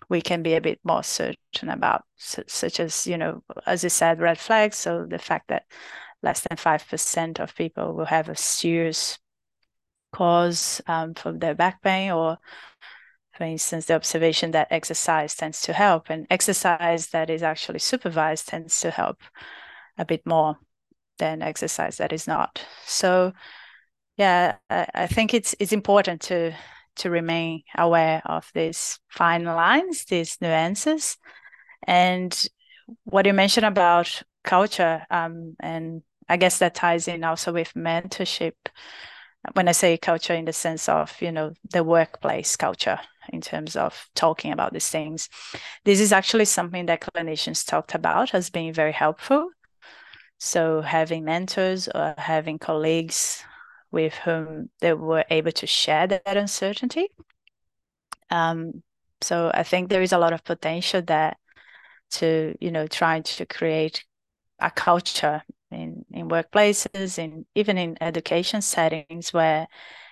we 0.09 0.21
can 0.21 0.41
be 0.41 0.55
a 0.55 0.61
bit 0.61 0.79
more 0.83 1.03
certain 1.03 1.69
about 1.69 2.03
such 2.15 2.79
as 2.79 3.05
you 3.05 3.17
know 3.17 3.43
as 3.65 3.83
you 3.83 3.89
said 3.89 4.21
red 4.21 4.39
flags 4.39 4.77
so 4.77 5.05
the 5.05 5.19
fact 5.19 5.49
that 5.49 5.63
less 6.23 6.41
than 6.41 6.57
5% 6.57 7.39
of 7.39 7.55
people 7.55 7.93
will 7.93 8.05
have 8.05 8.29
a 8.29 8.35
serious 8.35 9.19
cause 10.11 10.81
um, 10.87 11.13
for 11.13 11.31
their 11.31 11.53
back 11.53 11.81
pain 11.81 12.11
or 12.11 12.37
for 13.37 13.43
instance 13.43 13.85
the 13.85 13.93
observation 13.93 14.51
that 14.51 14.67
exercise 14.71 15.35
tends 15.35 15.61
to 15.61 15.73
help 15.73 16.09
and 16.09 16.25
exercise 16.31 17.07
that 17.07 17.29
is 17.29 17.43
actually 17.43 17.79
supervised 17.79 18.47
tends 18.47 18.79
to 18.81 18.89
help 18.89 19.21
a 19.97 20.05
bit 20.05 20.25
more 20.25 20.57
than 21.19 21.41
exercise 21.41 21.97
that 21.97 22.11
is 22.11 22.27
not. 22.27 22.65
So 22.85 23.33
yeah 24.17 24.55
I, 24.69 24.87
I 24.93 25.07
think 25.07 25.33
it's 25.33 25.55
it's 25.59 25.71
important 25.71 26.21
to 26.23 26.53
to 26.97 27.09
remain 27.11 27.61
aware 27.77 28.23
of 28.25 28.49
these 28.55 28.99
fine 29.07 29.43
lines 29.43 30.05
these 30.05 30.37
nuances. 30.41 31.17
And 31.85 32.33
what 33.03 33.27
you 33.27 33.33
mentioned 33.33 33.67
about 33.67 34.23
culture 34.43 35.05
um, 35.11 35.55
and 35.59 36.01
i 36.29 36.37
guess 36.37 36.57
that 36.59 36.73
ties 36.73 37.07
in 37.07 37.23
also 37.23 37.53
with 37.53 37.73
mentorship. 37.75 38.53
When 39.53 39.67
i 39.67 39.73
say 39.73 39.97
culture 39.97 40.33
in 40.33 40.45
the 40.45 40.53
sense 40.53 40.89
of 40.89 41.21
you 41.21 41.31
know 41.31 41.53
the 41.71 41.83
workplace 41.83 42.55
culture 42.55 42.99
in 43.29 43.41
terms 43.41 43.75
of 43.75 44.09
talking 44.15 44.51
about 44.51 44.73
these 44.73 44.89
things. 44.89 45.29
This 45.85 45.99
is 45.99 46.11
actually 46.11 46.45
something 46.45 46.85
that 46.87 47.01
clinicians 47.01 47.65
talked 47.65 47.95
about 47.95 48.33
as 48.33 48.49
being 48.49 48.73
very 48.73 48.91
helpful. 48.91 49.49
So 50.37 50.81
having 50.81 51.25
mentors 51.25 51.87
or 51.87 52.13
having 52.17 52.59
colleagues 52.59 53.43
with 53.91 54.13
whom 54.13 54.69
they 54.81 54.93
were 54.93 55.25
able 55.29 55.51
to 55.53 55.67
share 55.67 56.07
that 56.07 56.37
uncertainty. 56.37 57.09
Um, 58.29 58.83
so 59.21 59.51
i 59.53 59.63
think 59.63 59.89
there 59.89 60.01
is 60.01 60.11
a 60.13 60.17
lot 60.17 60.33
of 60.33 60.43
potential 60.43 61.01
there 61.01 61.35
to 62.09 62.55
you 62.59 62.71
know 62.71 62.87
trying 62.87 63.23
to 63.23 63.45
create 63.45 64.03
a 64.59 64.71
culture 64.71 65.43
in 65.71 66.05
in 66.11 66.29
workplaces 66.29 67.17
in 67.17 67.45
even 67.55 67.77
in 67.77 67.97
education 68.01 68.61
settings 68.61 69.33
where 69.33 69.67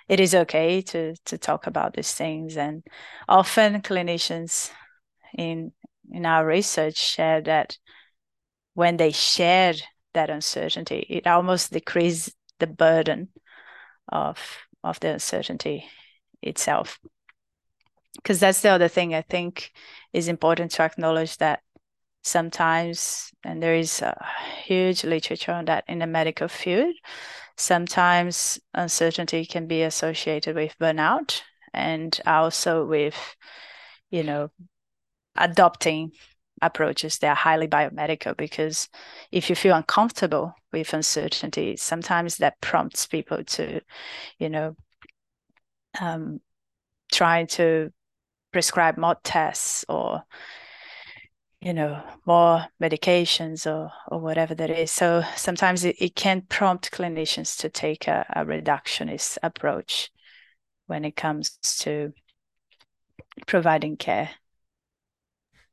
it 0.08 0.20
is 0.20 0.36
okay 0.36 0.82
to 0.82 1.16
to 1.26 1.38
talk 1.38 1.68
about 1.68 1.93
these 1.93 2.14
things. 2.14 2.58
And 2.58 2.84
often 3.28 3.82
clinicians 3.82 4.72
in 5.38 5.72
in 6.12 6.26
our 6.26 6.45
research 6.45 6.97
share 6.97 7.41
that 7.41 7.78
when 8.74 8.97
they 8.97 9.12
shared 9.12 9.82
that 10.14 10.30
uncertainty 10.30 11.06
it 11.10 11.28
almost 11.28 11.74
decreased 11.74 12.34
the 12.60 12.68
burden 12.68 13.30
of 14.10 14.38
of 14.84 14.99
the 14.99 15.10
uncertainty 15.14 15.86
itself. 16.41 16.99
Because 18.16 18.39
that's 18.39 18.62
the 18.62 18.70
other 18.70 18.88
thing 18.88 19.14
i 19.14 19.22
think 19.22 19.72
is 20.14 20.28
important 20.28 20.72
to 20.72 20.84
acknowledge 20.84 21.38
that 21.38 21.62
sometimes, 22.26 23.32
and 23.43 23.62
there 23.62 23.76
is 23.76 24.01
a 24.01 24.26
huge 24.66 25.03
literature 25.03 25.51
on 25.51 25.66
that 25.66 25.84
in 25.88 25.99
the 25.99 26.08
medical 26.08 26.47
field, 26.47 26.95
sometimes 27.58 28.60
uncertainty 28.74 29.45
can 29.45 29.68
be 29.68 29.84
associated 29.84 30.56
with 30.56 30.78
burnout 30.80 31.41
and 31.74 32.20
also 32.26 32.86
with, 32.86 33.16
you 34.10 34.24
know, 34.24 34.49
adopting 35.36 36.12
approaches 36.62 37.18
that 37.20 37.30
are 37.30 37.36
highly 37.36 37.68
biomedical 37.68 38.36
because 38.36 38.88
if 39.32 39.49
you 39.49 39.56
feel 39.56 39.76
uncomfortable 39.76 40.53
with 40.72 40.93
uncertainty, 40.93 41.76
sometimes 41.76 42.38
that 42.38 42.60
prompts 42.62 43.08
people 43.08 43.43
to, 43.43 43.82
you 44.39 44.49
know, 44.49 44.76
um, 45.99 46.39
try 47.12 47.45
to 47.45 47.91
prescribe 48.51 48.97
more 48.97 49.18
tests 49.24 49.86
or 49.89 50.24
you 51.66 51.74
know 51.74 52.01
more 52.26 52.66
medications 52.82 53.66
or 53.66 53.91
or 54.07 54.20
whatever 54.20 54.53
that 54.53 54.70
is. 54.70 54.91
So 54.91 55.24
sometimes 55.36 55.84
it, 55.84 55.95
it 55.99 56.16
can 56.16 56.43
prompt 56.43 56.91
clinicians 56.91 57.57
to 57.61 57.70
take 57.70 58.07
a, 58.07 58.26
a 58.30 58.45
reductionist 58.45 59.39
approach 59.41 60.11
when 60.86 61.03
it 61.03 61.16
comes 61.16 61.57
to 61.80 62.13
providing 63.47 63.97
care. 63.97 64.30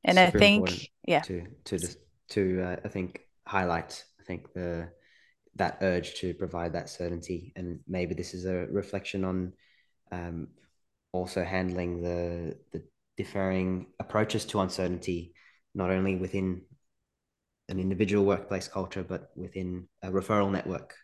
And 0.03 0.17
Super 0.17 0.37
i 0.37 0.41
think 0.41 0.91
yeah. 1.07 1.21
to 1.21 1.47
to 1.65 1.79
just 1.79 1.99
to 2.31 2.63
uh, 2.63 2.77
i 2.85 2.89
think 2.89 3.21
highlight 3.47 4.03
i 4.19 4.25
think 4.25 4.53
the 4.55 4.89
that 5.57 5.79
urge 5.83 6.15
to 6.15 6.33
provide 6.35 6.73
that 6.73 6.89
certainty. 6.89 7.53
And 7.57 7.81
maybe 7.87 8.15
this 8.15 8.35
is 8.35 8.47
a 8.47 8.67
reflection 8.71 9.25
on 9.25 9.53
um, 10.11 10.49
also 11.13 11.45
handling 11.45 12.03
the 12.03 12.57
the 12.73 12.83
differing 13.19 13.89
approaches 14.01 14.47
to 14.47 14.61
uncertainty 14.61 15.35
not 15.75 15.91
only 15.91 16.17
within 16.17 16.63
an 17.69 17.79
individual 17.79 18.25
workplace 18.25 18.69
culture, 18.69 19.03
but 19.03 19.31
within 19.37 19.89
a 20.03 20.11
referral 20.11 20.51
network 20.51 20.95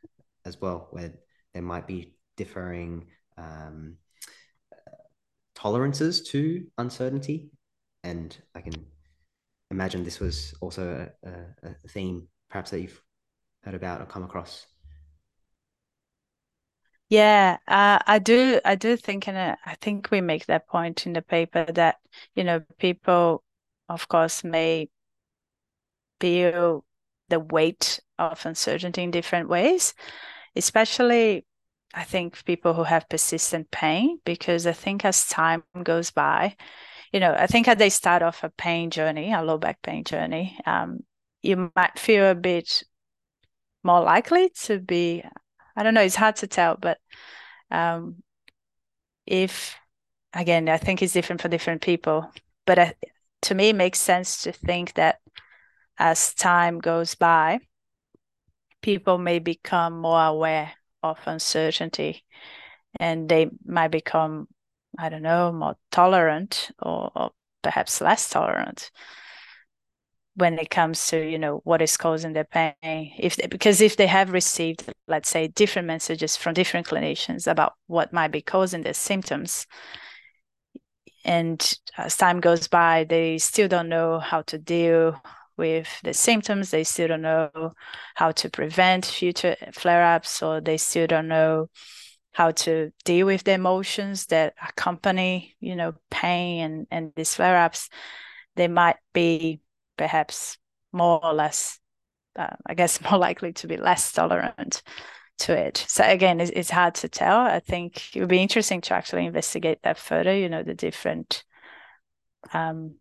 as 0.45 0.61
well, 0.61 0.89
where 0.91 1.14
there 1.55 1.62
might 1.62 1.87
be 1.87 2.14
differing 2.37 3.07
um, 3.37 3.97
tolerances 5.55 6.23
to 6.29 6.66
uncertainty. 6.79 7.51
And 8.05 8.37
I 8.55 8.61
can 8.61 8.75
imagine 9.71 10.05
this 10.05 10.21
was 10.21 10.55
also 10.61 11.09
a, 11.25 11.31
a, 11.62 11.89
theme, 11.89 12.29
perhaps 12.51 12.71
that 12.71 12.81
you've 12.81 13.03
heard 13.62 13.75
about 13.75 14.01
or 14.01 14.07
come 14.07 14.23
across. 14.23 14.66
Yeah, 17.11 17.57
uh, 17.66 17.99
I 18.07 18.19
do. 18.19 18.61
I 18.66 18.75
do 18.75 18.95
think, 18.95 19.29
and 19.29 19.39
I 19.39 19.75
think 19.81 20.11
we 20.11 20.21
make 20.21 20.45
that 20.47 20.69
point 20.69 21.07
in 21.07 21.14
the 21.14 21.23
paper 21.23 21.64
that 21.73 21.97
you 22.35 22.45
know 22.45 22.61
people 22.79 23.43
of 23.89 24.09
course, 24.09 24.45
may 24.45 24.89
feel 26.20 26.84
the 27.28 27.41
weight 27.41 28.01
of 28.18 28.45
uncertainty 28.47 29.03
in 29.03 29.11
different 29.11 29.49
ways, 29.49 29.95
especially 30.57 31.45
I 31.95 32.05
think 32.05 32.45
people 32.45 32.74
who 32.74 32.84
have 32.84 33.09
persistent 33.09 33.70
pain, 33.70 34.20
because 34.24 34.66
I 34.66 34.72
think 34.72 35.05
as 35.05 35.26
time 35.28 35.64
goes 35.82 36.11
by, 36.11 36.57
you 37.12 37.20
know, 37.20 37.32
I 37.32 37.47
think 37.47 37.68
as 37.68 37.78
they 37.78 37.91
start 37.91 38.22
off 38.22 38.45
a 38.45 38.51
pain 38.51 38.91
journey, 38.91 39.32
a 39.32 39.43
low 39.43 39.59
back 39.59 39.80
pain 39.82 40.05
journey, 40.05 40.59
um, 40.66 41.01
you 41.43 41.70
might 41.74 41.99
feel 41.99 42.30
a 42.30 42.34
bit 42.34 42.82
more 43.82 44.03
likely 44.03 44.51
to 44.64 44.78
be, 44.78 45.24
I 45.76 45.82
don't 45.82 45.95
know, 45.95 46.03
it's 46.03 46.16
hard 46.16 46.36
to 46.36 46.47
tell, 46.47 46.76
but 46.76 46.99
um, 47.70 48.22
if, 49.26 49.76
again, 50.32 50.68
I 50.68 50.78
think 50.78 51.03
it's 51.03 51.12
different 51.12 51.41
for 51.41 51.49
different 51.49 51.82
people, 51.82 52.30
but 52.66 52.78
I, 52.78 52.95
to 53.43 53.55
me, 53.55 53.70
it 53.70 53.76
makes 53.76 54.01
sense 54.01 54.43
to 54.43 54.53
think 54.53 54.95
that 54.95 55.20
as 55.99 56.34
time 56.34 56.78
goes 56.78 57.14
by, 57.14 57.61
people 58.82 59.18
may 59.18 59.39
become 59.39 60.01
more 60.01 60.24
aware 60.24 60.72
of 61.03 61.18
uncertainty 61.26 62.24
and 62.99 63.28
they 63.28 63.51
might 63.64 63.89
become, 63.89 64.49
I 64.99 65.09
don't 65.09 65.22
know, 65.22 65.53
more 65.53 65.76
tolerant 65.91 66.70
or, 66.80 67.11
or 67.14 67.30
perhaps 67.62 68.01
less 68.01 68.28
tolerant 68.28 68.91
when 70.34 70.57
it 70.59 70.70
comes 70.70 71.09
to 71.09 71.18
you 71.28 71.36
know 71.39 71.61
what 71.64 71.82
is 71.82 71.97
causing 71.97 72.32
their 72.32 72.45
pain. 72.45 73.12
If 73.18 73.36
they, 73.36 73.49
because 73.49 73.80
if 73.80 73.97
they 73.97 74.07
have 74.07 74.30
received 74.32 74.84
let's 75.09 75.28
say 75.28 75.49
different 75.49 75.89
messages 75.89 76.36
from 76.36 76.55
different 76.55 76.86
clinicians 76.86 77.51
about 77.51 77.72
what 77.89 78.12
might 78.12 78.30
be 78.30 78.41
causing 78.41 78.82
their 78.82 78.95
symptoms 78.95 79.66
and 81.25 81.75
as 81.97 82.16
time 82.16 82.41
goes 82.41 82.69
by 82.69 83.05
they 83.05 83.39
still 83.39 83.69
don't 83.69 83.89
know 83.89 84.19
how 84.19 84.43
to 84.43 84.59
deal 84.59 85.21
with 85.59 85.89
the 86.05 86.14
symptoms. 86.14 86.71
They 86.71 86.85
still 86.85 87.09
don't 87.09 87.23
know 87.23 87.75
how 88.14 88.31
to 88.33 88.49
prevent 88.49 89.05
future 89.05 89.57
flare 89.73 90.05
ups, 90.05 90.43
or 90.43 90.61
they 90.61 90.79
still 90.79 91.07
don't 91.07 91.29
know 91.29 91.69
how 92.33 92.53
to 92.53 92.93
deal 93.05 93.27
with 93.27 93.43
the 93.45 93.53
emotions 93.53 94.27
that 94.27 94.55
accompany, 94.66 95.57
you 95.61 95.75
know, 95.75 95.95
pain 96.11 96.61
and, 96.64 96.87
and 96.91 97.12
these 97.16 97.35
flare 97.35 97.59
ups. 97.59 97.91
They 98.55 98.69
might 98.69 98.97
be 99.12 99.61
perhaps 99.97 100.57
more 100.93 101.23
or 101.25 101.35
less, 101.35 101.81
uh, 102.37 102.55
I 102.64 102.75
guess, 102.75 103.01
more 103.11 103.19
likely 103.19 103.53
to 103.55 103.66
be 103.66 103.77
less 103.77 104.12
tolerant 104.12 104.83
to 105.39 105.57
it. 105.57 105.84
So 105.89 106.05
again, 106.05 106.41
it's, 106.41 106.51
it's 106.51 106.70
hard 106.70 106.95
to 106.97 107.09
tell. 107.09 107.41
I 107.41 107.61
think 107.61 108.16
it 108.16 108.20
would 108.20 108.28
be 108.28 108.43
interesting 108.43 108.80
to 108.82 108.95
actually 108.95 109.26
investigate 109.26 109.80
that 109.82 109.99
further. 109.99 110.36
You 110.36 110.49
know, 110.49 110.62
the 110.62 110.74
different 110.74 111.45
um, 112.53 112.97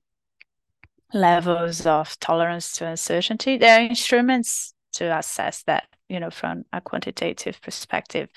levels 1.14 1.86
of 1.86 2.20
tolerance 2.20 2.76
to 2.78 2.88
uncertainty. 2.88 3.58
There 3.58 3.80
are 3.80 3.84
instruments 3.84 4.74
to 4.94 5.18
assess 5.18 5.64
that, 5.64 5.86
you 6.10 6.20
know, 6.20 6.30
from 6.30 6.64
a 6.74 6.82
quantitative 6.82 7.62
perspective. 7.62 8.30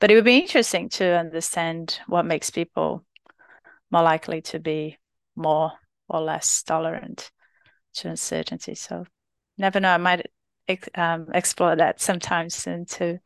But 0.00 0.10
it 0.10 0.14
would 0.14 0.24
be 0.24 0.38
interesting 0.38 0.88
to 0.90 1.18
understand 1.18 2.00
what 2.06 2.26
makes 2.26 2.50
people 2.50 3.04
more 3.90 4.02
likely 4.02 4.42
to 4.42 4.58
be 4.58 4.98
more 5.34 5.72
or 6.08 6.20
less 6.20 6.62
tolerant 6.62 7.30
to 7.94 8.08
uncertainty. 8.08 8.74
So 8.74 9.04
never 9.58 9.80
know. 9.80 9.90
I 9.90 9.96
might 9.96 10.26
um, 10.94 11.28
explore 11.34 11.76
that 11.76 12.00
sometime 12.00 12.50
soon 12.50 12.84
too. 12.84 13.18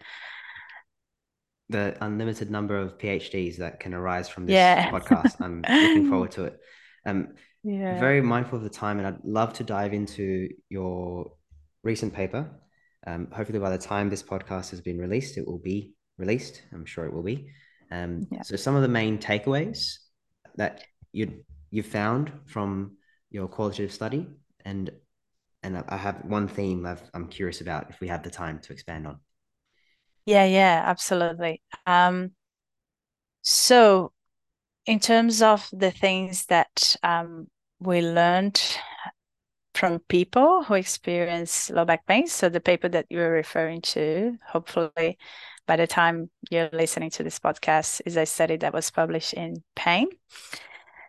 The 1.69 1.97
unlimited 2.01 2.51
number 2.51 2.77
of 2.77 2.99
PhDs 2.99 3.59
that 3.59 3.81
can 3.81 3.95
arise 3.95 4.29
from 4.29 4.47
this 4.47 4.55
yeah. 4.55 4.91
podcast. 4.91 5.37
I'm 5.41 5.63
looking 5.63 6.09
forward 6.09 6.33
to 6.33 6.45
it. 6.45 6.59
Um, 7.07 7.29
yeah. 7.63 8.01
Very 8.01 8.21
mindful 8.21 8.59
of 8.59 8.65
the 8.65 8.71
time, 8.71 8.99
and 8.99 9.07
I'd 9.07 9.25
love 9.25 9.53
to 9.55 9.65
dive 9.65 9.93
into 9.93 10.49
your 10.69 11.33
recent 11.83 12.13
paper. 12.13 12.51
Um, 13.07 13.29
hopefully, 13.33 13.59
by 13.59 13.71
the 13.71 13.79
time 13.79 14.11
this 14.11 14.23
podcast 14.23 14.71
has 14.71 14.81
been 14.81 14.99
released, 14.99 15.39
it 15.39 15.47
will 15.47 15.59
be 15.59 15.95
released. 16.19 16.63
I'm 16.73 16.85
sure 16.85 17.05
it 17.07 17.13
will 17.13 17.23
be. 17.23 17.51
Um, 17.91 18.27
yeah. 18.31 18.43
So, 18.43 18.57
some 18.57 18.77
of 18.77 18.83
the 18.83 18.89
main 18.89 19.19
takeaways 19.19 19.99
that 20.57 20.85
you 21.13 21.45
you 21.71 21.83
found 21.83 22.33
from 22.47 22.97
your 23.31 23.47
qualitative 23.47 23.93
study, 23.93 24.27
and 24.65 24.91
and 25.63 25.85
I 25.89 25.97
have 25.97 26.25
one 26.25 26.49
theme 26.49 26.87
i 26.87 26.97
am 27.15 27.29
curious 27.29 27.61
about 27.61 27.91
if 27.91 28.01
we 28.01 28.09
have 28.09 28.23
the 28.23 28.31
time 28.31 28.59
to 28.61 28.73
expand 28.73 29.07
on. 29.07 29.19
Yeah, 30.27 30.45
yeah, 30.45 30.83
absolutely. 30.87 31.63
Um, 31.87 32.33
so, 33.43 34.13
in 34.87 35.01
terms 35.01 35.43
of 35.43 35.69
the 35.73 35.91
things 35.91 36.47
that 36.47 36.97
um, 37.03 37.49
we 37.79 38.01
learned 38.01 38.61
from 39.75 39.99
people 40.09 40.63
who 40.63 40.75
experience 40.75 41.71
low 41.71 41.85
back 41.85 42.07
pain, 42.07 42.27
so 42.27 42.49
the 42.49 42.61
paper 42.61 42.89
that 42.89 43.07
you 43.09 43.19
were 43.19 43.31
referring 43.31 43.81
to, 43.83 44.37
hopefully 44.47 45.19
by 45.67 45.77
the 45.77 45.87
time 45.87 46.31
you're 46.51 46.71
listening 46.73 47.11
to 47.11 47.23
this 47.23 47.39
podcast, 47.39 48.01
is 48.05 48.17
a 48.17 48.27
study 48.27 48.57
that 48.57 48.75
was 48.75 48.91
published 48.91 49.35
in 49.35 49.63
Pain. 49.77 50.09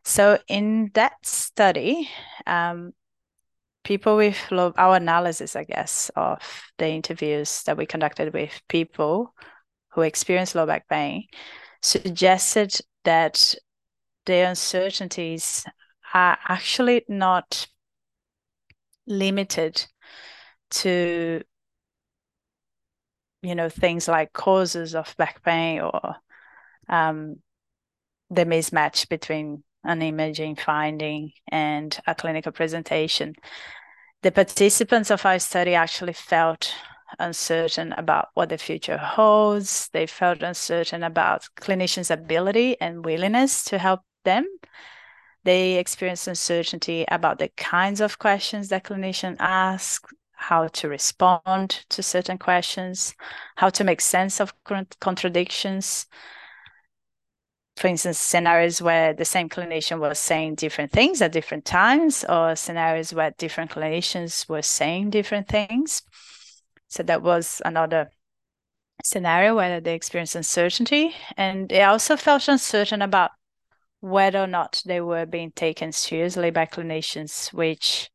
So, 0.03 0.39
in 0.47 0.91
that 0.93 1.13
study, 1.25 2.09
um, 2.47 2.93
people 3.83 4.15
with 4.15 4.37
our 4.51 4.95
analysis, 4.95 5.55
I 5.55 5.63
guess, 5.63 6.11
of 6.15 6.39
the 6.77 6.87
interviews 6.87 7.63
that 7.63 7.77
we 7.77 7.85
conducted 7.85 8.33
with 8.33 8.61
people 8.67 9.33
who 9.93 10.01
experience 10.01 10.55
low 10.55 10.65
back 10.65 10.87
pain 10.87 11.25
suggested 11.81 12.79
that 13.03 13.55
the 14.25 14.47
uncertainties 14.47 15.65
are 16.13 16.37
actually 16.47 17.03
not 17.07 17.67
limited 19.07 19.85
to 20.69 21.41
you 23.41 23.55
know 23.55 23.67
things 23.69 24.07
like 24.07 24.31
causes 24.31 24.93
of 24.93 25.15
back 25.17 25.43
pain 25.43 25.81
or 25.81 26.15
um, 26.87 27.37
the 28.29 28.45
mismatch 28.45 29.09
between 29.09 29.63
an 29.83 30.01
imaging 30.01 30.55
finding 30.55 31.31
and 31.47 31.99
a 32.07 32.15
clinical 32.15 32.51
presentation. 32.51 33.35
The 34.21 34.31
participants 34.31 35.09
of 35.09 35.25
our 35.25 35.39
study 35.39 35.73
actually 35.73 36.13
felt 36.13 36.73
uncertain 37.19 37.93
about 37.93 38.29
what 38.35 38.49
the 38.49 38.57
future 38.57 38.97
holds. 38.97 39.89
They 39.93 40.05
felt 40.05 40.43
uncertain 40.43 41.03
about 41.03 41.47
clinicians' 41.59 42.11
ability 42.11 42.79
and 42.79 43.03
willingness 43.03 43.63
to 43.65 43.77
help 43.77 44.01
them. 44.23 44.45
They 45.43 45.77
experienced 45.77 46.27
uncertainty 46.27 47.05
about 47.09 47.39
the 47.39 47.49
kinds 47.57 47.99
of 47.99 48.19
questions 48.19 48.69
that 48.69 48.83
clinicians 48.83 49.37
ask, 49.39 50.07
how 50.33 50.67
to 50.67 50.87
respond 50.87 51.85
to 51.89 52.01
certain 52.01 52.37
questions, 52.37 53.15
how 53.55 53.69
to 53.69 53.83
make 53.83 54.01
sense 54.01 54.39
of 54.39 54.53
contradictions, 54.99 56.07
for 57.81 57.87
instance, 57.87 58.19
scenarios 58.19 58.79
where 58.79 59.11
the 59.11 59.25
same 59.25 59.49
clinician 59.49 59.99
was 59.99 60.19
saying 60.19 60.53
different 60.53 60.91
things 60.91 61.19
at 61.19 61.31
different 61.31 61.65
times, 61.65 62.23
or 62.29 62.55
scenarios 62.55 63.11
where 63.11 63.31
different 63.39 63.71
clinicians 63.71 64.47
were 64.47 64.61
saying 64.61 65.09
different 65.09 65.47
things. 65.47 66.03
So 66.89 67.01
that 67.01 67.23
was 67.23 67.59
another 67.65 68.11
scenario 69.03 69.55
where 69.55 69.81
they 69.81 69.95
experienced 69.95 70.35
uncertainty. 70.35 71.15
And 71.35 71.69
they 71.69 71.81
also 71.81 72.17
felt 72.17 72.47
uncertain 72.47 73.01
about 73.01 73.31
whether 73.99 74.43
or 74.43 74.47
not 74.47 74.83
they 74.85 75.01
were 75.01 75.25
being 75.25 75.51
taken 75.51 75.91
seriously 75.91 76.51
by 76.51 76.67
clinicians, 76.67 77.51
which 77.51 78.11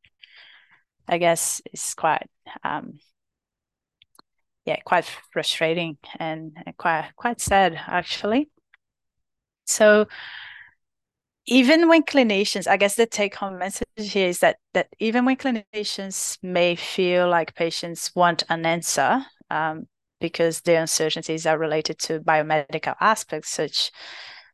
I 1.09 1.17
guess 1.17 1.61
is 1.73 1.93
quite 1.93 2.29
um, 2.63 2.99
yeah, 4.63 4.77
quite 4.85 5.03
frustrating 5.33 5.97
and 6.21 6.55
quite 6.77 7.11
quite 7.17 7.41
sad 7.41 7.77
actually. 7.85 8.49
So 9.67 10.07
even 11.45 11.87
when 11.87 12.03
clinicians, 12.03 12.67
I 12.67 12.77
guess 12.77 12.95
the 12.95 13.05
take 13.05 13.35
home 13.35 13.57
message 13.57 13.85
here 13.97 14.27
is 14.27 14.39
that 14.39 14.57
that 14.73 14.87
even 14.99 15.25
when 15.25 15.37
clinicians 15.37 16.37
may 16.43 16.75
feel 16.75 17.29
like 17.29 17.55
patients 17.55 18.11
want 18.15 18.43
an 18.49 18.65
answer, 18.65 19.25
um, 19.49 19.87
because 20.19 20.61
the 20.61 20.75
uncertainties 20.75 21.45
are 21.45 21.57
related 21.57 21.99
to 21.99 22.19
biomedical 22.19 22.95
aspects 22.99 23.49
such 23.51 23.91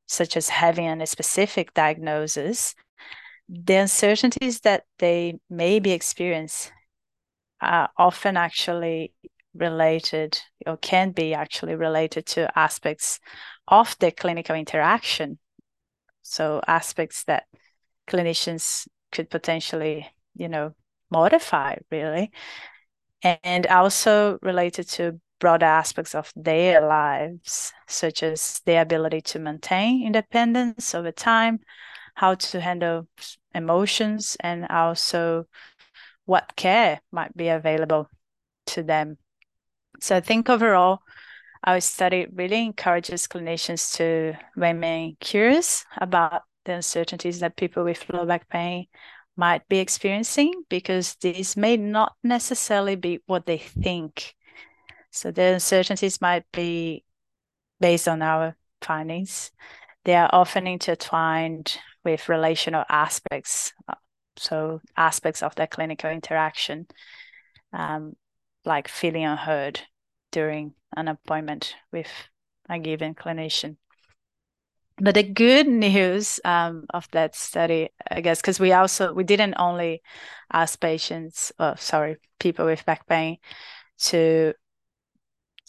such 0.08 0.38
as 0.38 0.50
having 0.50 1.02
a 1.02 1.08
specific 1.08 1.74
diagnosis, 1.74 2.76
the 3.50 3.76
uncertainties 3.76 4.60
that 4.62 4.84
they 5.00 5.40
may 5.50 5.80
be 5.80 5.92
experience 5.92 6.72
are 7.62 7.90
often 7.98 8.38
actually 8.38 9.14
related 9.54 10.40
or 10.66 10.78
can 10.78 11.12
be 11.12 11.34
actually 11.34 11.76
related 11.76 12.26
to 12.26 12.58
aspects 12.58 13.20
of 13.68 13.96
the 14.00 14.12
clinical 14.12 14.56
interaction. 14.56 15.38
So 16.22 16.62
aspects 16.68 17.24
that 17.26 17.46
clinicians 18.08 18.88
could 19.12 19.30
potentially, 19.30 20.10
you 20.36 20.50
know, 20.50 20.74
modify 21.12 21.76
really. 21.92 22.32
And 23.22 23.68
also 23.68 24.40
related 24.42 24.90
to 24.90 25.20
broader 25.40 25.66
aspects 25.66 26.16
of 26.16 26.32
their 26.36 26.82
lives, 26.82 27.74
such 27.88 28.24
as 28.24 28.62
their 28.66 28.82
ability 28.82 29.22
to 29.22 29.40
maintain 29.40 30.06
independence 30.06 30.96
over 30.96 31.12
time, 31.12 31.60
how 32.16 32.36
to 32.36 32.62
handle 32.62 33.08
emotions, 33.54 34.38
and 34.40 34.68
also 34.70 35.46
what 36.26 36.56
care 36.56 37.02
might 37.12 37.36
be 37.36 37.50
available 37.50 38.10
to 38.68 38.84
them. 38.84 39.18
So 40.04 40.18
I 40.18 40.20
think 40.20 40.50
overall, 40.50 41.00
our 41.64 41.80
study 41.80 42.28
really 42.30 42.62
encourages 42.62 43.26
clinicians 43.26 43.96
to 43.96 44.38
remain 44.54 45.16
curious 45.22 45.86
about 45.96 46.42
the 46.66 46.74
uncertainties 46.74 47.40
that 47.40 47.56
people 47.56 47.86
with 47.86 48.10
low 48.10 48.26
back 48.26 48.50
pain 48.50 48.88
might 49.38 49.66
be 49.70 49.80
experiencing 49.80 50.66
because 50.68 51.16
these 51.22 51.56
may 51.56 51.78
not 51.78 52.16
necessarily 52.22 52.98
be 52.98 53.22
what 53.28 53.46
they 53.46 53.60
think. 53.60 54.36
So 55.12 55.32
the 55.32 55.54
uncertainties 55.54 56.20
might 56.20 56.52
be 56.52 57.06
based 57.80 58.10
on 58.10 58.22
our 58.22 58.58
findings. 58.82 59.52
They 60.04 60.16
are 60.16 60.30
often 60.34 60.68
intertwined 60.68 61.78
with 62.04 62.28
relational 62.28 62.84
aspects, 62.90 63.72
so 64.36 64.82
aspects 64.98 65.42
of 65.42 65.56
the 65.56 65.66
clinical 65.66 66.10
interaction, 66.10 66.88
um, 67.72 68.18
like 68.66 68.90
feeling 68.90 69.24
unheard 69.24 69.80
during 70.34 70.74
an 70.98 71.08
appointment 71.08 71.76
with 71.94 72.10
a 72.70 72.80
given 72.80 73.14
clinician. 73.14 73.78
But 74.98 75.16
the 75.16 75.24
good 75.24 75.68
news 75.68 76.40
um, 76.44 76.86
of 76.94 77.08
that 77.12 77.36
study, 77.36 77.90
I 78.12 78.22
guess, 78.22 78.42
because 78.42 78.60
we 78.60 78.74
also 78.74 79.14
we 79.14 79.24
didn't 79.24 79.56
only 79.58 80.02
ask 80.52 80.80
patients, 80.80 81.52
oh, 81.58 81.76
sorry, 81.78 82.18
people 82.40 82.66
with 82.66 82.86
back 82.86 83.08
pain, 83.08 83.38
to 84.10 84.54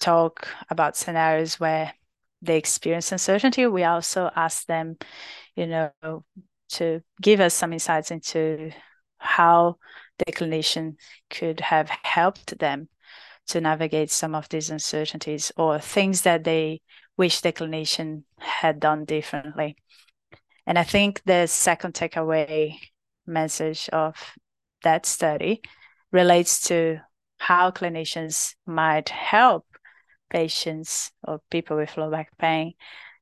talk 0.01 0.49
about 0.69 0.97
scenarios 0.97 1.61
where 1.61 1.95
they 2.43 2.59
experience 2.59 3.13
uncertainty. 3.13 3.67
We 3.67 3.85
also 3.85 4.31
asked 4.35 4.67
them, 4.67 4.97
you 5.57 5.67
know, 5.67 6.25
to 6.71 7.03
give 7.21 7.41
us 7.41 7.55
some 7.55 7.73
insights 7.73 8.11
into 8.11 8.73
how 9.19 9.79
the 10.19 10.33
clinician 10.33 10.97
could 11.31 11.61
have 11.61 11.89
helped 11.89 12.59
them 12.59 12.89
to 13.49 13.61
navigate 13.61 14.11
some 14.11 14.35
of 14.35 14.49
these 14.49 14.71
uncertainties 14.71 15.53
or 15.57 15.79
things 15.79 16.23
that 16.23 16.45
they 16.45 16.81
wish 17.17 17.41
the 17.41 17.53
clinician 17.53 18.25
had 18.39 18.81
done 18.81 19.05
differently. 19.05 19.77
And 20.67 20.79
I 20.79 20.83
think 20.83 21.23
the 21.25 21.47
second 21.47 21.95
takeaway 21.95 22.79
message 23.27 23.89
of 23.91 24.17
that 24.83 25.07
study 25.07 25.63
relates 26.11 26.69
to 26.69 27.01
how 27.39 27.71
clinicians 27.71 28.55
might 28.67 29.09
help 29.09 29.67
patients 30.31 31.13
or 31.23 31.41
people 31.51 31.77
with 31.77 31.97
low 31.97 32.11
back 32.11 32.37
pain 32.39 32.75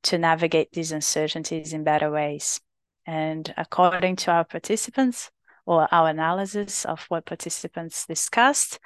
to 0.05 0.19
navigate 0.19 0.73
these 0.73 0.93
uncertainties 0.93 1.73
in 1.73 1.85
better 1.85 2.11
ways. 2.11 2.61
And 3.07 3.53
according 3.57 4.17
to 4.17 4.31
our 4.31 4.45
participants 4.45 5.31
or 5.67 5.89
our 5.93 6.09
analysis 6.09 6.85
of 6.85 7.05
what 7.09 7.27
participants 7.27 8.07
discussed, 8.07 8.79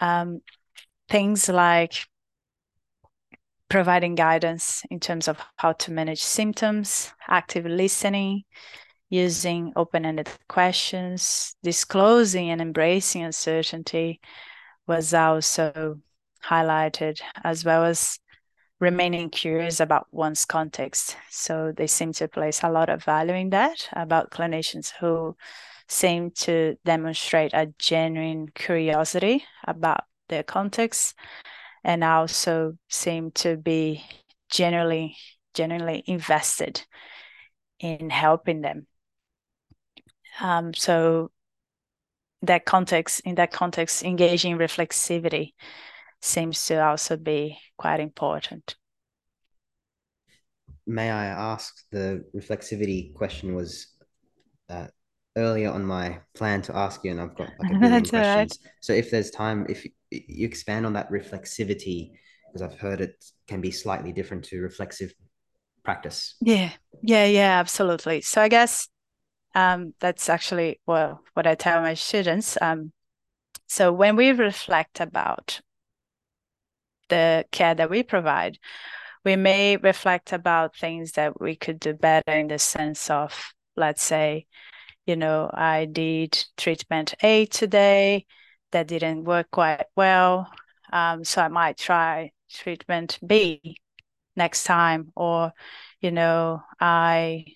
um, 0.00 0.40
things 1.08 1.48
like 1.48 2.06
providing 3.68 4.14
guidance 4.14 4.82
in 4.90 4.98
terms 4.98 5.28
of 5.28 5.38
how 5.56 5.72
to 5.72 5.92
manage 5.92 6.22
symptoms, 6.22 7.12
active 7.28 7.66
listening, 7.66 8.44
using 9.10 9.72
open 9.76 10.04
ended 10.04 10.28
questions, 10.48 11.56
disclosing 11.62 12.50
and 12.50 12.60
embracing 12.60 13.22
uncertainty 13.22 14.20
was 14.86 15.12
also 15.14 15.98
highlighted, 16.44 17.20
as 17.44 17.64
well 17.64 17.84
as 17.84 18.18
remaining 18.80 19.28
curious 19.28 19.80
about 19.80 20.06
one's 20.12 20.44
context. 20.44 21.16
So 21.30 21.72
they 21.76 21.86
seem 21.86 22.12
to 22.14 22.28
place 22.28 22.62
a 22.62 22.70
lot 22.70 22.88
of 22.88 23.04
value 23.04 23.34
in 23.34 23.50
that 23.50 23.88
about 23.92 24.30
clinicians 24.30 24.92
who 25.00 25.36
seem 25.88 26.30
to 26.30 26.76
demonstrate 26.84 27.52
a 27.54 27.72
genuine 27.78 28.48
curiosity 28.54 29.44
about 29.66 30.04
their 30.28 30.42
context 30.42 31.14
and 31.84 32.04
also 32.04 32.76
seem 32.88 33.30
to 33.32 33.56
be 33.56 34.04
generally 34.50 35.16
genuinely 35.54 36.04
invested 36.06 36.84
in 37.80 38.10
helping 38.10 38.60
them. 38.60 38.86
Um, 40.40 40.72
so 40.74 41.30
that 42.42 42.64
context, 42.64 43.20
in 43.24 43.34
that 43.36 43.50
context, 43.50 44.04
engaging 44.04 44.56
reflexivity 44.58 45.54
seems 46.20 46.64
to 46.66 46.84
also 46.84 47.16
be 47.16 47.58
quite 47.76 48.00
important. 48.00 48.76
May 50.86 51.10
I 51.10 51.26
ask, 51.26 51.84
the 51.90 52.24
reflexivity 52.34 53.12
question 53.14 53.54
was 53.54 53.88
uh, 54.68 54.88
earlier 55.38 55.70
on 55.70 55.84
my 55.84 56.18
plan 56.34 56.60
to 56.62 56.76
ask 56.76 57.04
you, 57.04 57.12
and 57.12 57.20
I've 57.20 57.34
got 57.34 57.48
like 57.58 57.70
a 57.70 57.78
billion 57.78 58.04
questions. 58.04 58.58
Right. 58.62 58.72
So 58.80 58.92
if 58.92 59.10
there's 59.10 59.30
time, 59.30 59.66
if 59.68 59.86
you 60.10 60.46
expand 60.46 60.84
on 60.84 60.92
that 60.94 61.10
reflexivity, 61.10 62.12
because 62.46 62.62
I've 62.62 62.78
heard 62.78 63.00
it 63.00 63.24
can 63.46 63.60
be 63.60 63.70
slightly 63.70 64.12
different 64.12 64.44
to 64.46 64.60
reflexive 64.60 65.12
practice. 65.84 66.34
Yeah, 66.40 66.72
yeah, 67.02 67.26
yeah, 67.26 67.58
absolutely. 67.60 68.20
So 68.20 68.42
I 68.42 68.48
guess 68.48 68.88
um, 69.54 69.94
that's 70.00 70.28
actually 70.28 70.80
well 70.86 71.22
what 71.34 71.46
I 71.46 71.54
tell 71.54 71.80
my 71.80 71.94
students. 71.94 72.58
Um, 72.60 72.92
so 73.66 73.92
when 73.92 74.16
we 74.16 74.32
reflect 74.32 75.00
about 75.00 75.60
the 77.08 77.44
care 77.52 77.74
that 77.74 77.90
we 77.90 78.02
provide, 78.02 78.58
we 79.24 79.36
may 79.36 79.76
reflect 79.76 80.32
about 80.32 80.76
things 80.76 81.12
that 81.12 81.40
we 81.40 81.56
could 81.56 81.80
do 81.80 81.92
better 81.92 82.32
in 82.32 82.48
the 82.48 82.58
sense 82.58 83.10
of, 83.10 83.52
let's 83.76 84.02
say, 84.02 84.46
you 85.08 85.16
know, 85.16 85.50
I 85.52 85.86
did 85.86 86.38
treatment 86.58 87.14
A 87.22 87.46
today 87.46 88.26
that 88.72 88.88
didn't 88.88 89.24
work 89.24 89.50
quite 89.50 89.86
well. 89.96 90.52
Um, 90.92 91.24
so 91.24 91.40
I 91.40 91.48
might 91.48 91.78
try 91.78 92.32
treatment 92.50 93.18
B 93.26 93.78
next 94.36 94.64
time. 94.64 95.10
Or, 95.16 95.52
you 96.02 96.10
know, 96.10 96.62
I 96.78 97.46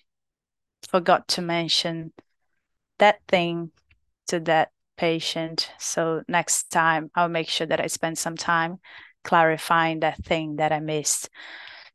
forgot 0.89 1.27
to 1.29 1.43
mention 1.43 2.11
that 2.97 3.19
thing 3.27 3.69
to 4.29 4.39
that 4.41 4.71
patient. 4.97 5.71
So 5.77 6.23
next 6.27 6.71
time 6.71 7.11
I'll 7.13 7.29
make 7.29 7.49
sure 7.49 7.67
that 7.67 7.79
I 7.79 7.85
spend 7.85 8.17
some 8.17 8.35
time 8.35 8.79
clarifying 9.23 9.99
that 9.99 10.17
thing 10.25 10.55
that 10.55 10.71
I 10.71 10.79
missed. 10.79 11.29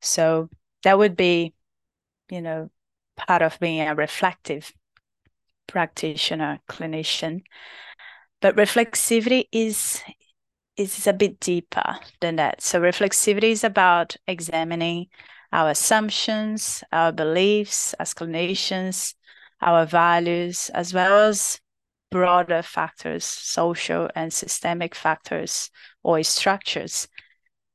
So 0.00 0.50
that 0.84 0.96
would 0.96 1.16
be, 1.16 1.52
you 2.30 2.42
know, 2.42 2.70
part 3.16 3.42
of 3.42 3.58
being 3.58 3.80
a 3.80 3.96
reflective 3.96 4.72
practitioner, 5.68 6.58
clinician. 6.68 7.42
But 8.40 8.56
reflexivity 8.56 9.44
is 9.52 10.02
is 10.76 11.06
a 11.06 11.12
bit 11.12 11.40
deeper 11.40 11.98
than 12.20 12.36
that. 12.36 12.62
So 12.62 12.80
reflexivity 12.80 13.50
is 13.50 13.64
about 13.64 14.16
examining 14.26 15.06
our 15.52 15.70
assumptions, 15.70 16.84
our 16.92 17.10
beliefs 17.12 17.94
as 17.94 18.14
clinicians, 18.14 19.14
our 19.60 19.84
values, 19.86 20.70
as 20.72 20.94
well 20.94 21.28
as 21.28 21.60
broader 22.10 22.62
factors, 22.62 23.24
social 23.24 24.08
and 24.14 24.32
systemic 24.32 24.94
factors 24.94 25.70
or 26.02 26.22
structures 26.22 27.08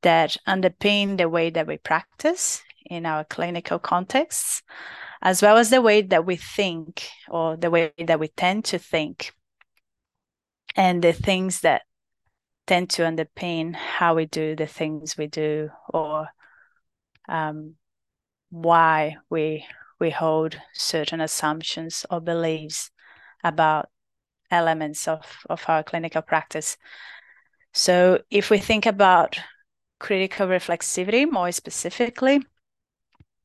that 0.02 0.36
underpin 0.46 1.16
the 1.18 1.28
way 1.28 1.50
that 1.50 1.66
we 1.66 1.76
practice 1.78 2.62
in 2.86 3.06
our 3.06 3.24
clinical 3.24 3.78
contexts, 3.78 4.62
as 5.24 5.42
well 5.42 5.56
as 5.56 5.70
the 5.70 5.80
way 5.80 6.02
that 6.02 6.26
we 6.26 6.36
think 6.36 7.08
or 7.28 7.56
the 7.56 7.70
way 7.70 7.92
that 7.98 8.20
we 8.20 8.28
tend 8.28 8.66
to 8.66 8.78
think, 8.78 9.32
and 10.76 11.02
the 11.02 11.12
things 11.12 11.60
that 11.60 11.82
tend 12.66 12.90
to 12.90 13.02
underpin 13.02 13.74
how 13.74 14.14
we 14.14 14.26
do 14.26 14.54
the 14.54 14.66
things 14.66 15.16
we 15.16 15.26
do 15.26 15.70
or 15.88 16.28
um, 17.28 17.74
why 18.50 19.16
we 19.30 19.64
we 20.00 20.10
hold 20.10 20.60
certain 20.74 21.20
assumptions 21.20 22.04
or 22.10 22.20
beliefs 22.20 22.90
about 23.42 23.88
elements 24.50 25.08
of, 25.08 25.24
of 25.48 25.64
our 25.68 25.82
clinical 25.82 26.22
practice. 26.22 26.76
So 27.72 28.20
if 28.30 28.50
we 28.50 28.58
think 28.58 28.86
about 28.86 29.38
critical 29.98 30.46
reflexivity 30.48 31.30
more 31.30 31.52
specifically, 31.52 32.40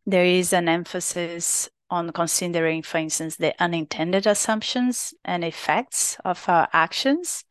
there 0.06 0.26
is 0.26 0.54
an 0.54 0.68
emphasis 0.68 1.70
on 1.90 2.12
considering, 2.12 2.82
for 2.84 2.98
instance, 2.98 3.36
the 3.36 3.54
unintended 3.62 4.28
assumptions 4.28 5.14
and 5.26 5.44
effects 5.44 6.18
of 6.24 6.48
our 6.48 6.68
actions 6.72 7.44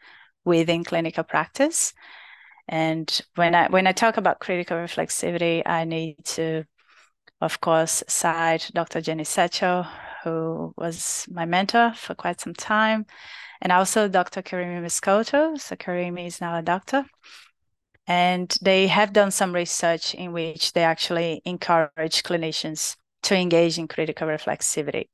within 0.45 0.85
clinical 0.85 1.25
practice. 1.25 1.93
And 2.69 3.21
when 3.35 3.55
I 3.55 3.69
when 3.69 3.87
I 3.87 3.93
talk 3.93 4.17
about 4.17 4.41
critical 4.41 4.77
reflexivity, 4.77 5.63
I 5.67 5.85
need 5.85 6.17
to, 6.37 6.65
of 7.41 7.61
course, 7.61 8.05
cite 8.09 8.71
Dr. 8.75 9.01
Jenny 9.01 9.25
Setchell, 9.25 9.89
who 10.23 10.75
was 10.77 11.27
my 11.31 11.47
mentor 11.47 11.93
for 11.95 12.15
quite 12.15 12.41
some 12.41 12.55
time, 12.55 13.07
and 13.61 13.73
also 13.73 14.09
Dr. 14.09 14.43
Karime 14.43 14.83
Mescouto. 14.83 15.59
So 15.59 15.77
Karime 15.77 16.27
is 16.27 16.41
now 16.41 16.57
a 16.59 16.63
doctor. 16.63 17.05
And 18.09 18.57
they 18.63 18.87
have 18.87 19.13
done 19.13 19.31
some 19.31 19.55
research 19.55 20.15
in 20.15 20.33
which 20.33 20.73
they 20.73 20.83
actually 20.83 21.43
encourage 21.45 22.23
clinicians 22.23 22.97
to 23.25 23.37
engage 23.37 23.79
in 23.79 23.87
critical 23.87 24.27
reflexivity. 24.27 25.09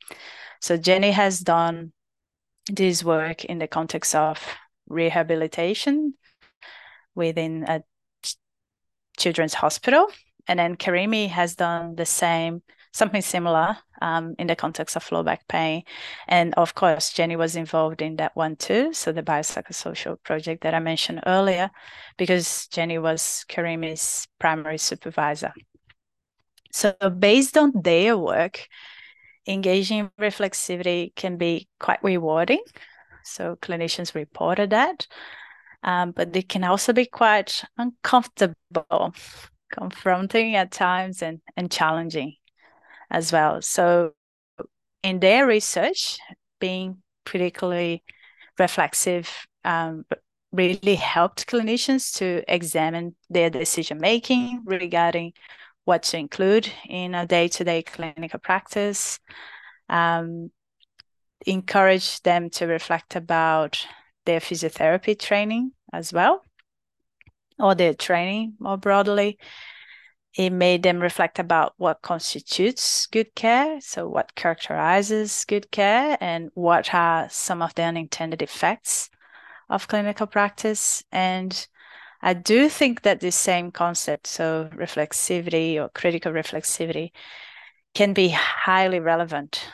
So 0.61 0.77
Jenny 0.77 1.11
has 1.11 1.41
done 1.41 1.93
this 2.71 3.03
work 3.03 3.45
in 3.45 3.59
the 3.59 3.67
context 3.67 4.15
of 4.15 4.41
rehabilitation 4.89 6.15
within 7.17 7.65
a 7.65 7.83
children's 9.19 9.55
hospital. 9.55 10.07
And 10.47 10.59
then 10.61 10.77
Karime 10.77 11.29
has 11.29 11.57
done 11.57 11.97
the 11.97 12.07
same, 12.07 12.63
something 12.95 13.23
similar 13.23 13.77
um, 14.01 14.37
in 14.39 14.47
the 14.47 14.55
context 14.55 14.95
of 14.97 15.11
low 15.11 15.25
back 15.25 15.47
pain. 15.49 15.83
And 16.29 16.55
of 16.55 16.77
course, 16.77 17.13
Jenny 17.13 17.35
was 17.35 17.57
involved 17.57 18.01
in 18.01 18.17
that 18.17 18.37
one 18.37 18.55
too. 18.55 18.93
So 18.93 19.11
the 19.11 19.23
biopsychosocial 19.23 20.23
project 20.23 20.63
that 20.63 20.75
I 20.75 20.79
mentioned 20.79 21.23
earlier, 21.27 21.71
because 22.17 22.69
Jenny 22.69 22.99
was 22.99 23.45
Karime's 23.49 24.29
primary 24.39 24.79
supervisor. 24.79 25.53
So 26.71 26.95
based 27.19 27.59
on 27.59 27.73
their 27.75 28.17
work, 28.17 28.69
engaging 29.47 30.11
reflexivity 30.21 31.15
can 31.17 31.37
be 31.37 31.69
quite 31.81 32.03
rewarding. 32.03 32.63
So 33.25 33.57
clinicians 33.61 34.15
reported 34.15 34.71
that. 34.71 35.09
Um, 35.83 36.13
but 36.13 36.35
it 36.35 36.49
can 36.49 36.63
also 36.63 36.93
be 36.93 37.07
quite 37.07 37.63
uncomfortable, 37.77 39.15
confronting 39.71 40.55
at 40.55 40.71
times 40.71 41.23
and, 41.23 41.41
and 41.57 41.71
challenging 41.71 42.37
as 43.15 43.33
well. 43.33 43.63
So, 43.63 44.13
in 45.03 45.21
their 45.21 45.47
research, 45.47 46.19
being 46.59 46.99
particularly 47.25 48.03
reflexive 48.59 49.29
um, 49.65 50.05
really 50.53 50.97
helped 50.97 51.47
clinicians 51.47 52.17
to 52.19 52.43
examine 52.49 53.15
their 53.31 53.51
decision 53.51 53.99
making 53.99 54.63
regarding 54.65 55.33
what 55.85 56.03
to 56.05 56.19
include 56.19 56.69
in 56.89 57.15
a 57.15 57.27
day 57.27 57.49
to 57.49 57.65
day 57.65 57.83
clinical 57.83 58.41
practice. 58.41 59.21
Um, 59.89 60.51
encouraged 61.47 62.25
them 62.25 62.51
to 62.51 62.67
reflect 62.67 63.17
about 63.17 63.87
their 64.25 64.41
physiotherapy 64.41 65.19
training 65.19 65.73
as 65.93 66.13
well, 66.13 66.43
or 67.59 67.75
their 67.75 67.95
training 67.95 68.55
more 68.59 68.79
broadly. 68.79 69.39
It 70.37 70.51
made 70.51 70.83
them 70.83 71.01
reflect 71.01 71.39
about 71.39 71.75
what 71.77 72.03
constitutes 72.03 73.07
good 73.07 73.35
care, 73.37 73.81
so 73.81 74.09
what 74.09 74.35
characterizes 74.35 75.45
good 75.47 75.71
care, 75.71 76.19
and 76.21 76.51
what 76.55 76.93
are 76.93 77.29
some 77.31 77.63
of 77.63 77.75
the 77.75 77.85
unintended 77.85 78.43
effects 78.43 79.11
of 79.69 79.87
clinical 79.87 80.27
practice. 80.27 81.05
And 81.13 81.67
I 82.21 82.35
do 82.35 82.69
think 82.69 83.03
that 83.03 83.21
the 83.21 83.31
same 83.31 83.71
concept, 83.71 84.27
so 84.27 84.69
reflexivity 84.75 85.77
or 85.77 85.89
critical 85.91 86.33
reflexivity, 86.33 87.13
can 87.95 88.13
be 88.13 88.31
highly 88.31 88.99
relevant 88.99 89.69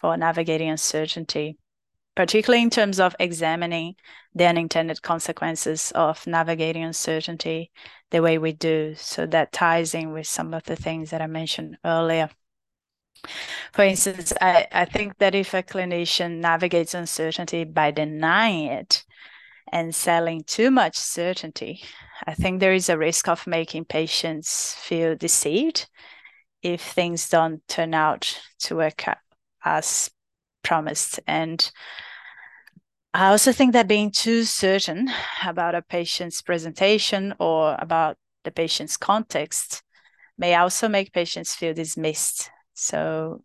for 0.00 0.16
navigating 0.16 0.68
uncertainty, 0.68 1.58
particularly 2.16 2.62
in 2.62 2.70
terms 2.70 3.00
of 3.00 3.16
examining 3.18 3.96
the 4.34 4.46
unintended 4.46 5.02
consequences 5.02 5.92
of 5.94 6.26
navigating 6.26 6.84
uncertainty 6.84 7.70
the 8.10 8.22
way 8.22 8.38
we 8.38 8.52
do. 8.52 8.94
So 8.96 9.26
that 9.26 9.52
ties 9.52 9.94
in 9.94 10.12
with 10.12 10.26
some 10.26 10.54
of 10.54 10.64
the 10.64 10.76
things 10.76 11.10
that 11.10 11.22
I 11.22 11.26
mentioned 11.26 11.78
earlier. 11.84 12.30
For 13.72 13.82
instance, 13.82 14.32
I, 14.40 14.66
I 14.70 14.84
think 14.84 15.18
that 15.18 15.34
if 15.34 15.54
a 15.54 15.62
clinician 15.62 16.38
navigates 16.38 16.94
uncertainty 16.94 17.64
by 17.64 17.90
denying 17.90 18.66
it 18.66 19.04
and 19.72 19.94
selling 19.94 20.44
too 20.44 20.70
much 20.70 20.96
certainty, 20.96 21.82
I 22.26 22.34
think 22.34 22.60
there 22.60 22.74
is 22.74 22.88
a 22.88 22.98
risk 22.98 23.28
of 23.28 23.46
making 23.46 23.86
patients 23.86 24.74
feel 24.74 25.16
deceived 25.16 25.88
if 26.62 26.80
things 26.80 27.28
don't 27.28 27.66
turn 27.68 27.94
out 27.94 28.40
to 28.60 28.76
work 28.76 29.04
as 29.64 30.10
promised. 30.64 31.20
And 31.28 31.70
I 33.14 33.28
also 33.28 33.52
think 33.52 33.74
that 33.74 33.86
being 33.86 34.10
too 34.10 34.42
certain 34.42 35.08
about 35.46 35.76
a 35.76 35.82
patient's 35.82 36.42
presentation 36.42 37.32
or 37.38 37.76
about 37.78 38.16
the 38.42 38.50
patient's 38.50 38.96
context 38.96 39.84
may 40.36 40.56
also 40.56 40.88
make 40.88 41.12
patients 41.12 41.54
feel 41.54 41.72
dismissed. 41.72 42.50
So 42.72 43.44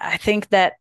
I 0.00 0.16
think 0.16 0.48
that, 0.48 0.72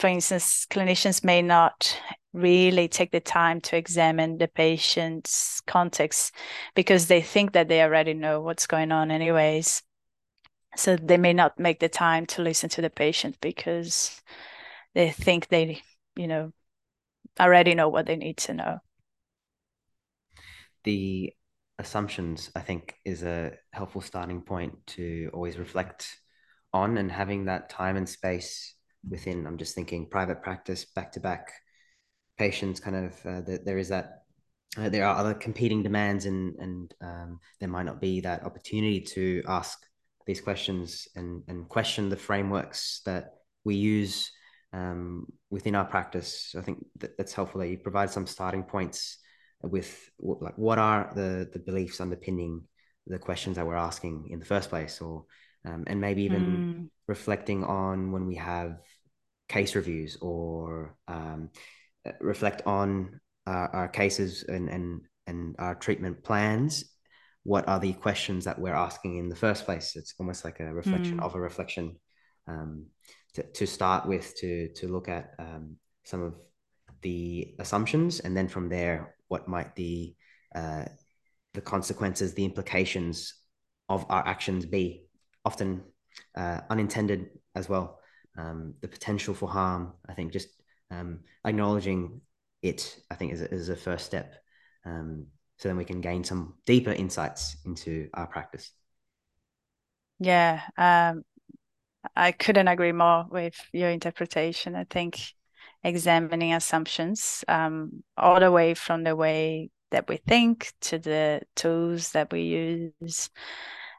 for 0.00 0.08
instance, 0.08 0.66
clinicians 0.68 1.22
may 1.22 1.42
not 1.42 1.96
really 2.32 2.88
take 2.88 3.12
the 3.12 3.20
time 3.20 3.60
to 3.60 3.76
examine 3.76 4.38
the 4.38 4.48
patient's 4.48 5.60
context 5.68 6.34
because 6.74 7.06
they 7.06 7.22
think 7.22 7.52
that 7.52 7.68
they 7.68 7.80
already 7.80 8.14
know 8.14 8.40
what's 8.40 8.66
going 8.66 8.90
on 8.90 9.12
anyways 9.12 9.83
so 10.76 10.96
they 10.96 11.16
may 11.16 11.32
not 11.32 11.58
make 11.58 11.80
the 11.80 11.88
time 11.88 12.26
to 12.26 12.42
listen 12.42 12.68
to 12.70 12.82
the 12.82 12.90
patient 12.90 13.38
because 13.40 14.20
they 14.94 15.10
think 15.10 15.48
they 15.48 15.82
you 16.16 16.26
know 16.28 16.52
already 17.40 17.74
know 17.74 17.88
what 17.88 18.06
they 18.06 18.16
need 18.16 18.36
to 18.38 18.54
know. 18.54 18.78
The 20.84 21.32
assumptions 21.78 22.52
i 22.54 22.60
think 22.60 22.94
is 23.04 23.24
a 23.24 23.50
helpful 23.72 24.00
starting 24.00 24.40
point 24.40 24.72
to 24.86 25.28
always 25.34 25.58
reflect 25.58 26.08
on 26.72 26.98
and 26.98 27.10
having 27.10 27.44
that 27.46 27.68
time 27.68 27.96
and 27.96 28.08
space 28.08 28.74
within. 29.08 29.46
I'm 29.46 29.58
just 29.58 29.74
thinking 29.74 30.08
private 30.10 30.42
practice 30.42 30.84
back 30.84 31.12
to 31.12 31.20
back 31.20 31.52
patients 32.36 32.80
kind 32.80 32.96
of 32.96 33.26
uh, 33.26 33.40
that 33.42 33.64
there 33.64 33.78
is 33.78 33.88
that 33.88 34.24
uh, 34.76 34.88
there 34.88 35.06
are 35.06 35.16
other 35.16 35.34
competing 35.34 35.82
demands 35.82 36.26
and 36.26 36.56
and 36.56 36.94
um, 37.00 37.38
there 37.60 37.68
might 37.68 37.84
not 37.84 38.00
be 38.00 38.20
that 38.20 38.44
opportunity 38.44 39.00
to 39.00 39.42
ask 39.46 39.78
these 40.26 40.40
questions 40.40 41.08
and 41.16 41.42
and 41.48 41.68
question 41.68 42.08
the 42.08 42.16
frameworks 42.16 43.00
that 43.04 43.34
we 43.64 43.74
use 43.76 44.30
um, 44.72 45.26
within 45.50 45.74
our 45.74 45.84
practice. 45.84 46.48
So 46.50 46.58
I 46.58 46.62
think 46.62 46.84
that, 46.98 47.16
that's 47.16 47.32
helpful 47.32 47.60
that 47.60 47.68
you 47.68 47.78
provide 47.78 48.10
some 48.10 48.26
starting 48.26 48.64
points 48.64 49.18
with 49.62 50.10
like 50.18 50.56
what 50.56 50.78
are 50.78 51.12
the 51.14 51.48
the 51.52 51.58
beliefs 51.58 52.00
underpinning 52.00 52.62
the 53.06 53.18
questions 53.18 53.56
that 53.56 53.66
we're 53.66 53.76
asking 53.76 54.28
in 54.30 54.38
the 54.38 54.46
first 54.46 54.70
place, 54.70 55.00
or 55.00 55.24
um, 55.64 55.84
and 55.86 56.00
maybe 56.00 56.22
even 56.22 56.42
mm. 56.46 56.88
reflecting 57.06 57.64
on 57.64 58.12
when 58.12 58.26
we 58.26 58.36
have 58.36 58.78
case 59.48 59.74
reviews 59.74 60.16
or 60.20 60.96
um, 61.08 61.50
reflect 62.20 62.62
on 62.66 63.20
our, 63.46 63.68
our 63.74 63.88
cases 63.88 64.44
and, 64.48 64.68
and, 64.68 65.02
and 65.26 65.56
our 65.58 65.74
treatment 65.74 66.22
plans 66.22 66.84
what 67.44 67.68
are 67.68 67.78
the 67.78 67.92
questions 67.92 68.44
that 68.44 68.58
we're 68.58 68.74
asking 68.74 69.16
in 69.18 69.28
the 69.28 69.36
first 69.36 69.64
place 69.64 69.96
it's 69.96 70.14
almost 70.18 70.44
like 70.44 70.60
a 70.60 70.74
reflection 70.74 71.18
mm. 71.18 71.22
of 71.22 71.34
a 71.34 71.40
reflection 71.40 71.96
um, 72.46 72.86
to, 73.34 73.42
to 73.42 73.66
start 73.66 74.06
with 74.06 74.34
to 74.36 74.68
to 74.74 74.88
look 74.88 75.08
at 75.08 75.34
um, 75.38 75.76
some 76.04 76.22
of 76.22 76.34
the 77.02 77.54
assumptions 77.58 78.20
and 78.20 78.36
then 78.36 78.48
from 78.48 78.68
there 78.68 79.14
what 79.28 79.48
might 79.48 79.74
the 79.76 80.14
uh, 80.54 80.84
the 81.52 81.60
consequences 81.60 82.34
the 82.34 82.44
implications 82.44 83.34
of 83.88 84.06
our 84.08 84.26
actions 84.26 84.64
be 84.66 85.04
often 85.44 85.82
uh, 86.36 86.60
unintended 86.70 87.28
as 87.54 87.68
well 87.68 88.00
um, 88.38 88.74
the 88.80 88.88
potential 88.88 89.34
for 89.34 89.48
harm 89.48 89.92
i 90.08 90.14
think 90.14 90.32
just 90.32 90.48
um, 90.90 91.20
acknowledging 91.44 92.20
it, 92.64 92.96
I 93.10 93.14
think, 93.14 93.32
is 93.32 93.42
is 93.42 93.68
a 93.68 93.76
first 93.76 94.06
step. 94.06 94.34
So 95.58 95.68
then 95.68 95.76
we 95.76 95.84
can 95.84 96.00
gain 96.00 96.24
some 96.24 96.54
deeper 96.66 96.92
insights 96.92 97.56
into 97.64 98.08
our 98.14 98.26
practice. 98.26 98.72
Yeah, 100.18 100.60
um, 100.76 101.22
I 102.14 102.32
couldn't 102.32 102.68
agree 102.68 102.92
more 102.92 103.26
with 103.30 103.54
your 103.72 103.90
interpretation. 103.90 104.74
I 104.74 104.84
think 104.84 105.20
examining 105.82 106.54
assumptions 106.54 107.44
um, 107.48 108.02
all 108.16 108.40
the 108.40 108.50
way 108.50 108.74
from 108.74 109.04
the 109.04 109.16
way 109.16 109.70
that 109.90 110.08
we 110.08 110.16
think 110.16 110.72
to 110.80 110.98
the 110.98 111.42
tools 111.54 112.10
that 112.12 112.32
we 112.32 112.40
use 113.00 113.30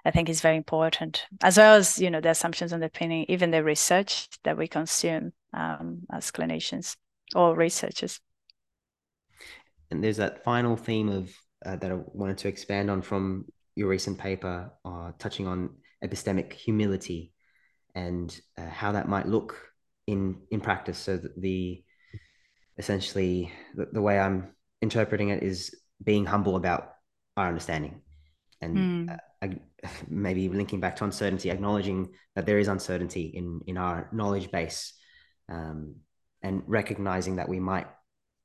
i 0.04 0.12
think 0.12 0.28
is 0.28 0.42
very 0.42 0.58
important 0.58 1.26
as 1.42 1.58
well 1.58 1.76
as 1.76 2.00
you 2.00 2.10
know 2.10 2.20
the 2.20 2.30
assumptions 2.30 2.74
underpinning 2.74 3.24
even 3.30 3.52
the 3.52 3.64
research 3.64 4.28
that 4.44 4.58
we 4.58 4.68
consume 4.68 5.32
um, 5.54 6.02
as 6.12 6.32
clinicians 6.32 6.98
or 7.34 7.56
researchers. 7.56 8.20
And 9.90 10.04
there's 10.04 10.18
that 10.18 10.44
final 10.44 10.76
theme 10.76 11.10
of 11.10 11.34
uh, 11.66 11.76
that 11.78 11.92
I 11.92 11.98
wanted 12.14 12.38
to 12.40 12.48
expand 12.48 12.90
on 12.90 13.02
from 13.02 13.46
your 13.76 13.90
recent 13.90 14.18
paper, 14.18 14.72
uh, 14.86 15.12
touching 15.20 15.48
on 15.48 15.72
epistemic 16.04 16.54
humility 16.54 17.34
and 17.94 18.40
uh, 18.58 18.68
how 18.68 18.92
that 18.92 19.08
might 19.08 19.28
look 19.28 19.58
in 20.08 20.42
in 20.52 20.62
practice. 20.62 20.98
So 20.98 21.18
that 21.18 21.40
the 21.40 21.84
essentially 22.78 23.52
the, 23.74 23.88
the, 23.92 24.02
way 24.02 24.20
I'm 24.20 24.54
interpreting 24.82 25.30
it 25.30 25.44
is 25.44 25.74
being 26.04 26.26
humble 26.26 26.56
about 26.56 26.94
our 27.38 27.48
understanding, 27.48 28.02
and 28.62 28.78
mm. 28.78 29.60
maybe 30.08 30.50
linking 30.50 30.80
back 30.80 30.98
to 30.98 31.04
uncertainty, 31.04 31.50
acknowledging 31.50 32.10
that 32.36 32.46
there 32.46 32.60
is 32.60 32.68
uncertainty 32.68 33.24
in 33.34 33.62
in 33.66 33.78
our 33.78 34.10
knowledge 34.12 34.52
base 34.52 34.94
um, 35.50 35.96
and 36.42 36.64
recognizing 36.68 37.38
that 37.38 37.50
we 37.50 37.60
might 37.60 37.88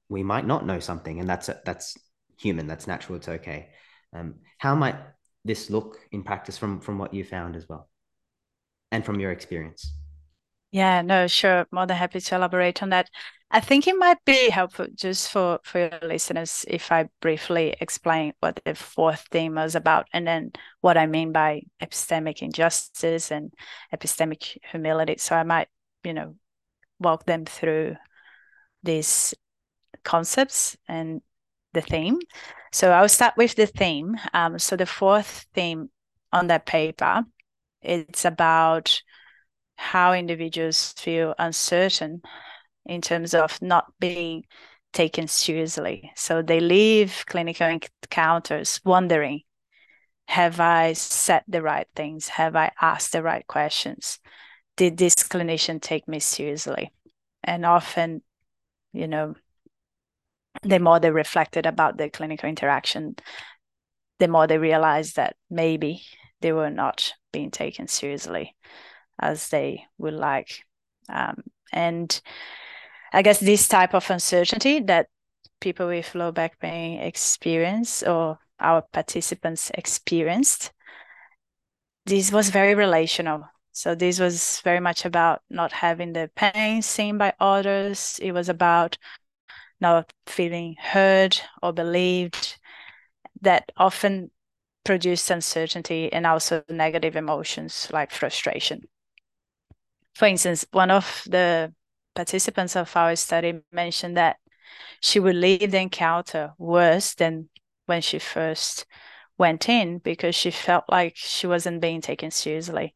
we 0.09 0.23
might 0.23 0.47
not 0.47 0.66
know 0.66 0.81
something, 0.81 1.21
and 1.21 1.29
that's 1.29 1.51
that's 1.64 1.97
human, 2.41 2.66
that's 2.66 2.86
natural, 2.86 3.16
it's 3.16 3.28
okay. 3.28 3.68
Um, 4.12 4.36
how 4.59 4.74
might 4.74 4.97
this 5.45 5.70
look 5.70 5.99
in 6.12 6.22
practice 6.22 6.59
from 6.59 6.80
from 6.80 6.99
what 6.99 7.14
you 7.14 7.24
found 7.24 7.57
as 7.57 7.68
well, 7.68 7.88
and 8.91 9.05
from 9.05 9.20
your 9.20 9.30
experience? 9.32 9.93
Yeah, 10.72 11.03
no, 11.03 11.26
sure. 11.26 11.66
More 11.72 11.86
than 11.86 11.97
happy 11.97 12.20
to 12.20 12.34
elaborate 12.36 12.82
on 12.82 12.91
that. 12.91 13.11
I 13.51 13.59
think 13.59 13.88
it 13.88 13.97
might 13.97 14.24
be 14.24 14.49
helpful 14.51 14.86
just 14.95 15.30
for, 15.30 15.59
for 15.64 15.80
your 15.80 15.99
listeners 16.03 16.64
if 16.68 16.93
I 16.93 17.09
briefly 17.20 17.74
explain 17.80 18.34
what 18.38 18.61
the 18.64 18.76
fourth 18.76 19.26
theme 19.32 19.57
was 19.57 19.74
about 19.74 20.07
and 20.12 20.24
then 20.24 20.53
what 20.80 20.97
I 20.97 21.07
mean 21.07 21.32
by 21.32 21.62
epistemic 21.82 22.43
injustice 22.43 23.32
and 23.32 23.53
epistemic 23.93 24.59
humility. 24.70 25.16
So 25.18 25.34
I 25.34 25.43
might, 25.43 25.66
you 26.05 26.14
know, 26.14 26.36
walk 27.01 27.26
them 27.26 27.45
through 27.45 27.97
these 28.84 29.34
concepts 30.05 30.76
and 30.86 31.20
the 31.73 31.81
theme. 31.81 32.18
So 32.73 32.93
I'll 32.93 33.09
start 33.09 33.35
with 33.37 33.55
the 33.55 33.66
theme. 33.66 34.16
Um, 34.35 34.59
so 34.59 34.77
the 34.77 34.87
fourth 34.87 35.47
theme 35.55 35.91
on 36.33 36.49
that 36.49 36.66
paper, 36.66 37.25
it's 37.83 38.25
about 38.25 39.03
how 39.77 40.12
individuals 40.12 40.93
feel 40.99 41.35
uncertain 41.39 42.23
in 42.85 43.01
terms 43.01 43.35
of 43.35 43.61
not 43.62 43.87
being 43.99 44.45
taken 44.93 45.27
seriously. 45.29 46.12
So 46.16 46.43
they 46.43 46.61
leave 46.61 47.25
clinical 47.27 47.66
encounters 47.66 48.81
wondering, 48.85 49.43
have 50.27 50.61
I 50.61 50.93
said 50.93 51.43
the 51.49 51.62
right 51.62 51.89
things? 51.97 52.29
Have 52.29 52.55
I 52.57 52.71
asked 52.81 53.12
the 53.12 53.23
right 53.23 53.47
questions? 53.47 54.21
did 54.81 54.97
this 54.97 55.14
clinician 55.14 55.79
take 55.79 56.09
me 56.09 56.18
seriously? 56.18 56.91
And 57.45 57.66
often, 57.66 58.23
you 58.95 59.07
know, 59.07 59.35
the 60.63 60.79
more 60.79 61.01
they 61.01 61.11
reflected 61.11 61.67
about 61.67 61.97
the 61.97 62.11
clinical 62.11 62.49
interaction, 62.49 63.17
the 64.19 64.29
more 64.29 64.47
they 64.47 64.59
realized 64.59 65.17
that 65.17 65.37
maybe 65.49 66.03
they 66.41 66.53
were 66.53 66.71
not 66.71 67.13
being 67.33 67.51
taken 67.51 67.89
seriously 67.89 68.57
as 69.19 69.49
they 69.49 69.85
would 69.99 70.15
like. 70.15 70.65
Um, 71.09 71.43
and 71.73 72.21
I 73.13 73.23
guess 73.23 73.41
this 73.41 73.69
type 73.69 73.95
of 73.95 74.11
uncertainty 74.11 74.81
that 74.81 75.09
people 75.61 75.89
with 75.89 76.15
low 76.15 76.33
back 76.33 76.59
pain 76.59 77.01
experience 77.01 78.03
or 78.03 78.39
our 78.59 78.83
participants 78.93 79.71
experienced, 79.75 80.73
this 82.07 82.33
was 82.33 82.51
very 82.51 82.75
relational. 82.75 83.45
So 83.73 83.95
this 83.95 84.19
was 84.19 84.61
very 84.65 84.81
much 84.81 85.05
about 85.05 85.43
not 85.49 85.73
having 85.73 86.13
the 86.13 86.31
pain 86.35 86.83
seen 86.83 87.19
by 87.19 87.35
others. 87.41 88.19
It 88.23 88.33
was 88.33 88.49
about 88.49 88.99
not 89.81 90.12
feeling 90.26 90.76
heard 90.78 91.41
or 91.62 91.72
believed 91.72 92.59
that 93.43 93.70
often 93.76 94.31
produced 94.85 95.31
uncertainty 95.31 96.12
and 96.12 96.26
also 96.26 96.62
negative 96.68 97.16
emotions 97.16 97.89
like 97.93 98.11
frustration. 98.11 98.83
For 100.14 100.26
instance, 100.26 100.66
one 100.72 100.91
of 100.91 101.22
the 101.26 101.72
participants 102.14 102.76
of 102.76 102.95
our 102.97 103.16
study 103.16 103.61
mentioned 103.72 104.16
that 104.16 104.37
she 105.01 105.20
would 105.20 105.37
leave 105.37 105.70
the 105.70 105.81
encounter 105.81 106.53
worse 106.59 107.14
than 107.14 107.49
when 107.87 108.03
she 108.03 108.18
first 108.18 108.87
went 109.39 109.68
in 109.68 109.99
because 109.99 110.35
she 110.35 110.51
felt 110.51 110.85
like 110.89 111.16
she 111.16 111.47
wasn't 111.47 111.81
being 111.81 112.01
taken 112.01 112.31
seriously. 112.31 112.95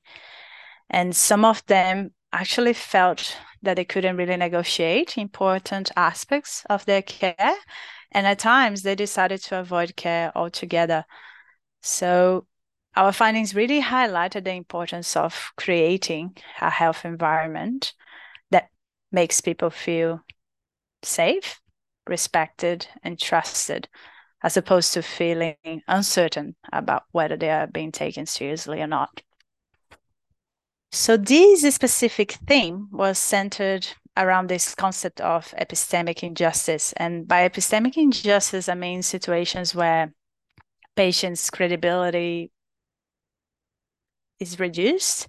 And 0.90 1.16
some 1.16 1.44
of 1.44 1.64
them 1.66 2.12
actually 2.32 2.74
felt 2.74 3.36
that 3.64 3.76
they 3.76 3.84
couldn't 3.84 4.16
really 4.16 4.36
negotiate 4.36 5.18
important 5.18 5.90
aspects 5.96 6.64
of 6.70 6.84
their 6.86 7.02
care. 7.02 7.56
And 8.12 8.26
at 8.26 8.38
times 8.38 8.82
they 8.82 8.94
decided 8.94 9.42
to 9.44 9.60
avoid 9.60 9.96
care 9.96 10.32
altogether. 10.36 11.04
So 11.82 12.46
our 12.96 13.12
findings 13.12 13.54
really 13.54 13.82
highlighted 13.82 14.44
the 14.44 14.52
importance 14.52 15.16
of 15.16 15.52
creating 15.56 16.36
a 16.60 16.70
health 16.70 17.04
environment 17.04 17.92
that 18.50 18.68
makes 19.10 19.40
people 19.40 19.70
feel 19.70 20.20
safe, 21.02 21.60
respected, 22.06 22.86
and 23.02 23.18
trusted, 23.18 23.88
as 24.42 24.56
opposed 24.56 24.92
to 24.94 25.02
feeling 25.02 25.56
uncertain 25.88 26.54
about 26.72 27.04
whether 27.10 27.36
they 27.36 27.50
are 27.50 27.66
being 27.66 27.90
taken 27.90 28.26
seriously 28.26 28.80
or 28.80 28.86
not. 28.86 29.22
So 30.94 31.16
this 31.16 31.62
specific 31.74 32.34
theme 32.46 32.88
was 32.92 33.18
centered 33.18 33.84
around 34.16 34.46
this 34.48 34.76
concept 34.76 35.20
of 35.20 35.52
epistemic 35.60 36.22
injustice. 36.22 36.92
And 36.96 37.26
by 37.26 37.48
epistemic 37.48 37.96
injustice, 37.96 38.68
I 38.68 38.74
mean 38.74 39.02
situations 39.02 39.74
where 39.74 40.12
patients' 40.94 41.50
credibility 41.50 42.52
is 44.38 44.60
reduced 44.60 45.26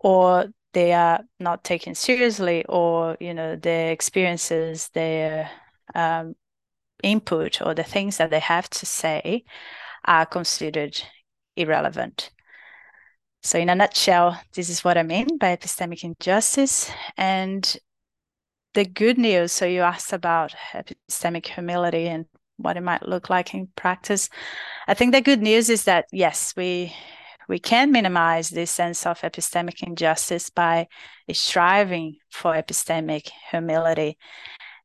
or 0.00 0.46
they 0.72 0.92
are 0.92 1.20
not 1.38 1.62
taken 1.62 1.94
seriously 1.94 2.64
or 2.68 3.16
you 3.20 3.34
know 3.34 3.54
their 3.54 3.92
experiences 3.92 4.88
their 4.94 5.48
um, 5.94 6.34
input 7.04 7.62
or 7.62 7.72
the 7.74 7.84
things 7.84 8.16
that 8.16 8.30
they 8.30 8.40
have 8.40 8.68
to 8.70 8.86
say 8.86 9.44
are 10.04 10.26
considered 10.26 11.00
irrelevant 11.56 12.30
so 13.42 13.58
in 13.58 13.68
a 13.68 13.74
nutshell 13.74 14.38
this 14.54 14.68
is 14.68 14.84
what 14.84 14.98
i 14.98 15.02
mean 15.02 15.38
by 15.38 15.56
epistemic 15.56 16.04
injustice 16.04 16.90
and 17.16 17.76
the 18.74 18.84
good 18.84 19.18
news 19.18 19.52
so 19.52 19.66
you 19.66 19.80
asked 19.80 20.12
about 20.12 20.54
epistemic 20.72 21.46
humility 21.46 22.06
and 22.08 22.26
what 22.56 22.76
it 22.76 22.82
might 22.82 23.06
look 23.06 23.28
like 23.28 23.54
in 23.54 23.68
practice 23.76 24.28
i 24.88 24.94
think 24.94 25.12
the 25.12 25.20
good 25.20 25.42
news 25.42 25.68
is 25.68 25.84
that 25.84 26.06
yes 26.12 26.54
we 26.56 26.94
we 27.48 27.58
can 27.58 27.92
minimize 27.92 28.48
this 28.48 28.70
sense 28.70 29.04
of 29.06 29.20
epistemic 29.20 29.82
injustice 29.82 30.50
by 30.50 30.86
striving 31.32 32.16
for 32.30 32.54
epistemic 32.54 33.30
humility. 33.50 34.16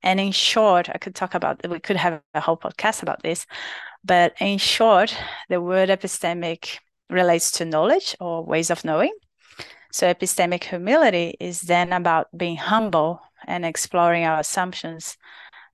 And 0.04 0.20
in 0.20 0.32
short, 0.32 0.90
I 0.90 0.98
could 0.98 1.16
talk 1.16 1.34
about, 1.34 1.68
we 1.70 1.80
could 1.80 1.96
have 1.96 2.22
a 2.34 2.40
whole 2.40 2.58
podcast 2.58 3.04
about 3.04 3.24
this, 3.24 3.46
but 4.04 4.34
in 4.40 4.58
short, 4.58 5.16
the 5.50 5.62
word 5.62 5.90
epistemic 5.90 6.80
relates 7.10 7.52
to 7.52 7.66
knowledge 7.66 8.16
or 8.20 8.44
ways 8.44 8.70
of 8.70 8.84
knowing. 8.84 9.14
So 9.92 10.14
epistemic 10.14 10.64
humility 10.64 11.36
is 11.40 11.62
then 11.62 11.94
about 11.94 12.28
being 12.38 12.58
humble 12.58 13.22
and 13.46 13.66
exploring 13.66 14.26
our 14.26 14.40
assumptions 14.40 15.18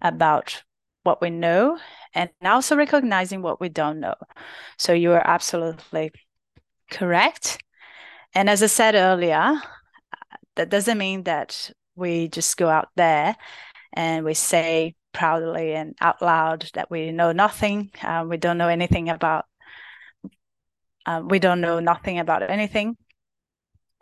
about 0.01 0.63
what 1.03 1.21
we 1.21 1.29
know 1.29 1.77
and 2.13 2.29
also 2.43 2.75
recognizing 2.75 3.41
what 3.41 3.59
we 3.59 3.69
don't 3.69 3.99
know. 3.99 4.15
So 4.77 4.93
you 4.93 5.11
are 5.13 5.25
absolutely 5.25 6.11
correct. 6.91 7.61
And 8.33 8.49
as 8.49 8.63
I 8.63 8.67
said 8.67 8.95
earlier, 8.95 9.55
that 10.55 10.69
doesn't 10.69 10.97
mean 10.97 11.23
that 11.23 11.71
we 11.95 12.27
just 12.27 12.57
go 12.57 12.69
out 12.69 12.89
there 12.95 13.35
and 13.93 14.25
we 14.25 14.33
say 14.33 14.95
proudly 15.13 15.73
and 15.73 15.95
out 16.01 16.21
loud 16.21 16.69
that 16.73 16.89
we 16.89 17.11
know 17.11 17.31
nothing. 17.31 17.91
Uh, 18.01 18.25
we 18.27 18.37
don't 18.37 18.57
know 18.57 18.67
anything 18.67 19.09
about. 19.09 19.45
Uh, 21.05 21.21
we 21.25 21.39
don't 21.39 21.61
know 21.61 21.79
nothing 21.79 22.19
about 22.19 22.49
anything. 22.49 22.97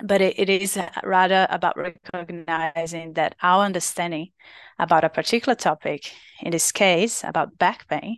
But 0.04 0.22
it, 0.22 0.40
it 0.40 0.50
is 0.50 0.80
rather 1.04 1.48
about 1.50 1.78
recognizing 1.78 3.14
that 3.14 3.36
our 3.42 3.64
understanding 3.64 4.30
about 4.80 5.04
a 5.04 5.10
particular 5.10 5.56
topic, 5.56 6.12
in 6.42 6.52
this 6.52 6.72
case 6.72 7.24
about 7.24 7.58
back 7.58 7.88
pain, 7.88 8.18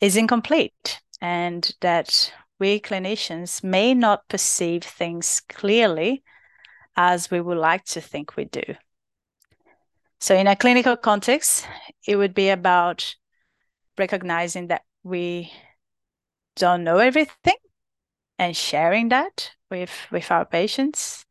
is 0.00 0.16
incomplete, 0.16 1.00
and 1.20 1.70
that 1.80 2.32
we 2.58 2.80
clinicians 2.80 3.62
may 3.62 3.92
not 3.92 4.26
perceive 4.28 4.82
things 4.82 5.40
clearly 5.48 6.22
as 6.96 7.30
we 7.30 7.40
would 7.40 7.58
like 7.58 7.84
to 7.84 8.00
think 8.00 8.36
we 8.36 8.46
do. 8.46 8.62
So, 10.18 10.34
in 10.34 10.46
a 10.46 10.56
clinical 10.56 10.96
context, 10.96 11.68
it 12.06 12.16
would 12.16 12.32
be 12.32 12.48
about 12.48 13.14
recognizing 13.98 14.68
that 14.68 14.82
we 15.02 15.52
don't 16.56 16.84
know 16.84 16.98
everything 16.98 17.56
and 18.38 18.56
sharing 18.56 19.08
that 19.10 19.52
with, 19.70 19.90
with 20.10 20.30
our 20.30 20.44
patients. 20.44 21.24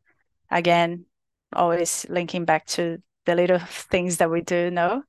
Again, 0.50 1.06
always 1.52 2.06
linking 2.08 2.44
back 2.44 2.66
to 2.66 3.02
the 3.24 3.34
little 3.34 3.58
things 3.68 4.18
that 4.18 4.30
we 4.30 4.40
do 4.40 4.70
know. 4.70 5.02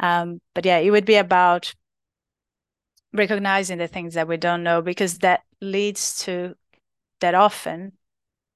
Um, 0.00 0.40
but 0.54 0.64
yeah, 0.64 0.78
it 0.78 0.90
would 0.90 1.04
be 1.04 1.16
about 1.16 1.74
recognizing 3.12 3.78
the 3.78 3.88
things 3.88 4.14
that 4.14 4.28
we 4.28 4.36
don't 4.36 4.62
know 4.62 4.82
because 4.82 5.18
that 5.18 5.42
leads 5.60 6.24
to 6.24 6.54
that 7.20 7.34
often 7.34 7.92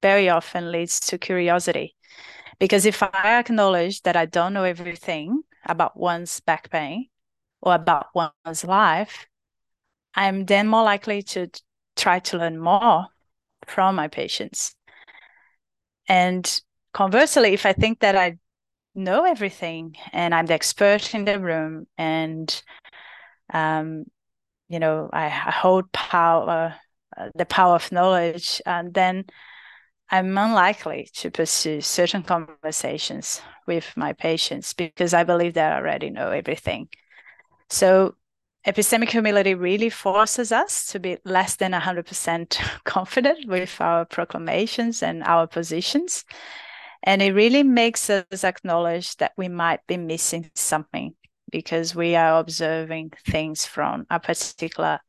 very 0.01 0.29
often 0.29 0.71
leads 0.71 0.99
to 0.99 1.17
curiosity 1.17 1.95
because 2.59 2.85
if 2.85 3.01
i 3.03 3.37
acknowledge 3.39 4.01
that 4.01 4.15
i 4.15 4.25
don't 4.25 4.53
know 4.53 4.63
everything 4.63 5.41
about 5.65 5.97
one's 5.97 6.39
back 6.41 6.69
pain 6.69 7.07
or 7.61 7.75
about 7.75 8.07
one's 8.15 8.63
life 8.63 9.27
i'm 10.15 10.45
then 10.45 10.67
more 10.67 10.83
likely 10.83 11.21
to 11.21 11.47
try 11.97 12.19
to 12.19 12.37
learn 12.37 12.57
more 12.59 13.07
from 13.65 13.95
my 13.95 14.07
patients. 14.07 14.75
And 16.07 16.61
conversely 16.97 17.53
if 17.53 17.63
i 17.67 17.73
think 17.73 17.99
that 17.99 18.15
i 18.15 18.35
know 18.95 19.23
everything 19.23 19.95
and 20.11 20.33
i'm 20.33 20.47
the 20.47 20.53
expert 20.55 21.13
in 21.13 21.25
the 21.25 21.39
room 21.39 21.85
and 21.97 22.63
um, 23.53 24.05
you 24.67 24.79
know 24.79 25.09
I, 25.13 25.25
I 25.25 25.51
hold 25.51 25.91
power 25.91 26.75
uh, 27.15 27.29
the 27.35 27.45
power 27.45 27.75
of 27.75 27.91
knowledge 27.91 28.61
and 28.65 28.93
then 28.95 29.25
i'm 30.09 30.35
unlikely 30.37 31.09
to 31.13 31.29
pursue 31.29 31.81
certain 31.81 32.23
conversations 32.23 33.41
with 33.67 33.85
my 33.95 34.13
patients 34.13 34.73
because 34.73 35.13
i 35.13 35.23
believe 35.23 35.53
that 35.53 35.73
i 35.73 35.75
already 35.77 36.09
know 36.09 36.31
everything. 36.31 36.89
So 37.69 38.15
epistemic 38.67 39.09
humility 39.09 39.53
really 39.53 39.89
forces 39.89 40.51
us 40.51 40.85
to 40.87 40.99
be 40.99 41.17
less 41.23 41.55
than 41.55 41.71
100% 41.71 42.59
confident 42.83 43.47
with 43.47 43.79
our 43.79 44.05
proclamations 44.05 45.01
and 45.01 45.23
our 45.23 45.47
positions 45.47 46.25
and 47.03 47.21
it 47.21 47.33
really 47.33 47.63
makes 47.63 48.09
us 48.09 48.43
acknowledge 48.43 49.15
that 49.17 49.33
we 49.37 49.47
might 49.47 49.85
be 49.87 49.97
missing 49.97 50.51
something 50.55 51.15
because 51.51 51.95
we 51.95 52.15
are 52.15 52.39
observing 52.39 53.13
things 53.25 53.65
from 53.65 54.05
a 54.09 54.19
particular 54.19 54.99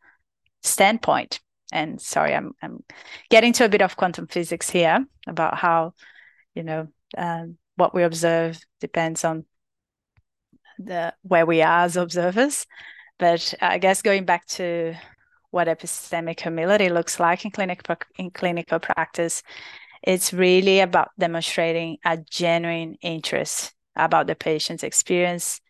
standpoint. 0.62 1.40
And 1.72 2.00
sorry, 2.00 2.34
I'm 2.34 2.52
I'm 2.62 2.84
getting 3.30 3.52
to 3.54 3.64
a 3.64 3.68
bit 3.68 3.82
of 3.82 3.96
quantum 3.96 4.26
physics 4.26 4.70
here 4.70 5.04
about 5.26 5.56
how, 5.56 5.94
you 6.54 6.62
know, 6.62 6.88
um, 7.16 7.58
what 7.76 7.94
we 7.94 8.04
observe 8.04 8.60
depends 8.80 9.24
on 9.24 9.44
the 10.78 11.14
where 11.22 11.46
we 11.46 11.62
are 11.62 11.84
as 11.84 11.96
observers. 11.96 12.66
But 13.18 13.54
I 13.60 13.78
guess 13.78 14.02
going 14.02 14.24
back 14.24 14.46
to 14.48 14.94
what 15.50 15.68
epistemic 15.68 16.40
humility 16.40 16.88
looks 16.88 17.18
like 17.18 17.44
in 17.44 17.50
clinical 17.50 17.96
in 18.16 18.30
clinical 18.30 18.78
practice, 18.78 19.42
it's 20.02 20.32
really 20.32 20.80
about 20.80 21.10
demonstrating 21.18 21.98
a 22.04 22.18
genuine 22.18 22.96
interest 23.02 23.74
about 23.96 24.26
the 24.28 24.36
patient's 24.36 24.84
experience 24.84 25.60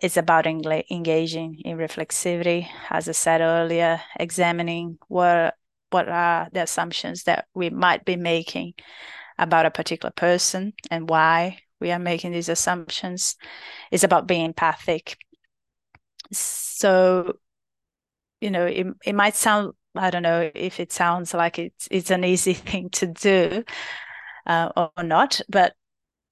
it's 0.00 0.16
about 0.16 0.46
engaging 0.46 1.60
in 1.64 1.76
reflexivity, 1.76 2.68
as 2.90 3.08
I 3.08 3.12
said 3.12 3.40
earlier, 3.40 4.00
examining 4.18 4.98
what 5.08 5.54
what 5.90 6.08
are 6.08 6.48
the 6.52 6.62
assumptions 6.62 7.24
that 7.24 7.46
we 7.54 7.70
might 7.70 8.04
be 8.04 8.14
making 8.14 8.74
about 9.38 9.66
a 9.66 9.70
particular 9.70 10.12
person 10.12 10.74
and 10.90 11.08
why 11.08 11.58
we 11.80 11.90
are 11.90 11.98
making 11.98 12.32
these 12.32 12.50
assumptions. 12.50 13.36
It's 13.90 14.04
about 14.04 14.28
being 14.28 14.44
empathic. 14.44 15.16
So, 16.32 17.38
you 18.40 18.50
know, 18.50 18.66
it, 18.66 18.86
it 19.04 19.14
might 19.14 19.34
sound, 19.36 19.72
I 19.96 20.10
don't 20.10 20.22
know 20.22 20.50
if 20.54 20.80
it 20.80 20.92
sounds 20.92 21.34
like 21.34 21.58
it's, 21.58 21.88
it's 21.90 22.10
an 22.10 22.24
easy 22.24 22.52
thing 22.54 22.90
to 22.90 23.06
do 23.08 23.64
uh, 24.46 24.70
or 24.76 25.04
not, 25.04 25.40
but 25.48 25.74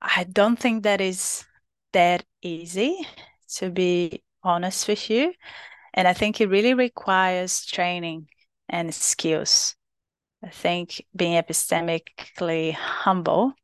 I 0.03 0.25
don't 0.25 0.59
think 0.59 0.85
that 0.85 1.01
is 1.01 1.45
that 1.93 2.25
easy, 2.43 3.07
to 3.57 3.71
be 3.71 4.25
honest 4.43 4.89
with 4.89 5.11
you. 5.11 5.35
And 5.95 6.09
I 6.09 6.13
think 6.13 6.41
it 6.41 6.49
really 6.51 6.75
requires 6.75 7.67
training 7.67 8.29
and 8.69 8.95
skills. 8.95 9.77
I 10.45 10.51
think 10.51 11.05
being 11.17 11.43
epistemically 11.43 12.75
humble 12.75 13.55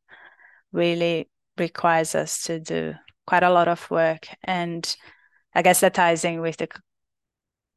really 0.71 1.29
requires 1.57 2.15
us 2.15 2.43
to 2.43 2.59
do 2.59 2.93
quite 3.27 3.43
a 3.43 3.51
lot 3.51 3.67
of 3.67 3.89
work. 3.91 4.27
And 4.43 4.95
I 5.55 5.61
guess 5.61 5.81
that 5.81 5.93
ties 5.93 6.25
in 6.25 6.41
with 6.41 6.57
the 6.57 6.67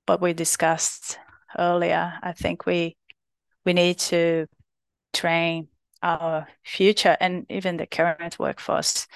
what 0.07 0.21
we 0.21 0.33
discussed 0.33 1.19
earlier. 1.59 2.15
I 2.23 2.33
think 2.33 2.67
we 2.67 2.97
we 3.65 3.73
need 3.73 3.99
to 3.99 4.47
train 5.13 5.69
our 6.03 6.47
future 6.65 7.17
and 7.21 7.47
even 7.51 7.77
the 7.77 7.87
current 7.87 8.39
workforce 8.39 9.07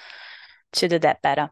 to 0.73 0.87
do 0.87 0.99
that 0.99 1.21
better. 1.21 1.49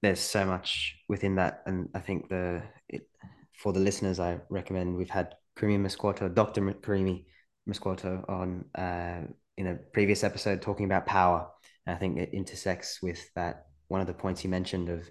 There's 0.00 0.20
so 0.20 0.44
much 0.44 0.96
within 1.08 1.36
that, 1.36 1.62
and 1.66 1.88
I 1.94 2.00
think 2.00 2.28
the 2.28 2.62
it, 2.88 3.08
for 3.56 3.72
the 3.72 3.80
listeners, 3.80 4.18
I 4.18 4.40
recommend 4.48 4.96
we've 4.96 5.10
had 5.10 5.34
Karime 5.56 5.86
Mescouto, 5.86 6.34
Dr. 6.34 6.60
Karime 6.60 7.24
Mescouto 7.68 8.28
on 8.28 8.64
uh, 8.74 9.20
in 9.56 9.66
a 9.68 9.74
previous 9.92 10.24
episode 10.24 10.62
talking 10.62 10.86
about 10.86 11.06
power. 11.06 11.48
And 11.86 11.94
I 11.94 11.98
think 11.98 12.18
it 12.18 12.30
intersects 12.32 13.00
with 13.02 13.20
that 13.34 13.66
one 13.92 14.00
of 14.00 14.06
the 14.06 14.14
points 14.14 14.42
you 14.42 14.50
mentioned 14.50 14.88
of 14.88 15.10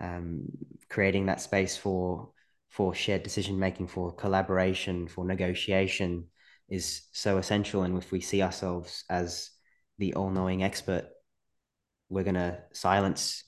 um, 0.00 0.46
creating 0.88 1.26
that 1.26 1.40
space 1.40 1.76
for 1.76 2.30
for 2.68 2.94
shared 2.94 3.22
decision 3.22 3.58
making, 3.58 3.86
for 3.86 4.14
collaboration, 4.14 5.06
for 5.06 5.26
negotiation 5.26 6.24
is 6.70 7.02
so 7.12 7.36
essential. 7.36 7.82
And 7.82 7.98
if 7.98 8.10
we 8.10 8.20
see 8.20 8.40
ourselves 8.40 9.04
as 9.10 9.50
the 9.98 10.14
all 10.14 10.30
knowing 10.30 10.62
expert, 10.62 11.04
we're 12.08 12.24
going 12.24 12.42
to 12.46 12.58
silence 12.72 13.44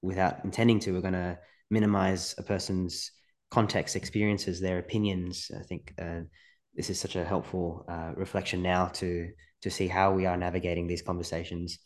without 0.00 0.44
intending 0.44 0.78
to. 0.80 0.92
We're 0.92 1.00
going 1.00 1.14
to 1.14 1.38
minimize 1.70 2.36
a 2.38 2.44
person's 2.44 3.10
context, 3.50 3.96
experiences, 3.96 4.60
their 4.60 4.78
opinions. 4.78 5.50
I 5.58 5.64
think 5.64 5.92
uh, 6.00 6.20
this 6.76 6.88
is 6.88 7.00
such 7.00 7.16
a 7.16 7.24
helpful 7.24 7.84
uh, 7.88 8.12
reflection 8.16 8.62
now 8.62 8.86
to 9.00 9.28
to 9.62 9.70
see 9.70 9.88
how 9.88 10.12
we 10.12 10.26
are 10.26 10.36
navigating 10.36 10.86
these 10.86 11.02
conversations, 11.02 11.78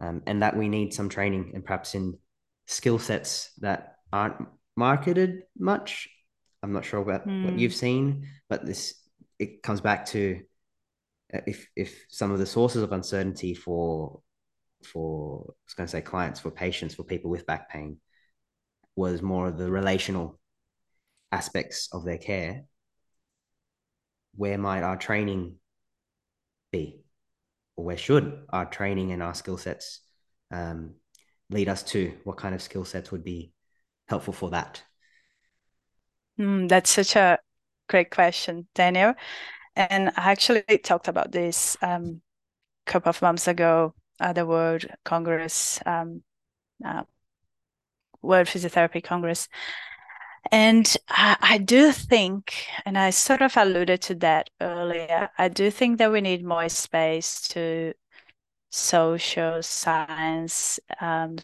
um, 0.00 0.22
and 0.26 0.42
that 0.42 0.56
we 0.56 0.68
need 0.68 0.92
some 0.92 1.08
training 1.08 1.52
and 1.54 1.64
perhaps 1.64 1.94
in 1.94 2.18
skill 2.66 2.98
sets 2.98 3.52
that 3.58 3.96
aren't 4.12 4.46
marketed 4.76 5.42
much. 5.58 6.08
I'm 6.62 6.72
not 6.72 6.84
sure 6.84 7.00
about 7.00 7.26
mm. 7.26 7.44
what 7.44 7.52
hmm. 7.54 7.58
you've 7.58 7.74
seen, 7.74 8.28
but 8.48 8.64
this 8.64 8.94
it 9.38 9.62
comes 9.62 9.80
back 9.80 10.06
to 10.06 10.40
uh, 11.32 11.40
if 11.46 11.66
if 11.76 12.06
some 12.08 12.30
of 12.30 12.38
the 12.38 12.46
sources 12.46 12.82
of 12.82 12.92
uncertainty 12.92 13.54
for 13.54 14.20
for 14.82 15.44
I 15.48 15.52
was 15.66 15.74
going 15.74 15.86
to 15.86 15.90
say 15.90 16.00
clients 16.00 16.40
for 16.40 16.50
patients 16.50 16.94
for 16.94 17.04
people 17.04 17.30
with 17.30 17.46
back 17.46 17.70
pain 17.70 17.98
was 18.96 19.22
more 19.22 19.48
of 19.48 19.58
the 19.58 19.70
relational 19.70 20.38
aspects 21.32 21.88
of 21.92 22.04
their 22.04 22.18
care 22.18 22.64
where 24.36 24.58
might 24.58 24.82
our 24.82 24.96
training 24.96 25.56
be 26.70 27.03
where 27.76 27.96
should 27.96 28.44
our 28.50 28.66
training 28.66 29.12
and 29.12 29.22
our 29.22 29.34
skill 29.34 29.58
sets 29.58 30.00
um, 30.50 30.94
lead 31.50 31.68
us 31.68 31.82
to? 31.82 32.14
What 32.24 32.36
kind 32.36 32.54
of 32.54 32.62
skill 32.62 32.84
sets 32.84 33.10
would 33.10 33.24
be 33.24 33.52
helpful 34.08 34.32
for 34.32 34.50
that? 34.50 34.82
Mm, 36.38 36.68
that's 36.68 36.90
such 36.90 37.16
a 37.16 37.38
great 37.88 38.10
question 38.10 38.66
daniel. 38.74 39.14
And 39.76 40.10
i 40.16 40.30
actually 40.32 40.62
talked 40.82 41.08
about 41.08 41.32
this 41.32 41.76
um, 41.82 42.22
a 42.86 42.90
couple 42.90 43.10
of 43.10 43.22
months 43.22 43.48
ago 43.48 43.94
at 44.20 44.34
the 44.34 44.46
world 44.46 44.86
congress 45.04 45.80
um, 45.86 46.22
uh, 46.84 47.02
world 48.22 48.46
physiotherapy 48.46 49.02
congress 49.02 49.48
and 50.50 50.96
I, 51.08 51.36
I, 51.40 51.58
do 51.58 51.92
think, 51.92 52.66
and 52.84 52.98
I 52.98 53.10
sort 53.10 53.42
of 53.42 53.56
alluded 53.56 54.02
to 54.02 54.14
that 54.16 54.50
earlier, 54.60 55.30
I 55.38 55.48
do 55.48 55.70
think 55.70 55.98
that 55.98 56.12
we 56.12 56.20
need 56.20 56.44
more 56.44 56.68
space 56.68 57.40
to 57.48 57.94
social 58.70 59.62
science, 59.62 60.80
um, 61.00 61.38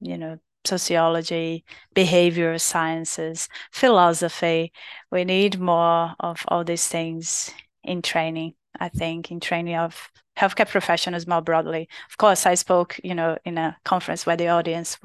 you 0.00 0.18
know, 0.18 0.38
sociology, 0.64 1.64
behavioral 1.94 2.60
sciences, 2.60 3.48
philosophy. 3.70 4.72
We 5.10 5.24
need 5.24 5.58
more 5.58 6.14
of 6.20 6.44
all 6.48 6.64
these 6.64 6.86
things 6.88 7.52
in 7.82 8.02
training, 8.02 8.54
I 8.78 8.88
think, 8.88 9.30
in 9.30 9.40
training 9.40 9.76
of 9.76 10.10
healthcare 10.36 10.68
professionals 10.68 11.26
more 11.26 11.42
broadly. 11.42 11.88
Of 12.10 12.16
course, 12.18 12.46
I 12.46 12.54
spoke, 12.54 12.98
you 13.02 13.14
know, 13.14 13.38
in 13.44 13.58
a 13.58 13.76
conference 13.84 14.24
where 14.26 14.36
the 14.36 14.48
audience 14.48 14.98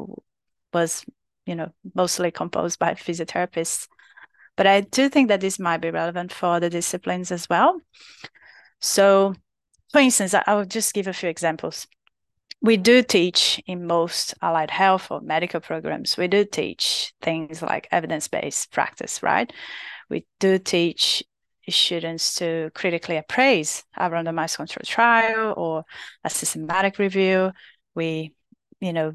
was 0.74 1.06
you 1.48 1.56
know, 1.56 1.72
mostly 1.96 2.30
composed 2.30 2.78
by 2.78 2.94
physiotherapists. 2.94 3.88
But 4.56 4.68
I 4.68 4.82
do 4.82 5.10
think 5.10 5.30
that 5.30 5.42
this 5.42 5.60
might 5.60 5.82
be 5.82 5.92
relevant 5.92 6.32
for 6.32 6.48
other 6.48 6.70
disciplines 6.70 7.32
as 7.32 7.48
well. 7.50 7.80
So, 8.80 9.34
for 9.92 10.02
instance, 10.02 10.34
I 10.34 10.54
will 10.54 10.66
just 10.66 10.94
give 10.94 11.08
a 11.08 11.14
few 11.14 11.30
examples. 11.30 11.88
We 12.62 12.76
do 12.76 13.04
teach 13.04 13.62
in 13.68 13.86
most 13.86 14.34
allied 14.42 14.72
health 14.72 15.12
or 15.12 15.22
medical 15.22 15.60
programs, 15.60 16.18
we 16.18 16.28
do 16.28 16.44
teach 16.44 17.14
things 17.22 17.62
like 17.62 17.88
evidence 17.92 18.28
based 18.28 18.72
practice, 18.72 19.22
right? 19.22 19.52
We 20.10 20.26
do 20.40 20.58
teach 20.58 21.24
students 21.70 22.36
to 22.36 22.72
critically 22.74 23.18
appraise 23.18 23.84
a 23.96 24.10
randomized 24.10 24.56
control 24.56 24.84
trial 24.86 25.54
or 25.58 25.84
a 26.24 26.30
systematic 26.30 26.98
review. 26.98 27.52
We, 27.94 28.34
you 28.80 28.94
know, 28.94 29.14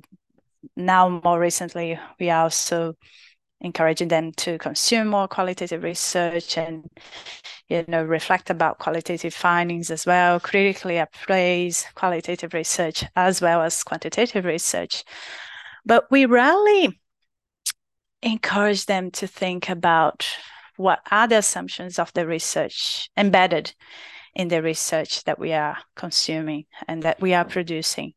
now 0.77 1.21
more 1.25 1.39
recently 1.39 1.99
we 2.19 2.31
are 2.31 2.45
also 2.45 2.95
encouraging 3.61 4.09
them 4.09 4.33
to 4.33 4.59
consume 4.59 5.09
more 5.09 5.29
qualitative 5.29 5.83
research 5.83 6.59
and 6.59 6.89
you 7.69 7.85
know 7.89 8.03
reflect 8.03 8.51
about 8.51 8.79
qualitative 8.79 9.33
findings 9.33 9.91
as 9.91 10.05
well 10.05 10.41
critically 10.41 10.99
appraise 10.99 11.87
qualitative 11.95 12.55
research 12.55 13.05
as 13.17 13.41
well 13.41 13.63
as 13.63 13.83
quantitative 13.85 14.45
research. 14.45 15.05
But 15.85 16.11
we 16.11 16.27
rarely 16.27 17.01
encourage 18.23 18.87
them 18.87 19.11
to 19.13 19.27
think 19.27 19.69
about 19.69 20.27
what 20.77 21.01
are 21.11 21.29
the 21.29 21.39
assumptions 21.39 21.99
of 21.99 22.13
the 22.13 22.27
research 22.27 23.11
embedded 23.17 23.75
in 24.35 24.49
the 24.49 24.63
research 24.63 25.25
that 25.25 25.39
we 25.39 25.53
are 25.53 25.79
consuming 25.95 26.65
and 26.89 27.03
that 27.03 27.21
we 27.21 27.35
are 27.35 27.45
producing 27.45 28.15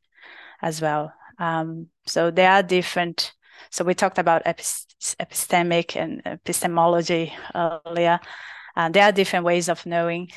as 0.61 0.81
well 0.81 1.13
um, 1.37 1.87
so 2.05 2.31
there 2.31 2.51
are 2.51 2.63
different. 2.63 3.33
So 3.69 3.83
we 3.83 3.93
talked 3.93 4.19
about 4.19 4.45
epistemic 4.45 5.95
and 5.95 6.21
epistemology 6.25 7.33
earlier. 7.53 8.19
Uh, 8.75 8.89
there 8.89 9.03
are 9.03 9.11
different 9.11 9.45
ways 9.45 9.69
of 9.69 9.85
knowing. 9.85 10.29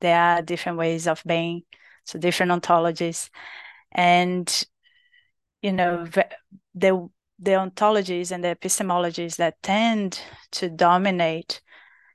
There 0.00 0.18
are 0.18 0.42
different 0.42 0.78
ways 0.78 1.06
of 1.06 1.22
being. 1.26 1.62
So 2.04 2.18
different 2.18 2.52
ontologies, 2.52 3.30
and 3.90 4.66
you 5.60 5.72
know 5.72 6.06
the 6.74 7.08
the 7.38 7.50
ontologies 7.50 8.30
and 8.30 8.44
the 8.44 8.54
epistemologies 8.54 9.36
that 9.36 9.60
tend 9.62 10.20
to 10.52 10.70
dominate 10.70 11.60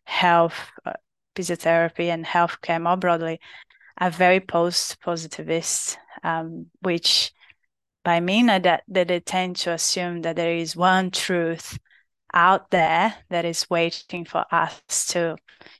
health, 0.05 0.71
uh, 0.85 0.93
physiotherapy, 1.35 2.05
and 2.05 2.25
healthcare 2.25 2.81
more 2.81 2.97
broadly 2.97 3.39
are 3.97 4.09
very 4.09 4.39
post 4.39 4.99
positivist, 5.01 5.97
um, 6.23 6.67
which 6.81 7.33
by 8.03 8.19
mean 8.19 8.47
that, 8.47 8.83
that 8.87 9.07
they 9.07 9.19
tend 9.19 9.57
to 9.57 9.71
assume 9.71 10.21
that 10.21 10.35
there 10.35 10.55
is 10.55 10.75
one 10.75 11.11
truth 11.11 11.77
out 12.33 12.71
there 12.71 13.13
that 13.29 13.45
is 13.45 13.69
waiting 13.69 14.25
for 14.25 14.45
us 14.51 14.81
to, 15.07 15.35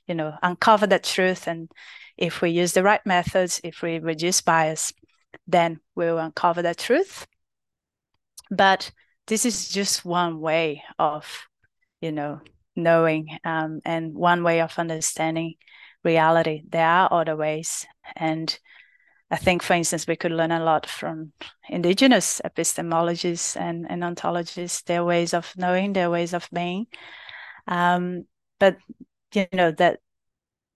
you 0.06 0.14
know, 0.14 0.34
uncover 0.42 0.86
that 0.86 1.04
truth. 1.04 1.46
And 1.46 1.70
if 2.16 2.40
we 2.42 2.50
use 2.50 2.72
the 2.72 2.82
right 2.82 3.04
methods, 3.06 3.60
if 3.64 3.82
we 3.82 3.98
reduce 3.98 4.40
bias, 4.40 4.92
then 5.46 5.80
we'll 5.94 6.18
uncover 6.18 6.62
that 6.62 6.78
truth. 6.78 7.26
But 8.50 8.90
this 9.26 9.46
is 9.46 9.68
just 9.68 10.04
one 10.04 10.40
way 10.40 10.82
of, 10.98 11.46
you 12.00 12.12
know, 12.12 12.40
knowing 12.76 13.28
um, 13.44 13.80
and 13.84 14.14
one 14.14 14.42
way 14.42 14.60
of 14.60 14.78
understanding 14.78 15.54
reality. 16.04 16.62
There 16.68 16.86
are 16.86 17.08
other 17.12 17.36
ways. 17.36 17.86
And 18.16 18.56
I 19.32 19.36
think, 19.36 19.62
for 19.64 19.74
instance, 19.74 20.06
we 20.06 20.16
could 20.16 20.32
learn 20.32 20.52
a 20.52 20.62
lot 20.62 20.86
from 20.86 21.32
indigenous 21.68 22.40
epistemologies 22.44 23.56
and, 23.60 23.90
and 23.90 24.04
ontologies, 24.04 24.84
their 24.84 25.04
ways 25.04 25.34
of 25.34 25.52
knowing, 25.56 25.94
their 25.94 26.10
ways 26.10 26.34
of 26.34 26.48
being. 26.52 26.86
Um, 27.66 28.26
but 28.60 28.78
you 29.34 29.46
know 29.52 29.72
that 29.72 30.00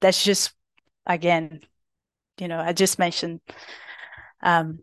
that's 0.00 0.24
just 0.24 0.54
again 1.06 1.62
you 2.38 2.48
know, 2.48 2.60
I 2.60 2.72
just 2.72 2.98
mentioned 2.98 3.40
um, 4.42 4.80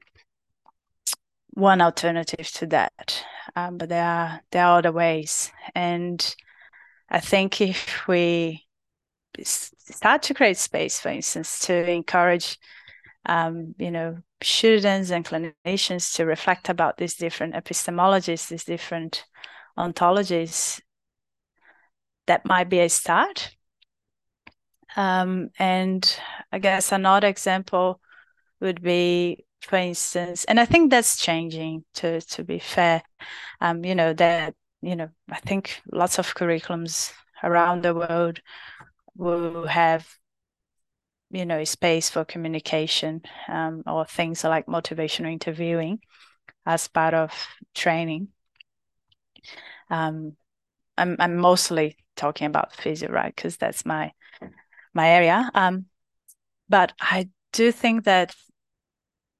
one 1.52 1.82
alternative 1.82 2.50
to 2.54 2.66
that, 2.68 3.24
um, 3.56 3.78
but 3.78 3.90
there 3.90 4.04
are 4.04 4.42
there 4.52 4.66
are 4.66 4.80
other 4.80 4.92
ways, 4.92 5.52
and 5.76 6.36
I 7.10 7.20
think 7.20 7.62
if 7.62 8.08
we 8.08 8.66
start 9.44 10.24
to 10.24 10.34
create 10.34 10.58
space, 10.58 11.00
for 11.00 11.10
instance, 11.10 11.60
to 11.68 11.90
encourage, 11.90 12.58
um, 13.26 13.76
you 13.78 13.92
know, 13.92 14.18
students 14.42 15.12
and 15.12 15.26
clinicians 15.26 16.16
to 16.16 16.26
reflect 16.26 16.70
about 16.70 16.98
these 16.98 17.16
different 17.16 17.54
epistemologies, 17.56 18.48
these 18.50 18.66
different 18.66 19.26
ontologies, 19.78 20.82
that 22.28 22.46
might 22.46 22.70
be 22.70 22.80
a 22.80 22.90
start. 22.90 23.56
Um, 24.96 25.50
and 25.58 26.20
I 26.52 26.60
guess 26.60 26.92
another 26.92 27.28
example 27.28 28.00
would 28.62 28.82
be, 28.82 29.46
for 29.62 29.78
instance, 29.78 30.46
and 30.46 30.60
I 30.60 30.66
think 30.66 30.92
that's 30.92 31.18
changing. 31.18 31.84
To 31.96 32.22
to 32.22 32.44
be 32.44 32.60
fair, 32.60 33.02
um, 33.60 33.84
you 33.84 33.96
know 33.96 34.14
that 34.14 34.54
you 34.82 34.96
know 34.96 35.10
I 35.30 35.40
think 35.40 35.82
lots 35.92 36.20
of 36.20 36.36
curriculums 36.36 37.12
around 37.44 37.82
the 37.84 37.96
world 37.96 38.40
will 39.16 39.66
have 39.68 40.08
you 41.34 41.46
know 41.46 41.64
space 41.64 42.10
for 42.10 42.24
communication 42.24 43.24
um, 43.50 43.84
or 43.88 44.06
things 44.06 44.44
like 44.44 44.68
motivational 44.68 45.32
interviewing 45.32 46.00
as 46.66 46.88
part 46.88 47.14
of 47.14 47.32
training. 47.74 48.30
Um, 49.90 50.38
I'm 50.98 51.18
I'm 51.20 51.38
mostly 51.38 51.98
talking 52.16 52.48
about 52.48 52.76
physio, 52.76 53.10
right? 53.12 53.36
Because 53.36 53.58
that's 53.58 53.86
my 53.86 54.12
my 54.94 55.10
area. 55.10 55.50
Um, 55.56 55.88
but 56.70 56.94
I 57.02 57.30
do 57.52 57.72
think 57.72 58.06
that 58.06 58.36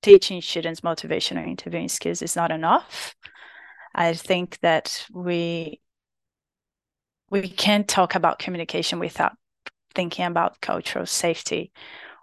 teaching 0.02 0.42
students 0.42 0.82
motivational 0.82 1.48
interviewing 1.48 1.90
skills 1.90 2.22
is 2.22 2.36
not 2.36 2.52
enough. 2.52 3.16
I 3.96 4.14
think 4.14 4.60
that 4.62 5.06
we 5.14 5.80
we 7.30 7.48
can't 7.48 7.88
talk 7.88 8.16
about 8.16 8.40
communication 8.40 9.00
without 9.00 9.34
thinking 9.96 10.26
about 10.26 10.62
cultural 10.62 11.06
safety 11.06 11.72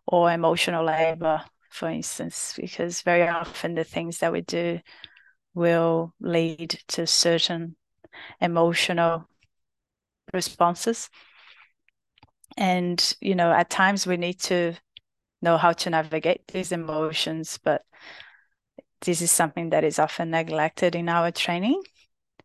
or 0.06 0.32
emotional 0.32 0.84
labor, 0.84 1.42
for 1.70 1.88
instance, 1.88 2.54
because 2.56 3.02
very 3.02 3.28
often 3.28 3.74
the 3.74 3.84
things 3.84 4.18
that 4.18 4.32
we 4.32 4.40
do 4.42 4.80
will 5.54 6.14
lead 6.20 6.80
to 6.88 7.06
certain 7.06 7.76
emotional 8.40 9.28
responses. 10.32 11.10
And, 12.56 13.16
you 13.20 13.34
know, 13.34 13.52
at 13.52 13.70
times 13.70 14.06
we 14.06 14.16
need 14.16 14.40
to 14.40 14.74
know 15.42 15.56
how 15.56 15.72
to 15.72 15.90
navigate 15.90 16.46
these 16.48 16.72
emotions, 16.72 17.58
but 17.62 17.82
this 19.02 19.22
is 19.22 19.30
something 19.30 19.70
that 19.70 19.84
is 19.84 19.98
often 19.98 20.30
neglected 20.30 20.94
in 20.94 21.08
our 21.08 21.30
training. 21.30 21.82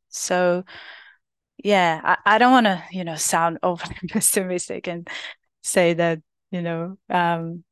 So, 0.10 0.64
yeah, 1.58 2.02
I, 2.04 2.36
I 2.36 2.38
don't 2.38 2.52
want 2.52 2.66
to, 2.66 2.84
you 2.92 3.04
know, 3.04 3.16
sound 3.16 3.60
overly 3.64 3.96
pessimistic 4.10 4.88
and 4.88 5.08
say 5.64 5.94
that, 5.94 6.20
you 6.52 6.62
know, 6.62 6.98
um, 7.10 7.64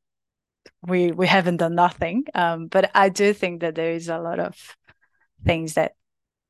we 0.86 1.12
we 1.12 1.28
haven't 1.28 1.58
done 1.58 1.76
nothing. 1.76 2.26
Um, 2.34 2.68
but 2.68 2.92
I 2.94 3.10
do 3.10 3.34
think 3.34 3.62
that 3.62 3.76
there 3.76 3.92
is 3.92 4.10
a 4.10 4.20
lot 4.20 4.40
of 4.40 4.56
things 5.46 5.74
that 5.76 5.94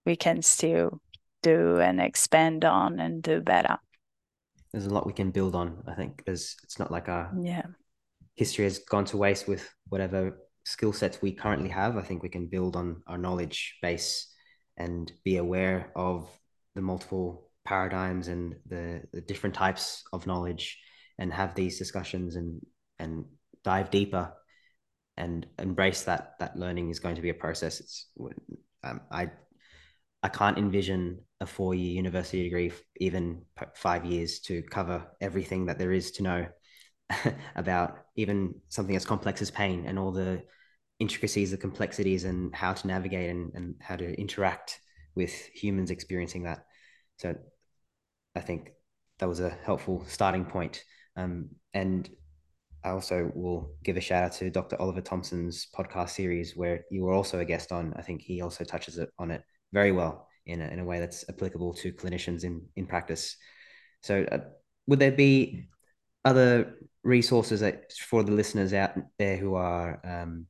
we 0.06 0.16
can 0.16 0.42
still 0.42 1.02
do 1.42 1.80
and 1.80 2.00
expand 2.00 2.66
on 2.66 3.00
and 3.00 3.22
do 3.22 3.42
better. 3.42 3.78
There's 4.72 4.88
a 4.88 4.94
lot 4.94 5.06
we 5.06 5.14
can 5.14 5.32
build 5.32 5.56
on. 5.56 5.84
I 5.88 5.94
think 5.94 6.24
there's 6.26 6.56
it's 6.64 6.80
not 6.80 6.92
like 6.92 7.10
our 7.10 7.32
yeah 7.42 7.64
history 8.36 8.64
has 8.66 8.80
gone 8.80 9.06
to 9.06 9.18
waste 9.18 9.48
with 9.48 9.70
whatever 9.90 10.40
skill 10.66 10.94
sets 10.94 11.22
we 11.22 11.32
currently 11.32 11.70
have. 11.70 11.98
I 11.98 12.02
think 12.02 12.24
we 12.24 12.30
can 12.30 12.48
build 12.48 12.76
on 12.76 13.04
our 13.08 13.18
knowledge 13.18 13.78
base 13.82 14.28
and 14.78 15.12
be 15.24 15.38
aware 15.38 15.92
of 15.96 16.28
the 16.76 16.82
multiple 16.82 17.50
paradigms 17.66 18.28
and 18.28 18.56
the, 18.68 19.02
the 19.14 19.22
different 19.22 19.56
types 19.56 20.04
of 20.12 20.28
knowledge 20.28 20.80
and 21.18 21.32
have 21.34 21.56
these 21.56 21.78
discussions 21.78 22.36
and 22.36 22.62
and 23.00 23.26
dive 23.64 23.90
deeper 23.90 24.34
and 25.18 25.46
embrace 25.60 26.04
that 26.04 26.34
that 26.40 26.58
learning 26.58 26.90
is 26.90 27.00
going 27.00 27.16
to 27.16 27.22
be 27.22 27.30
a 27.30 27.34
process. 27.34 27.80
It's 27.80 28.08
um, 28.84 29.02
i 29.12 29.30
i 30.22 30.30
can't 30.30 30.58
envision 30.58 31.20
a 31.40 31.46
four 31.46 31.74
year 31.74 31.94
university 31.94 32.44
degree 32.44 32.72
even 32.98 33.42
five 33.76 34.06
years 34.06 34.40
to 34.40 34.62
cover 34.64 35.06
everything 35.22 35.66
that 35.66 35.78
there 35.78 35.92
is 35.92 36.12
to 36.12 36.24
know 36.24 36.46
about 37.56 37.98
even 38.16 38.54
something 38.70 38.96
as 38.96 39.06
complex 39.06 39.42
as 39.42 39.52
pain 39.52 39.86
and 39.86 39.98
all 40.00 40.12
the 40.12 40.42
intricacies 41.00 41.52
the 41.52 41.58
complexities 41.58 42.24
and 42.24 42.56
how 42.56 42.74
to 42.74 42.88
navigate 42.88 43.30
and, 43.30 43.52
and 43.54 43.76
how 43.82 43.96
to 43.96 44.14
interact 44.20 44.80
with 45.16 45.34
humans 45.54 45.92
experiencing 45.92 46.44
that 46.44 46.66
so 47.18 47.36
I 48.36 48.42
think 48.42 48.72
that 49.20 49.30
was 49.30 49.40
a 49.40 49.58
helpful 49.64 50.04
starting 50.08 50.46
point. 50.46 50.84
Um, 51.16 51.50
and 51.74 52.10
I 52.84 52.90
also 52.90 53.32
will 53.36 53.76
give 53.84 53.98
a 53.98 54.02
shout 54.02 54.24
out 54.24 54.32
to 54.34 54.50
Dr. 54.50 54.80
Oliver 54.82 55.02
Thomson's 55.02 55.68
podcast 55.76 56.10
series, 56.10 56.56
where 56.56 56.84
you 56.92 57.04
were 57.04 57.14
also 57.14 57.40
a 57.40 57.46
guest 57.46 57.72
on. 57.72 57.94
I 57.96 58.02
think 58.02 58.22
he 58.22 58.42
also 58.42 58.64
touches 58.64 58.98
it 58.98 59.10
on 59.18 59.32
it 59.32 59.44
very 59.72 59.92
well 59.92 60.28
in 60.46 60.62
a, 60.62 60.68
in 60.68 60.80
a 60.80 60.86
way 60.86 61.00
that's 61.00 61.24
applicable 61.30 61.74
to 61.76 61.94
clinicians 61.94 62.44
in, 62.44 62.66
in 62.76 62.86
practice. 62.86 63.38
So, 64.02 64.26
uh, 64.30 64.40
would 64.88 65.00
there 65.00 65.12
be 65.12 65.68
other 66.26 66.76
resources 67.04 67.62
that, 67.62 67.94
for 67.94 68.24
the 68.24 68.32
listeners 68.32 68.74
out 68.74 68.92
there 69.18 69.38
who 69.38 69.56
are 69.56 70.02
um, 70.04 70.48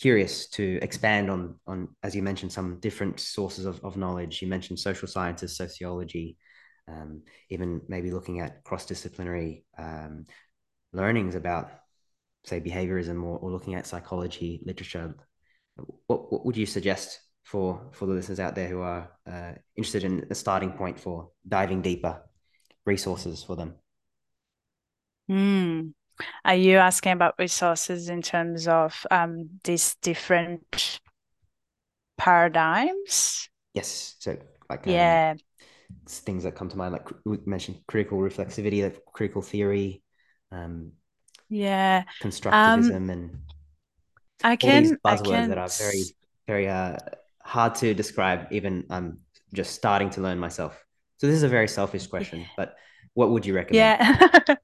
curious 0.00 0.48
to 0.48 0.78
expand 0.82 1.30
on 1.30 1.54
on 1.66 1.88
as 2.02 2.14
you 2.14 2.22
mentioned 2.22 2.52
some 2.52 2.78
different 2.80 3.18
sources 3.20 3.64
of, 3.64 3.82
of 3.84 3.96
knowledge. 3.96 4.42
You 4.42 4.48
mentioned 4.48 4.78
social 4.78 5.08
sciences 5.08 5.56
sociology 5.56 6.36
um, 6.88 7.22
even 7.50 7.80
maybe 7.88 8.10
looking 8.10 8.40
at 8.40 8.62
cross-disciplinary 8.64 9.64
um, 9.76 10.26
learnings 10.92 11.34
about 11.34 11.70
say 12.44 12.60
behaviorism 12.60 13.22
or, 13.24 13.38
or 13.38 13.50
looking 13.50 13.74
at 13.74 13.86
psychology 13.86 14.62
literature. 14.64 15.14
What, 16.06 16.32
what 16.32 16.46
would 16.46 16.56
you 16.56 16.66
suggest 16.66 17.20
for 17.42 17.90
for 17.92 18.06
the 18.06 18.14
listeners 18.14 18.40
out 18.40 18.54
there 18.54 18.68
who 18.68 18.80
are 18.80 19.10
uh, 19.30 19.52
interested 19.76 20.04
in 20.04 20.26
a 20.30 20.34
starting 20.34 20.72
point 20.72 20.98
for 20.98 21.30
diving 21.46 21.82
deeper 21.82 22.22
resources 22.84 23.42
for 23.42 23.56
them? 23.56 23.74
Mm. 25.28 25.92
Are 26.44 26.54
you 26.54 26.78
asking 26.78 27.12
about 27.12 27.34
resources 27.38 28.08
in 28.08 28.22
terms 28.22 28.68
of 28.68 29.06
um, 29.10 29.50
these 29.64 29.96
different 30.02 31.00
paradigms? 32.16 33.48
Yes. 33.74 34.16
So, 34.18 34.36
like, 34.70 34.86
um, 34.86 34.92
yeah, 34.92 35.34
things 36.08 36.44
that 36.44 36.54
come 36.54 36.68
to 36.68 36.76
mind, 36.76 36.92
like 36.92 37.08
we 37.24 37.38
mentioned 37.46 37.78
critical 37.86 38.18
reflexivity, 38.18 38.82
like 38.82 39.04
critical 39.12 39.42
theory, 39.42 40.02
um, 40.52 40.92
yeah, 41.48 42.04
constructivism, 42.22 42.96
um, 42.96 43.10
and 43.10 43.38
I 44.42 44.56
can, 44.56 44.74
all 44.74 44.80
these 44.80 44.98
buzzwords 45.04 45.30
can... 45.30 45.48
that 45.50 45.58
are 45.58 45.68
very, 45.68 46.04
very 46.46 46.68
uh, 46.68 46.96
hard 47.42 47.74
to 47.76 47.94
describe. 47.94 48.48
Even 48.50 48.84
I'm 48.90 49.18
just 49.52 49.74
starting 49.74 50.10
to 50.10 50.20
learn 50.20 50.38
myself. 50.38 50.82
So 51.18 51.26
this 51.26 51.36
is 51.36 51.42
a 51.42 51.48
very 51.48 51.68
selfish 51.68 52.06
question, 52.06 52.46
but 52.56 52.76
what 53.16 53.30
would 53.30 53.46
you 53.46 53.54
recommend? 53.54 53.98
Yeah, 53.98 54.56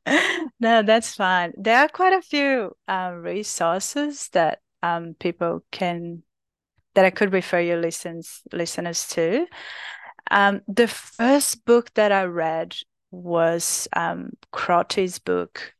no, 0.61 0.83
that's 0.83 1.15
fine. 1.15 1.55
There 1.57 1.79
are 1.79 1.89
quite 1.89 2.12
a 2.12 2.20
few 2.20 2.77
um, 2.87 3.23
resources 3.23 4.29
that 4.35 4.61
um, 4.83 5.16
people 5.19 5.65
can 5.73 6.23
that 6.95 7.07
I 7.07 7.11
could 7.11 7.33
refer 7.33 7.61
your 7.61 7.81
listens 7.81 8.43
listeners 8.53 9.09
to. 9.09 9.47
Um, 10.31 10.61
the 10.69 10.87
first 10.87 11.65
book 11.65 11.95
that 11.95 12.12
I 12.12 12.24
read 12.24 12.77
was 13.11 13.89
um, 13.97 14.33
Crotty's 14.51 15.19
book, 15.19 15.73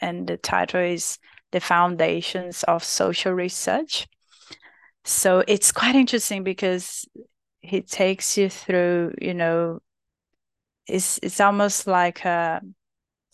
and 0.00 0.26
the 0.26 0.38
title 0.38 0.80
is 0.80 1.18
"The 1.52 1.60
Foundations 1.60 2.62
of 2.62 2.82
Social 2.82 3.32
Research." 3.32 4.08
So 5.04 5.44
it's 5.46 5.70
quite 5.70 5.94
interesting 5.94 6.44
because 6.44 7.04
he 7.60 7.82
takes 7.82 8.38
you 8.38 8.48
through, 8.48 9.16
you 9.20 9.34
know, 9.34 9.80
it's 10.86 11.18
it's 11.22 11.40
almost 11.40 11.86
like 11.86 12.24
a 12.24 12.60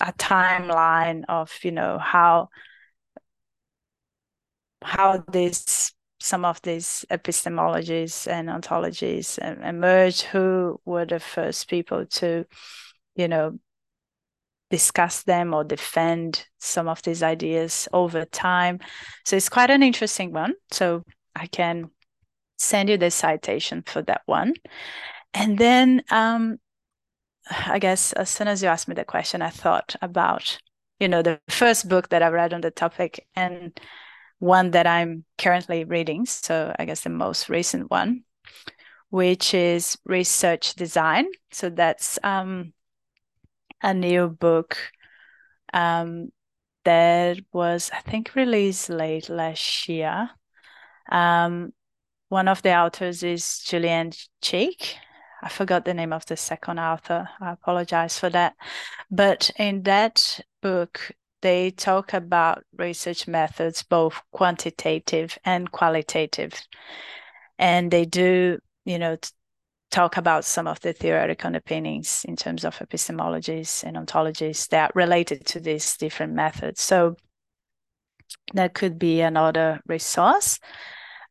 a 0.01 0.13
timeline 0.15 1.25
of 1.29 1.53
you 1.63 1.73
know 1.73 1.99
how 1.99 2.49
how 4.83 5.19
this 5.31 5.93
some 6.21 6.45
of 6.45 6.61
these 6.63 7.05
epistemologies 7.11 8.29
and 8.29 8.49
ontologies 8.49 9.39
emerged 9.65 10.23
who 10.23 10.81
were 10.85 11.05
the 11.05 11.21
first 11.21 11.69
people 11.69 12.07
to 12.07 12.45
you 13.17 13.29
know 13.29 13.59
discuss 14.73 15.23
them 15.25 15.53
or 15.53 15.63
defend 15.65 16.47
some 16.59 16.89
of 16.89 17.03
these 17.03 17.23
ideas 17.23 17.87
over 17.93 18.25
time. 18.25 18.81
So 19.25 19.37
it's 19.37 19.51
quite 19.51 19.71
an 19.71 19.83
interesting 19.83 20.33
one. 20.33 20.55
So 20.71 21.05
i 21.37 21.47
can 21.47 21.91
send 22.57 22.89
you 22.89 22.97
the 22.97 23.11
citation 23.11 23.83
for 23.85 24.01
that 24.03 24.23
one. 24.25 24.55
And 25.35 25.59
then 25.59 26.03
um, 26.11 26.59
I 27.51 27.79
guess 27.79 28.13
as 28.13 28.31
soon 28.31 28.49
as 28.49 28.63
you 28.63 28.69
asked 28.69 28.89
me 28.89 28.95
the 28.95 29.05
question, 29.05 29.43
I 29.43 29.51
thought 29.51 29.97
about, 30.01 30.59
you 31.01 31.09
know, 31.09 31.23
the 31.23 31.41
first 31.49 31.89
book 31.89 32.09
that 32.11 32.23
I 32.23 32.29
read 32.29 32.55
on 32.55 32.61
the 32.61 32.71
topic 32.71 33.27
and 33.35 33.79
one 34.39 34.73
that 34.73 34.87
I'm 34.87 35.25
currently 35.39 35.85
reading. 35.85 36.27
So 36.27 36.75
I 36.79 36.85
guess 36.85 37.03
the 37.03 37.11
most 37.11 37.49
recent 37.49 37.91
one, 37.91 38.25
which 39.11 39.55
is 39.55 39.99
Research 40.05 40.75
Design. 40.75 41.27
So 41.51 41.71
that's 41.71 42.19
um, 42.23 42.73
a 43.83 43.93
new 43.93 44.29
book 44.29 44.77
um, 45.73 46.31
that 46.85 47.39
was, 47.53 47.91
I 47.93 48.01
think, 48.01 48.35
released 48.35 48.89
late 48.89 49.29
last 49.29 49.89
year. 49.89 50.31
Um, 51.11 51.73
one 52.29 52.49
of 52.49 52.63
the 52.63 52.75
authors 52.75 53.23
is 53.23 53.43
Julianne 53.65 54.17
Cheek. 54.41 54.97
I 55.43 55.49
forgot 55.49 55.85
the 55.85 55.95
name 55.95 56.13
of 56.13 56.25
the 56.27 56.37
second 56.37 56.79
author. 56.79 57.29
I 57.41 57.53
apologize 57.53 58.19
for 58.19 58.31
that. 58.31 58.55
But 59.11 59.51
in 59.59 59.83
that 59.83 60.41
book, 60.61 61.11
they 61.41 61.73
talk 61.73 62.15
about 62.15 62.63
research 62.79 63.27
methods, 63.27 63.83
both 63.83 64.23
quantitative 64.31 65.37
and 65.45 65.71
qualitative. 65.71 66.53
And 67.59 67.91
they 67.91 68.05
do, 68.05 68.59
you 68.85 68.99
know, 68.99 69.17
talk 69.91 70.17
about 70.17 70.45
some 70.45 70.67
of 70.67 70.81
the 70.81 70.93
theoretical 70.93 71.49
underpinnings 71.49 72.25
in 72.27 72.37
terms 72.37 72.65
of 72.65 72.79
epistemologies 72.79 73.83
and 73.83 73.97
ontologies 73.97 74.69
that 74.69 74.91
are 74.91 74.93
related 74.95 75.45
to 75.47 75.61
these 75.61 75.97
different 75.97 76.33
methods. 76.33 76.81
So 76.81 77.17
that 78.55 78.75
could 78.75 78.99
be 78.99 79.21
another 79.21 79.81
resource. 79.87 80.61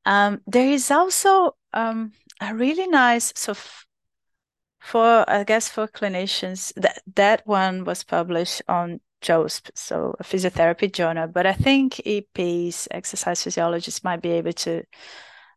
Um, 0.05 0.41
there 0.47 0.69
is 0.69 0.91
also 0.91 1.55
um, 1.73 2.11
a 2.41 2.53
really 2.53 2.87
nice, 2.87 3.31
so 3.35 3.53
for 4.81 5.23
I 5.29 5.43
guess 5.43 5.69
for 5.69 5.87
clinicians, 5.87 6.73
that 6.75 7.01
that 7.15 7.45
one 7.45 7.85
was 7.85 8.03
published 8.03 8.63
on 8.67 8.99
JOSP, 9.21 9.69
so 9.75 10.15
a 10.19 10.23
physiotherapy 10.23 10.91
journal. 10.91 11.27
But 11.27 11.45
I 11.45 11.53
think 11.53 12.01
EPs, 12.05 12.87
exercise 12.89 13.43
physiologists, 13.43 14.03
might 14.03 14.21
be 14.21 14.31
able 14.31 14.53
to 14.53 14.83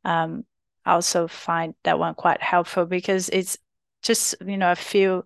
um, 0.04 0.44
also 0.84 1.26
find 1.26 1.74
that 1.84 1.98
one 1.98 2.14
quite 2.14 2.42
helpful 2.42 2.84
because 2.84 3.30
it's 3.30 3.56
just 4.02 4.34
you 4.46 4.58
know 4.58 4.72
a 4.72 4.76
few 4.76 5.24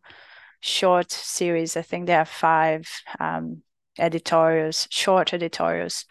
short 0.60 1.10
series. 1.10 1.76
I 1.76 1.82
think 1.82 2.06
there 2.06 2.20
are 2.20 2.24
five 2.24 2.88
um, 3.18 3.62
editorials, 3.98 4.86
short 4.90 5.34
editorials 5.34 6.06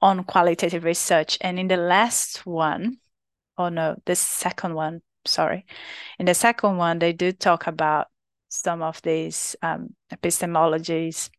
on 0.00 0.24
qualitative 0.24 0.84
research, 0.84 1.36
and 1.42 1.58
in 1.58 1.68
the 1.68 1.76
last 1.76 2.46
one, 2.46 2.98
oh 3.58 3.68
no, 3.68 4.00
the 4.06 4.16
second 4.16 4.74
one, 4.74 5.02
sorry, 5.28 5.64
in 6.18 6.26
the 6.26 6.34
second 6.34 6.76
one 6.76 6.98
they 6.98 7.12
do 7.12 7.32
talk 7.32 7.66
about 7.66 8.08
some 8.48 8.82
of 8.82 9.00
these 9.02 9.56
um, 9.62 9.94
epistemologies 10.12 11.30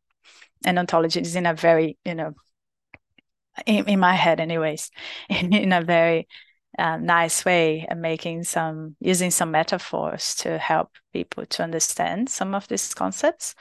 and 0.66 0.78
ontologies 0.78 1.36
in 1.36 1.46
a 1.46 1.54
very 1.54 1.98
you 2.06 2.16
know 2.16 2.34
in, 3.66 3.88
in 3.88 4.00
my 4.00 4.14
head 4.14 4.40
anyways 4.40 4.92
in, 5.30 5.54
in 5.54 5.74
a 5.74 5.82
very 5.82 6.28
uh, 6.78 6.98
nice 6.98 7.44
way 7.46 7.86
and 7.90 8.02
making 8.02 8.44
some 8.44 8.96
using 9.00 9.32
some 9.32 9.52
metaphors 9.52 10.36
to 10.36 10.58
help 10.58 10.90
people 11.14 11.46
to 11.46 11.64
understand 11.64 12.30
some 12.30 12.54
of 12.54 12.68
these 12.68 12.94
concepts. 12.94 13.56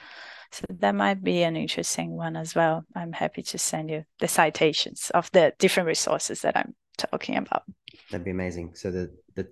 So 0.51 0.65
that 0.69 0.95
might 0.95 1.23
be 1.23 1.43
an 1.43 1.55
interesting 1.55 2.15
one 2.15 2.35
as 2.35 2.55
well. 2.55 2.83
I'm 2.95 3.11
happy 3.11 3.43
to 3.43 3.57
send 3.57 3.89
you 3.89 4.03
the 4.19 4.27
citations 4.27 5.11
of 5.13 5.29
the 5.31 5.53
different 5.59 5.87
resources 5.87 6.41
that 6.41 6.57
i'm 6.57 6.73
talking 6.97 7.37
about. 7.37 7.63
That'd 8.09 8.25
be 8.25 8.31
amazing. 8.31 8.75
So 8.75 8.91
the 8.91 9.11
the 9.35 9.47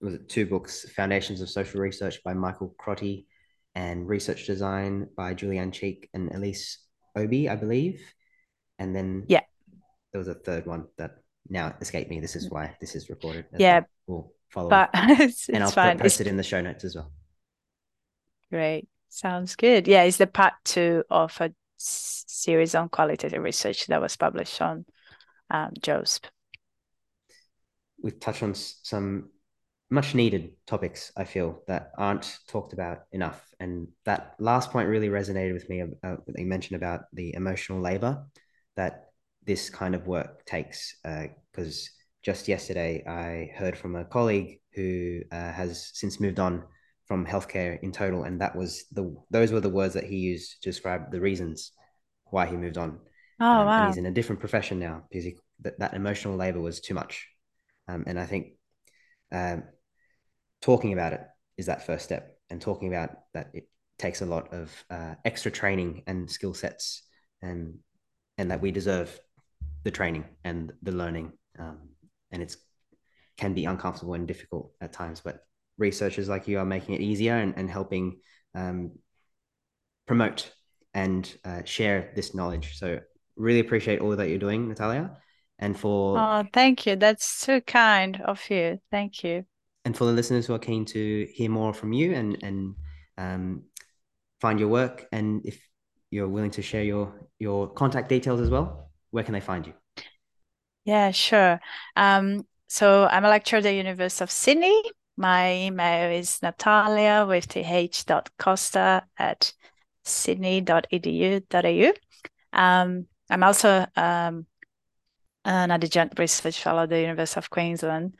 was 0.00 0.14
it 0.14 0.28
two 0.28 0.46
books 0.46 0.88
foundations 0.90 1.40
of 1.40 1.48
social 1.48 1.80
research 1.80 2.22
by 2.24 2.32
michael 2.32 2.74
crotty 2.78 3.26
and 3.74 4.08
research 4.08 4.46
design 4.46 5.08
by 5.16 5.34
Julianne 5.34 5.72
Cheek 5.72 6.08
and 6.12 6.32
Elise 6.34 6.78
Øby, 7.16 7.48
I 7.48 7.56
believe. 7.56 8.02
And 8.78 8.94
then 8.94 9.24
yeah, 9.28 9.42
there 10.12 10.18
was 10.18 10.28
a 10.28 10.34
third 10.34 10.66
one 10.66 10.86
that 10.96 11.18
now 11.48 11.74
escaped 11.80 12.10
me. 12.10 12.20
This 12.20 12.36
is 12.36 12.50
why 12.50 12.76
this 12.80 12.94
is 12.94 13.10
recorded. 13.10 13.46
Yeah, 13.56 13.82
we'll 14.06 14.32
follow 14.48 14.70
but 14.70 14.90
it's, 14.94 15.48
and 15.48 15.62
I'll 15.62 15.70
fine. 15.70 15.98
post 15.98 16.20
it's... 16.20 16.20
it 16.20 16.26
in 16.26 16.36
the 16.36 16.42
show 16.42 16.60
notes 16.60 16.84
as 16.84 16.94
well. 16.94 17.12
Great, 18.50 18.88
sounds 19.08 19.54
good. 19.54 19.86
Yeah, 19.86 20.02
it's 20.02 20.16
the 20.16 20.26
part 20.26 20.54
two 20.64 21.04
of 21.10 21.36
a 21.40 21.52
series 21.76 22.74
on 22.74 22.88
qualitative 22.88 23.42
research 23.42 23.86
that 23.86 24.00
was 24.00 24.16
published 24.16 24.60
on 24.60 24.84
um, 25.50 25.72
JOSP. 25.80 26.24
We've 28.02 28.18
touched 28.18 28.42
on 28.42 28.54
some 28.54 29.28
much 29.90 30.14
needed 30.14 30.52
topics 30.66 31.12
i 31.16 31.24
feel 31.24 31.62
that 31.66 31.90
aren't 31.98 32.38
talked 32.48 32.72
about 32.72 33.00
enough. 33.12 33.44
And 33.58 33.88
that 34.04 34.36
last 34.38 34.70
point 34.70 34.88
really 34.88 35.08
resonated 35.08 35.52
with 35.52 35.68
me 35.68 35.82
uh, 36.02 36.16
you 36.36 36.46
mentioned 36.46 36.76
about 36.76 37.02
the 37.12 37.34
emotional 37.34 37.80
labor 37.80 38.24
that 38.76 39.06
this 39.44 39.68
kind 39.68 39.94
of 39.94 40.06
work 40.06 40.44
takes 40.46 40.96
because 41.02 41.90
uh, 41.90 41.96
just 42.22 42.48
yesterday 42.48 43.04
i 43.06 43.50
heard 43.58 43.76
from 43.76 43.96
a 43.96 44.04
colleague 44.04 44.60
who 44.74 45.20
uh, 45.32 45.52
has 45.52 45.90
since 45.92 46.20
moved 46.20 46.38
on 46.38 46.64
from 47.10 47.26
healthcare 47.26 47.76
in 47.82 47.90
total. 47.90 48.22
And 48.22 48.40
that 48.40 48.54
was 48.54 48.84
the 48.92 49.12
those 49.30 49.50
were 49.50 49.60
the 49.60 49.68
words 49.68 49.94
that 49.94 50.04
he 50.04 50.16
used 50.18 50.62
to 50.62 50.70
describe 50.70 51.10
the 51.10 51.20
reasons 51.20 51.72
why 52.26 52.46
he 52.46 52.56
moved 52.56 52.78
on. 52.78 53.00
Oh 53.40 53.44
um, 53.44 53.66
wow. 53.66 53.78
and 53.78 53.86
he's 53.88 53.96
in 53.96 54.06
a 54.06 54.12
different 54.12 54.38
profession 54.38 54.78
now 54.78 55.02
because 55.10 55.24
he, 55.24 55.36
that, 55.62 55.80
that 55.80 55.94
emotional 55.94 56.36
labor 56.36 56.60
was 56.60 56.80
too 56.80 56.94
much. 56.94 57.26
Um, 57.88 58.04
and 58.06 58.20
i 58.20 58.26
think 58.26 58.52
um, 59.32 59.64
talking 60.60 60.92
about 60.92 61.12
it 61.12 61.22
is 61.56 61.66
that 61.66 61.86
first 61.86 62.04
step 62.04 62.36
and 62.48 62.60
talking 62.60 62.88
about 62.88 63.10
that 63.34 63.50
it 63.52 63.68
takes 63.98 64.22
a 64.22 64.26
lot 64.26 64.52
of 64.52 64.72
uh, 64.90 65.14
extra 65.24 65.50
training 65.50 66.02
and 66.06 66.30
skill 66.30 66.54
sets 66.54 67.02
and 67.42 67.78
and 68.38 68.50
that 68.50 68.60
we 68.60 68.70
deserve 68.70 69.20
the 69.84 69.90
training 69.90 70.24
and 70.44 70.72
the 70.82 70.92
learning 70.92 71.32
um, 71.58 71.78
and 72.30 72.42
it's 72.42 72.56
can 73.36 73.54
be 73.54 73.64
uncomfortable 73.64 74.14
and 74.14 74.26
difficult 74.26 74.72
at 74.80 74.92
times 74.92 75.20
but 75.20 75.44
researchers 75.78 76.28
like 76.28 76.46
you 76.46 76.58
are 76.58 76.64
making 76.64 76.94
it 76.94 77.00
easier 77.00 77.34
and, 77.36 77.54
and 77.56 77.70
helping 77.70 78.18
um, 78.54 78.92
promote 80.06 80.52
and 80.94 81.36
uh, 81.44 81.62
share 81.64 82.12
this 82.14 82.34
knowledge. 82.34 82.76
So 82.76 83.00
really 83.36 83.60
appreciate 83.60 84.00
all 84.00 84.14
that 84.14 84.28
you're 84.28 84.38
doing 84.38 84.68
Nathalia 84.68 85.16
and 85.58 85.78
for 85.78 86.18
oh 86.18 86.44
thank 86.52 86.86
you. 86.86 86.96
That's 86.96 87.24
so 87.24 87.60
kind 87.60 88.20
of 88.20 88.48
you. 88.50 88.80
Thank 88.90 89.24
you 89.24 89.44
and 89.84 89.96
for 89.96 90.04
the 90.04 90.12
listeners 90.12 90.46
who 90.46 90.54
are 90.54 90.58
keen 90.58 90.84
to 90.86 91.26
hear 91.32 91.50
more 91.50 91.72
from 91.72 91.92
you 91.92 92.14
and 92.14 92.42
and 92.42 92.74
um, 93.16 93.62
find 94.40 94.58
your 94.58 94.68
work, 94.68 95.06
and 95.12 95.44
if 95.44 95.66
you're 96.10 96.28
willing 96.28 96.50
to 96.52 96.62
share 96.62 96.84
your 96.84 97.28
your 97.38 97.68
contact 97.68 98.08
details 98.08 98.40
as 98.40 98.50
well, 98.50 98.90
where 99.10 99.24
can 99.24 99.32
they 99.32 99.40
find 99.40 99.66
you? 99.66 99.74
Yeah, 100.84 101.10
sure. 101.10 101.60
Um, 101.96 102.46
so 102.68 103.06
I'm 103.06 103.24
a 103.24 103.28
lecturer 103.28 103.58
at 103.58 103.64
the 103.64 103.74
University 103.74 104.24
of 104.24 104.30
Sydney. 104.30 104.82
My 105.16 105.54
email 105.54 106.10
is 106.12 106.40
natalia 106.42 107.26
with 107.28 107.48
th.costa 107.48 109.04
at 109.18 109.52
sydney.edu.au. 110.04 111.92
Um, 112.52 113.06
I'm 113.28 113.42
also 113.42 113.86
um, 113.96 114.46
an 115.44 115.70
adjunct 115.70 116.18
research 116.18 116.62
fellow 116.62 116.84
at 116.84 116.88
the 116.88 117.00
University 117.00 117.38
of 117.38 117.50
Queensland 117.50 118.16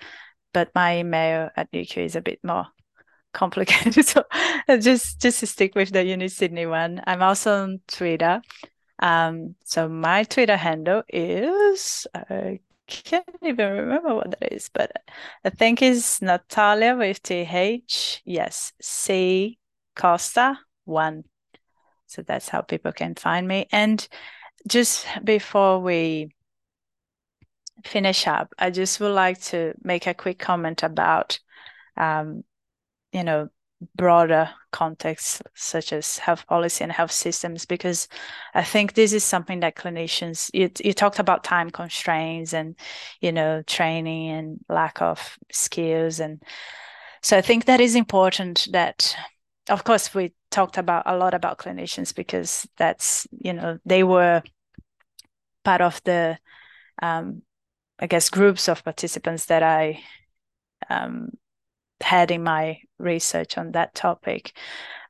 but 0.52 0.70
my 0.74 0.98
email 0.98 1.50
at 1.56 1.70
UQ 1.72 2.04
is 2.04 2.16
a 2.16 2.20
bit 2.20 2.40
more 2.42 2.66
complicated. 3.32 4.04
so 4.06 4.24
just 4.78 5.20
just 5.20 5.40
to 5.40 5.46
stick 5.46 5.74
with 5.74 5.92
the 5.92 6.04
Uni 6.04 6.28
Sydney 6.28 6.66
one. 6.66 7.02
I'm 7.06 7.22
also 7.22 7.62
on 7.62 7.80
Twitter. 7.88 8.42
Um, 8.98 9.54
so 9.64 9.88
my 9.88 10.24
Twitter 10.24 10.56
handle 10.56 11.02
is 11.08 12.06
I 12.14 12.60
can't 12.86 13.24
even 13.42 13.72
remember 13.72 14.14
what 14.14 14.30
that 14.38 14.52
is, 14.52 14.68
but 14.72 14.92
I 15.44 15.50
think 15.50 15.80
it's 15.80 16.20
Natalia 16.20 16.96
with 16.96 17.22
TH. 17.22 18.22
Yes, 18.24 18.72
C 18.80 19.58
Costa 19.96 20.58
one. 20.84 21.24
So 22.06 22.22
that's 22.22 22.48
how 22.48 22.62
people 22.62 22.92
can 22.92 23.14
find 23.14 23.46
me. 23.46 23.68
And 23.70 24.06
just 24.68 25.06
before 25.24 25.80
we 25.80 26.32
finish 27.84 28.26
up, 28.26 28.52
I 28.58 28.70
just 28.70 29.00
would 29.00 29.12
like 29.12 29.40
to 29.42 29.74
make 29.82 30.06
a 30.06 30.14
quick 30.14 30.38
comment 30.38 30.82
about, 30.82 31.38
um, 31.96 32.44
you 33.12 33.24
know, 33.24 33.48
broader 33.96 34.50
contexts 34.72 35.40
such 35.54 35.92
as 35.92 36.18
health 36.18 36.46
policy 36.46 36.84
and 36.84 36.92
health 36.92 37.12
systems, 37.12 37.64
because 37.64 38.08
I 38.54 38.62
think 38.62 38.92
this 38.92 39.12
is 39.12 39.24
something 39.24 39.60
that 39.60 39.74
clinicians, 39.74 40.50
you, 40.52 40.70
you 40.84 40.92
talked 40.92 41.18
about 41.18 41.44
time 41.44 41.70
constraints 41.70 42.52
and, 42.52 42.76
you 43.20 43.32
know, 43.32 43.62
training 43.66 44.28
and 44.30 44.60
lack 44.68 45.00
of 45.00 45.38
skills. 45.50 46.20
And 46.20 46.42
so 47.22 47.38
I 47.38 47.40
think 47.40 47.64
that 47.64 47.80
is 47.80 47.94
important 47.94 48.68
that, 48.72 49.16
of 49.70 49.84
course, 49.84 50.14
we 50.14 50.34
talked 50.50 50.76
about 50.76 51.04
a 51.06 51.16
lot 51.16 51.32
about 51.32 51.58
clinicians 51.58 52.14
because 52.14 52.68
that's, 52.76 53.26
you 53.30 53.54
know, 53.54 53.78
they 53.86 54.04
were 54.04 54.42
part 55.64 55.80
of 55.80 56.02
the 56.04 56.38
um, 57.02 57.42
I 58.00 58.06
guess, 58.06 58.30
groups 58.30 58.68
of 58.68 58.82
participants 58.82 59.46
that 59.46 59.62
I 59.62 60.00
um, 60.88 61.30
had 62.00 62.30
in 62.30 62.42
my 62.42 62.78
research 62.98 63.58
on 63.58 63.72
that 63.72 63.94
topic. 63.94 64.52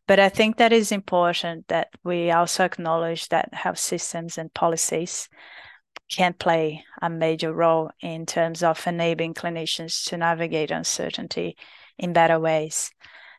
but 0.06 0.18
I 0.18 0.28
think 0.28 0.56
that 0.56 0.72
is 0.72 0.90
important 0.92 1.68
that 1.68 1.88
we 2.02 2.32
also 2.32 2.64
acknowledge 2.64 3.28
that 3.28 3.54
health 3.54 3.78
systems 3.78 4.38
and 4.38 4.52
policies 4.52 5.28
can 6.10 6.32
play 6.32 6.84
a 7.00 7.08
major 7.08 7.52
role 7.52 7.90
in 8.00 8.26
terms 8.26 8.62
of 8.64 8.84
enabling 8.86 9.34
clinicians 9.34 10.08
to 10.08 10.16
navigate 10.16 10.72
uncertainty 10.72 11.56
in 11.98 12.12
better 12.12 12.40
ways. 12.40 12.90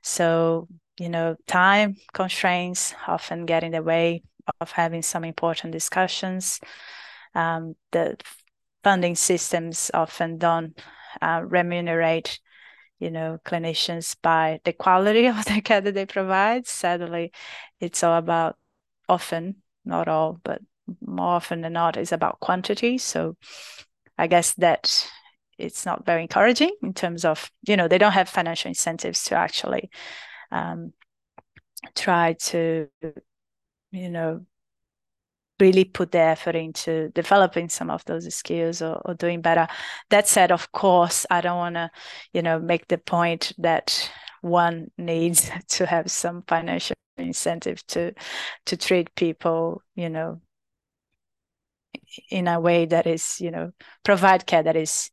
So, 0.02 0.70
you 0.98 1.10
know, 1.10 1.36
time 1.48 1.98
constraints 2.14 2.96
often 3.08 3.46
get 3.46 3.64
in 3.64 3.74
the 3.74 3.84
way 3.84 4.24
of 4.62 4.72
having 4.72 5.02
some 5.02 5.26
important 5.26 5.74
discussions. 5.74 6.62
Um, 7.36 7.76
the 7.92 8.16
funding 8.84 9.16
systems 9.16 9.92
often 9.94 10.38
don't 10.38 10.80
uh, 11.22 11.42
remunerate 11.46 12.40
you 13.00 13.12
know 13.12 13.40
clinicians 13.46 14.16
by 14.22 14.60
the 14.64 14.74
quality 14.74 15.26
of 15.28 15.46
the 15.46 15.62
care 15.62 15.82
that 15.82 15.94
they 15.94 16.06
provide. 16.06 16.68
Sadly 16.68 17.32
it's 17.80 18.04
all 18.04 18.18
about 18.18 18.58
often 19.10 19.56
not 19.86 20.08
all 20.08 20.40
but 20.44 20.62
more 21.06 21.36
often 21.36 21.62
than 21.62 21.74
not 21.74 21.98
is 21.98 22.12
about 22.12 22.40
quantity. 22.40 22.98
So 22.98 23.38
i 24.18 24.28
guess 24.28 24.54
that 24.56 25.10
it's 25.58 25.86
not 25.86 26.06
very 26.06 26.22
encouraging 26.22 26.76
in 26.84 26.94
terms 26.94 27.24
of 27.26 27.52
you 27.68 27.78
know 27.78 27.88
they 27.88 27.98
don't 27.98 28.14
have 28.14 28.30
financial 28.30 28.70
incentives 28.70 29.24
to 29.26 29.36
actually 29.36 29.90
um, 30.52 30.94
try 31.96 32.34
to 32.34 32.88
you 33.92 34.10
know 34.10 34.46
really 35.62 35.86
put 35.86 36.12
the 36.12 36.20
effort 36.20 36.56
into 36.56 37.10
developing 37.10 37.70
some 37.70 37.90
of 37.90 38.04
those 38.06 38.34
skills 38.36 38.82
or, 38.82 39.02
or 39.06 39.14
doing 39.14 39.42
better. 39.42 39.68
That 40.10 40.28
said, 40.28 40.52
of 40.52 40.72
course, 40.72 41.26
I 41.30 41.42
don't 41.42 41.58
want 41.58 41.76
to, 41.76 41.92
you 42.34 42.42
know, 42.42 42.60
make 42.60 42.88
the 42.88 42.98
point 42.98 43.54
that 43.60 44.12
one 44.42 44.92
needs 44.98 45.50
to 45.70 45.86
have 45.86 46.12
some 46.12 46.44
financial 46.48 46.96
incentive 47.18 47.86
to 47.86 48.14
to 48.66 48.78
treat 48.78 49.14
people, 49.16 49.84
you 49.96 50.10
know, 50.10 50.42
in 52.30 52.48
a 52.48 52.60
way 52.60 52.86
that 52.86 53.08
is, 53.08 53.40
you 53.40 53.52
know, 53.52 53.72
provide 54.04 54.46
care 54.46 54.64
that 54.64 54.76
is 54.76 55.12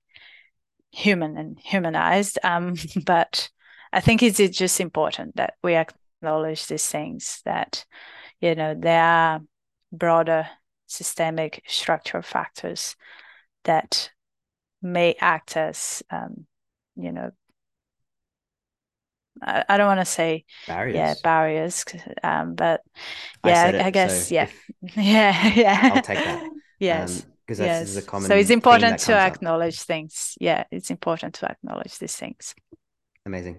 human 0.91 1.37
and 1.37 1.59
humanized. 1.61 2.39
Um, 2.43 2.75
but 3.05 3.51
I 3.93 4.01
think 4.01 4.23
it's 4.23 4.39
just 4.57 4.81
important 4.81 5.37
that 5.37 5.55
we 5.62 5.75
acknowledge 5.75 6.66
these 6.66 6.87
things 6.87 7.41
that, 7.45 7.85
you 8.41 8.55
know, 8.55 8.75
there 8.75 9.03
are 9.03 9.41
broader 9.93 10.48
systemic 10.86 11.62
structural 11.66 12.23
factors 12.23 12.97
that 13.65 14.10
may 14.82 15.15
act 15.20 15.56
as 15.56 16.02
um, 16.10 16.47
you 16.97 17.12
know 17.12 17.31
I, 19.43 19.65
I 19.69 19.77
don't 19.77 19.86
want 19.86 20.01
to 20.01 20.05
say 20.05 20.44
barriers. 20.66 20.97
yeah 20.97 21.15
barriers 21.23 21.85
um, 22.23 22.55
but 22.55 22.81
yeah 23.44 23.73
I, 23.74 23.86
I 23.86 23.90
guess 23.90 24.28
so 24.28 24.35
yeah 24.35 24.48
yeah 24.97 25.48
yeah. 25.55 25.90
I'll 25.94 26.02
take 26.02 26.19
that. 26.19 26.51
Yes 26.81 27.27
because 27.44 27.59
um, 27.59 27.66
yes. 27.66 27.97
a 27.97 28.02
common 28.02 28.28
so 28.28 28.36
it's 28.36 28.51
important 28.51 29.01
to 29.01 29.12
acknowledge 29.12 29.81
up. 29.81 29.86
things. 29.86 30.36
Yeah 30.40 30.65
it's 30.70 30.90
important 30.90 31.35
to 31.35 31.51
acknowledge 31.51 31.98
these 31.98 32.15
things. 32.15 32.55
Amazing. 33.27 33.59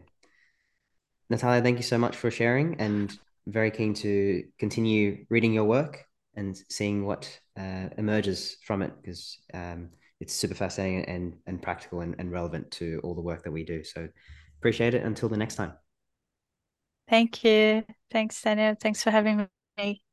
Nathalia 1.31 1.61
thank 1.61 1.77
you 1.77 1.83
so 1.83 1.97
much 1.97 2.15
for 2.15 2.31
sharing 2.31 2.79
and 2.79 3.17
very 3.45 3.71
keen 3.71 3.93
to 3.95 4.43
continue 4.57 5.25
reading 5.29 5.53
your 5.53 5.65
work 5.65 6.05
and 6.39 6.57
seeing 6.69 7.05
what 7.05 7.39
uh, 7.57 7.89
emerges 7.97 8.57
from 8.65 8.81
it 8.81 8.93
because 9.01 9.37
um, 9.53 9.89
it's 10.19 10.33
super 10.33 10.55
fascinating 10.55 11.03
and, 11.05 11.35
and 11.45 11.61
practical 11.61 12.01
and, 12.01 12.15
and 12.17 12.31
relevant 12.31 12.71
to 12.71 12.99
all 13.03 13.13
the 13.13 13.21
work 13.21 13.43
that 13.43 13.51
we 13.51 13.63
do. 13.63 13.83
So 13.83 14.07
appreciate 14.59 14.93
it. 14.93 15.03
Until 15.03 15.29
the 15.29 15.37
next 15.37 15.55
time. 15.55 15.73
Thank 17.09 17.43
you. 17.43 17.83
Thanks, 18.11 18.41
Daniel. 18.41 18.75
Thanks 18.79 19.03
for 19.03 19.11
having 19.11 19.47
me. 19.77 20.03